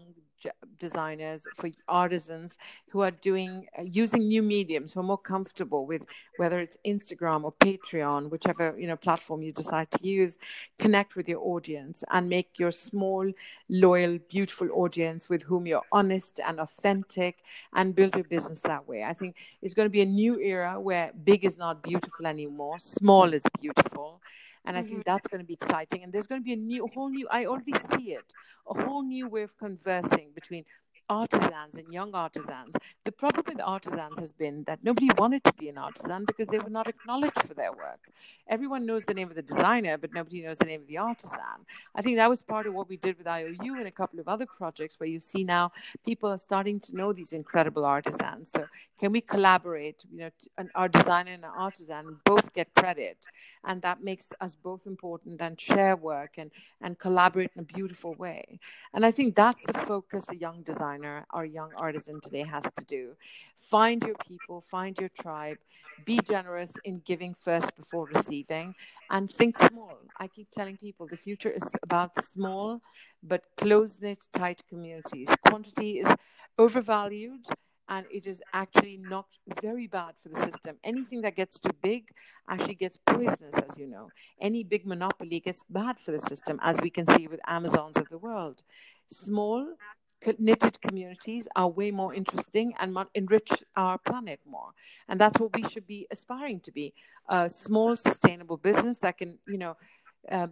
designers, 0.79 1.43
for 1.55 1.69
artisans 1.87 2.57
who 2.89 3.01
are 3.01 3.11
doing 3.11 3.67
uh, 3.77 3.83
using 3.83 4.27
new 4.27 4.41
mediums, 4.41 4.93
who 4.93 4.99
are 4.99 5.03
more 5.03 5.17
comfortable 5.17 5.85
with 5.85 6.05
whether 6.37 6.59
it's 6.59 6.77
Instagram 6.85 7.43
or 7.43 7.53
Patreon, 7.53 8.29
whichever 8.29 8.75
you 8.77 8.87
know 8.87 8.95
platform 8.95 9.41
you 9.41 9.51
decide 9.51 9.89
to 9.91 10.07
use. 10.07 10.37
Connect 10.79 11.15
with 11.15 11.27
your 11.27 11.41
audience 11.41 12.03
and 12.11 12.29
make 12.29 12.59
your 12.59 12.71
small, 12.71 13.31
loyal, 13.69 14.17
beautiful 14.29 14.69
audience 14.73 15.29
with 15.29 15.43
whom 15.43 15.65
you're 15.65 15.83
honest 15.91 16.39
and 16.45 16.59
authentic, 16.59 17.37
and 17.73 17.95
build 17.95 18.15
your 18.15 18.25
business 18.25 18.61
that 18.61 18.84
way. 18.87 19.03
I 19.03 19.13
think 19.13 19.35
it's 19.61 19.73
going 19.73 19.85
to 19.85 19.91
be 19.91 20.01
a 20.01 20.05
new 20.05 20.39
era 20.39 20.79
where 20.79 21.11
big 21.23 21.45
is 21.45 21.57
not 21.57 21.83
beautiful 21.83 22.27
anymore, 22.27 22.79
small 22.79 23.33
is 23.33 23.43
beautiful 23.61 24.21
and 24.65 24.75
I 24.75 24.81
mm-hmm. 24.81 24.89
think 24.89 25.05
that's 25.05 25.27
going 25.27 25.41
to 25.41 25.45
be 25.45 25.53
exciting. 25.53 26.03
And 26.03 26.11
there's 26.11 26.27
going 26.27 26.41
to 26.41 26.45
be 26.45 26.53
a 26.53 26.57
new, 26.57 26.85
a 26.85 26.87
whole 26.87 27.09
new. 27.09 27.27
I 27.29 27.45
already 27.45 27.73
see 27.73 28.13
it, 28.13 28.33
a 28.69 28.83
whole 28.83 29.03
new 29.03 29.27
way 29.27 29.43
of 29.43 29.57
conversing 29.57 30.29
between 30.33 30.65
artisans 31.09 31.75
and 31.75 31.91
young 31.93 32.13
artisans. 32.15 32.73
The 33.03 33.11
problem 33.11 33.45
with 33.47 33.61
artisans 33.61 34.19
has 34.19 34.31
been 34.31 34.63
that 34.65 34.79
nobody 34.83 35.09
wanted 35.17 35.43
to 35.43 35.53
be 35.53 35.69
an 35.69 35.77
artisan 35.77 36.25
because 36.25 36.47
they 36.47 36.59
were 36.59 36.69
not 36.69 36.87
acknowledged 36.87 37.39
for 37.41 37.53
their 37.53 37.71
work. 37.71 37.99
Everyone 38.47 38.85
knows 38.85 39.03
the 39.03 39.13
name 39.13 39.29
of 39.29 39.35
the 39.35 39.41
designer, 39.41 39.97
but 39.97 40.13
nobody 40.13 40.41
knows 40.41 40.57
the 40.57 40.65
name 40.65 40.81
of 40.81 40.87
the 40.87 40.97
artisan. 40.97 41.65
I 41.93 42.01
think 42.01 42.17
that 42.17 42.29
was 42.29 42.41
part 42.41 42.65
of 42.67 42.73
what 42.73 42.89
we 42.89 42.97
did 42.97 43.17
with 43.17 43.27
IOU 43.27 43.75
and 43.75 43.87
a 43.87 43.91
couple 43.91 44.19
of 44.19 44.27
other 44.27 44.45
projects 44.45 44.99
where 44.99 45.09
you 45.09 45.19
see 45.19 45.43
now 45.43 45.71
people 46.05 46.29
are 46.29 46.37
starting 46.37 46.79
to 46.81 46.95
know 46.95 47.13
these 47.13 47.33
incredible 47.33 47.85
artisans. 47.85 48.51
So 48.51 48.67
can 48.99 49.11
we 49.11 49.21
collaborate? 49.21 50.03
You 50.11 50.19
know, 50.19 50.29
an 50.57 50.69
art 50.73 50.93
designer 50.93 51.31
and 51.33 51.43
an 51.43 51.51
artisan 51.55 52.17
both 52.23 52.53
get 52.53 52.73
credit, 52.73 53.17
and 53.63 53.81
that 53.81 54.03
makes 54.03 54.31
us 54.41 54.55
both 54.55 54.85
important 54.85 55.41
and 55.41 55.59
share 55.59 55.95
work 55.95 56.33
and 56.37 56.51
and 56.81 56.97
collaborate 56.97 57.51
in 57.55 57.61
a 57.61 57.65
beautiful 57.65 58.13
way. 58.15 58.59
And 58.93 59.05
I 59.05 59.11
think 59.11 59.35
that's 59.35 59.61
the 59.65 59.73
focus 59.73 60.25
a 60.29 60.35
young 60.35 60.63
designer 60.63 60.94
designer 60.95 61.25
or 61.33 61.45
young 61.45 61.71
artisan 61.77 62.19
today 62.21 62.43
has 62.43 62.63
to 62.77 62.85
do. 62.85 63.15
Find 63.57 64.03
your 64.03 64.15
people, 64.27 64.61
find 64.61 64.97
your 64.97 65.09
tribe, 65.09 65.57
be 66.05 66.19
generous 66.19 66.71
in 66.83 67.01
giving 67.05 67.33
first 67.33 67.75
before 67.75 68.05
receiving, 68.13 68.75
and 69.09 69.31
think 69.31 69.57
small. 69.57 69.97
I 70.19 70.27
keep 70.27 70.51
telling 70.51 70.77
people 70.77 71.07
the 71.07 71.17
future 71.17 71.49
is 71.49 71.69
about 71.83 72.23
small 72.23 72.81
but 73.23 73.43
close 73.57 73.99
knit, 74.01 74.23
tight 74.33 74.61
communities. 74.69 75.29
Quantity 75.47 75.99
is 75.99 76.07
overvalued 76.57 77.45
and 77.87 78.05
it 78.09 78.25
is 78.25 78.41
actually 78.53 78.97
not 78.97 79.25
very 79.61 79.87
bad 79.87 80.15
for 80.21 80.29
the 80.29 80.39
system. 80.39 80.77
Anything 80.83 81.21
that 81.21 81.35
gets 81.35 81.59
too 81.59 81.71
big 81.83 82.09
actually 82.49 82.75
gets 82.75 82.97
poisonous, 82.97 83.55
as 83.69 83.77
you 83.77 83.87
know. 83.87 84.11
Any 84.41 84.63
big 84.63 84.85
monopoly 84.87 85.39
gets 85.39 85.63
bad 85.69 85.99
for 85.99 86.11
the 86.11 86.19
system, 86.19 86.59
as 86.63 86.79
we 86.81 86.89
can 86.89 87.05
see 87.15 87.27
with 87.27 87.39
Amazons 87.47 87.97
of 87.97 88.09
the 88.09 88.17
world. 88.17 88.63
Small, 89.07 89.75
knitted 90.37 90.81
communities 90.81 91.47
are 91.55 91.69
way 91.69 91.91
more 91.91 92.13
interesting 92.13 92.73
and 92.79 92.97
enrich 93.13 93.51
our 93.75 93.97
planet 93.97 94.39
more. 94.45 94.71
And 95.07 95.19
that's 95.19 95.39
what 95.39 95.55
we 95.55 95.63
should 95.63 95.87
be 95.87 96.07
aspiring 96.11 96.59
to 96.61 96.71
be 96.71 96.93
a 97.29 97.49
small, 97.49 97.95
sustainable 97.95 98.57
business 98.57 98.99
that 98.99 99.17
can, 99.17 99.37
you 99.47 99.57
know, 99.57 99.77
uh, 100.31 100.47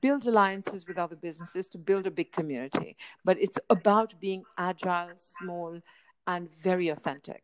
build 0.00 0.26
alliances 0.26 0.86
with 0.86 0.98
other 0.98 1.16
businesses 1.16 1.68
to 1.68 1.78
build 1.78 2.06
a 2.06 2.10
big 2.10 2.32
community. 2.32 2.96
But 3.24 3.38
it's 3.40 3.58
about 3.70 4.18
being 4.20 4.44
agile, 4.58 5.12
small, 5.16 5.80
and 6.26 6.52
very 6.52 6.88
authentic. 6.88 7.42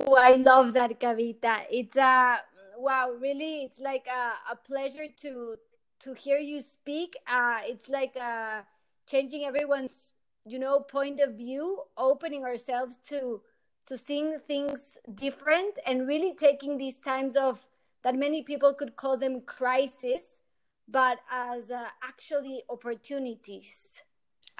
Oh, 0.00 0.14
I 0.14 0.36
love 0.36 0.72
that, 0.74 0.98
Kavita. 1.00 1.64
It's 1.70 1.96
a 1.96 2.40
wow, 2.78 3.10
really. 3.10 3.64
It's 3.64 3.80
like 3.80 4.06
a, 4.06 4.52
a 4.52 4.56
pleasure 4.56 5.06
to 5.22 5.56
to 6.00 6.14
hear 6.14 6.38
you 6.38 6.60
speak. 6.60 7.14
Uh, 7.26 7.60
it's 7.64 7.88
like 7.88 8.16
uh, 8.16 8.62
changing 9.06 9.44
everyone's 9.44 10.12
you 10.44 10.58
know 10.58 10.80
point 10.80 11.20
of 11.20 11.34
view, 11.34 11.82
opening 11.96 12.44
ourselves 12.44 12.98
to 13.08 13.40
to 13.86 13.98
seeing 13.98 14.38
things 14.38 14.98
different, 15.14 15.78
and 15.86 16.06
really 16.06 16.34
taking 16.34 16.78
these 16.78 16.98
times 16.98 17.36
of 17.36 17.66
that 18.02 18.14
many 18.14 18.42
people 18.42 18.74
could 18.74 18.96
call 18.96 19.16
them 19.16 19.40
crisis, 19.40 20.40
but 20.88 21.18
as 21.30 21.70
uh, 21.70 21.86
actually 22.02 22.62
opportunities. 22.68 24.02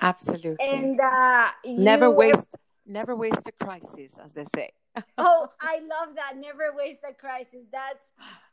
Absolutely. 0.01 0.57
And 0.69 0.99
uh, 1.01 1.51
never 1.65 2.11
waste, 2.11 2.57
never 2.87 3.15
waste 3.15 3.49
a 3.49 3.65
crisis, 3.65 4.19
as 4.23 4.33
they 4.33 4.47
say. 4.55 4.73
oh, 5.19 5.49
I 5.61 5.79
love 5.81 6.15
that. 6.17 6.37
Never 6.37 6.75
waste 6.77 7.01
a 7.09 7.15
crisis. 7.15 7.67
That's 7.73 8.11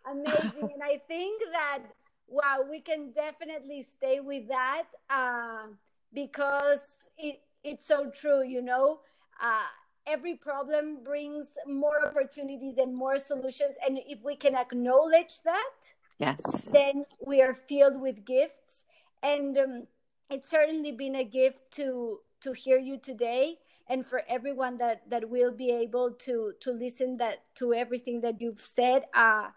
amazing. 0.09 0.71
and 0.73 0.83
I 0.83 1.01
think 1.07 1.41
that 1.51 1.79
wow, 2.30 2.63
we 2.69 2.80
can 2.82 3.11
definitely 3.11 3.82
stay 3.82 4.19
with 4.19 4.47
that 4.47 4.86
uh, 5.09 5.67
because 6.13 6.80
it, 7.17 7.41
it's 7.63 7.88
so 7.88 8.09
true. 8.09 8.43
You 8.43 8.61
know, 8.61 8.99
uh, 9.41 9.67
every 10.07 10.36
problem 10.36 11.03
brings 11.03 11.47
more 11.67 12.05
opportunities 12.07 12.77
and 12.77 12.95
more 12.95 13.19
solutions, 13.19 13.75
and 13.86 13.99
if 14.07 14.23
we 14.23 14.36
can 14.36 14.55
acknowledge 14.55 15.41
that, 15.43 15.93
yes, 16.19 16.69
then 16.71 17.05
we 17.25 17.41
are 17.41 17.53
filled 17.53 17.99
with 17.99 18.25
gifts. 18.25 18.84
And 19.21 19.57
um, 19.57 19.88
it's 20.30 20.49
certainly 20.49 20.91
been 20.91 21.15
a 21.15 21.23
gift 21.23 21.71
to 21.71 22.19
to 22.41 22.53
hear 22.53 22.77
you 22.77 22.97
today 22.97 23.57
and 23.89 24.05
for 24.05 24.21
everyone 24.30 24.77
that 24.77 25.01
that 25.09 25.30
will 25.30 25.51
be 25.51 25.71
able 25.71 26.11
to 26.11 26.53
to 26.61 26.71
listen 26.71 27.17
that 27.17 27.43
to 27.55 27.73
everything 27.73 28.21
that 28.21 28.39
you've 28.39 28.61
said 28.61 29.03
uh 29.13 29.47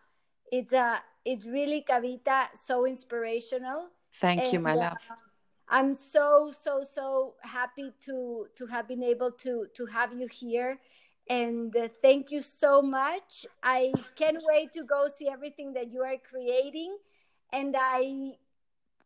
it's 0.50 0.72
uh 0.72 0.98
it's 1.24 1.46
really 1.46 1.84
kavita 1.88 2.48
so 2.54 2.86
inspirational. 2.86 3.88
Thank 4.14 4.42
and, 4.42 4.52
you 4.52 4.60
my 4.60 4.72
uh, 4.72 4.76
love. 4.76 5.10
I'm 5.68 5.94
so 5.94 6.52
so 6.52 6.82
so 6.82 7.34
happy 7.40 7.92
to 8.04 8.46
to 8.56 8.66
have 8.66 8.88
been 8.88 9.02
able 9.02 9.30
to 9.46 9.66
to 9.74 9.86
have 9.86 10.12
you 10.12 10.26
here. 10.26 10.78
And 11.30 11.74
uh, 11.76 11.88
thank 12.02 12.30
you 12.30 12.40
so 12.40 12.82
much. 12.82 13.46
I 13.62 13.92
can't 14.16 14.42
wait 14.42 14.72
to 14.72 14.84
go 14.84 15.06
see 15.06 15.28
everything 15.28 15.72
that 15.74 15.92
you 15.92 16.02
are 16.02 16.16
creating. 16.18 16.96
And 17.52 17.76
i 17.78 18.32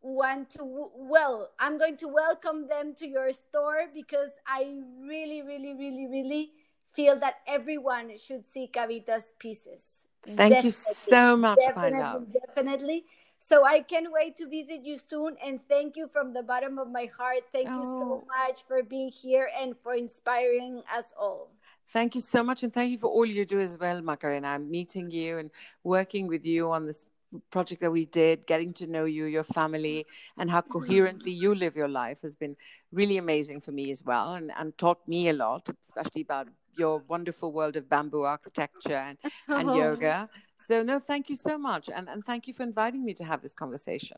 want 0.01 0.49
to 0.49 0.89
well 0.95 1.49
i'm 1.59 1.77
going 1.77 1.97
to 1.97 2.07
welcome 2.07 2.67
them 2.67 2.93
to 2.93 3.07
your 3.07 3.31
store 3.33 3.85
because 3.93 4.31
i 4.45 4.75
really 5.01 5.41
really 5.41 5.73
really 5.73 6.07
really 6.07 6.51
feel 6.93 7.19
that 7.19 7.35
everyone 7.47 8.11
should 8.17 8.45
see 8.45 8.69
kavita's 8.71 9.33
pieces 9.39 10.05
thank 10.35 10.37
definitely, 10.37 10.67
you 10.67 10.71
so 10.71 11.37
much 11.37 11.59
definitely, 11.59 11.91
my 11.91 12.13
love 12.13 12.25
definitely 12.47 13.05
so 13.39 13.65
i 13.65 13.79
can't 13.79 14.11
wait 14.11 14.35
to 14.35 14.47
visit 14.47 14.85
you 14.85 14.97
soon 14.97 15.35
and 15.45 15.59
thank 15.67 15.95
you 15.95 16.07
from 16.07 16.33
the 16.33 16.43
bottom 16.43 16.77
of 16.77 16.89
my 16.89 17.07
heart 17.17 17.41
thank 17.51 17.67
oh. 17.69 17.79
you 17.79 17.85
so 17.85 18.23
oh. 18.23 18.27
much 18.27 18.65
for 18.67 18.83
being 18.83 19.09
here 19.09 19.49
and 19.59 19.77
for 19.77 19.93
inspiring 19.93 20.81
us 20.95 21.13
all 21.19 21.51
Thank 21.89 22.15
you 22.15 22.21
so 22.21 22.43
much, 22.43 22.63
and 22.63 22.73
thank 22.73 22.91
you 22.91 22.97
for 22.97 23.07
all 23.07 23.25
you 23.25 23.45
do 23.45 23.61
as 23.61 23.77
well, 23.77 24.01
Macarena. 24.01 24.49
I'm 24.49 24.69
meeting 24.69 25.09
you 25.09 25.37
and 25.37 25.49
working 25.85 26.27
with 26.27 26.45
you 26.45 26.69
on 26.69 26.85
this 26.85 27.05
project 27.49 27.81
that 27.81 27.91
we 27.91 28.05
did, 28.05 28.47
getting 28.47 28.73
to 28.73 28.87
know 28.87 29.05
you, 29.05 29.25
your 29.25 29.43
family, 29.43 30.05
and 30.37 30.49
how 30.49 30.61
coherently 30.61 31.31
you 31.31 31.53
live 31.53 31.75
your 31.75 31.87
life 31.87 32.21
has 32.21 32.35
been 32.35 32.55
really 32.91 33.17
amazing 33.17 33.61
for 33.61 33.71
me 33.71 33.91
as 33.91 34.03
well, 34.03 34.33
and, 34.35 34.51
and 34.57 34.77
taught 34.77 35.07
me 35.07 35.29
a 35.29 35.33
lot, 35.33 35.69
especially 35.83 36.21
about 36.21 36.47
your 36.77 37.01
wonderful 37.07 37.51
world 37.51 37.75
of 37.75 37.89
bamboo 37.89 38.23
architecture 38.23 38.95
and, 38.95 39.17
and 39.47 39.69
oh. 39.69 39.75
yoga. 39.75 40.29
So, 40.57 40.83
no, 40.83 40.99
thank 40.99 41.29
you 41.29 41.35
so 41.35 41.57
much. 41.57 41.89
And, 41.93 42.09
and 42.09 42.25
thank 42.25 42.47
you 42.47 42.53
for 42.53 42.63
inviting 42.63 43.03
me 43.03 43.13
to 43.15 43.23
have 43.23 43.41
this 43.41 43.53
conversation. 43.53 44.17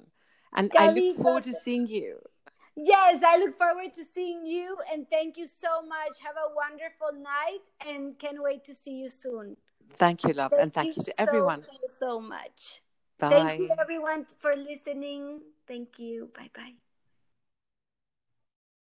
And 0.56 0.72
I 0.78 0.92
look 0.92 1.18
forward 1.18 1.44
to 1.44 1.54
seeing 1.54 1.88
you. 1.88 2.20
Yes, 2.76 3.22
I 3.26 3.38
look 3.38 3.58
forward 3.58 3.94
to 3.94 4.04
seeing 4.04 4.46
you. 4.46 4.78
And 4.92 5.08
thank 5.10 5.38
you 5.38 5.46
so 5.46 5.82
much. 5.82 6.20
Have 6.24 6.36
a 6.38 6.54
wonderful 6.56 7.12
night 7.22 7.66
and 7.88 8.18
can't 8.18 8.42
wait 8.42 8.64
to 8.66 8.74
see 8.74 8.94
you 8.94 9.10
soon. 9.10 9.58
Thank 9.98 10.24
you, 10.24 10.34
love. 10.34 10.52
Thank 10.52 10.64
and 10.64 10.74
thank 10.74 10.96
you, 10.96 11.04
you 11.06 11.14
to 11.14 11.22
everyone. 11.22 11.62
So, 11.62 11.70
so 11.98 12.20
much. 12.20 12.82
Bye. 13.20 13.30
Thank 13.30 13.58
you, 13.60 13.70
everyone, 13.80 14.26
for 14.40 14.56
listening. 14.56 15.42
Thank 15.68 16.00
you. 16.00 16.32
Bye 16.36 16.50
bye. 16.54 16.76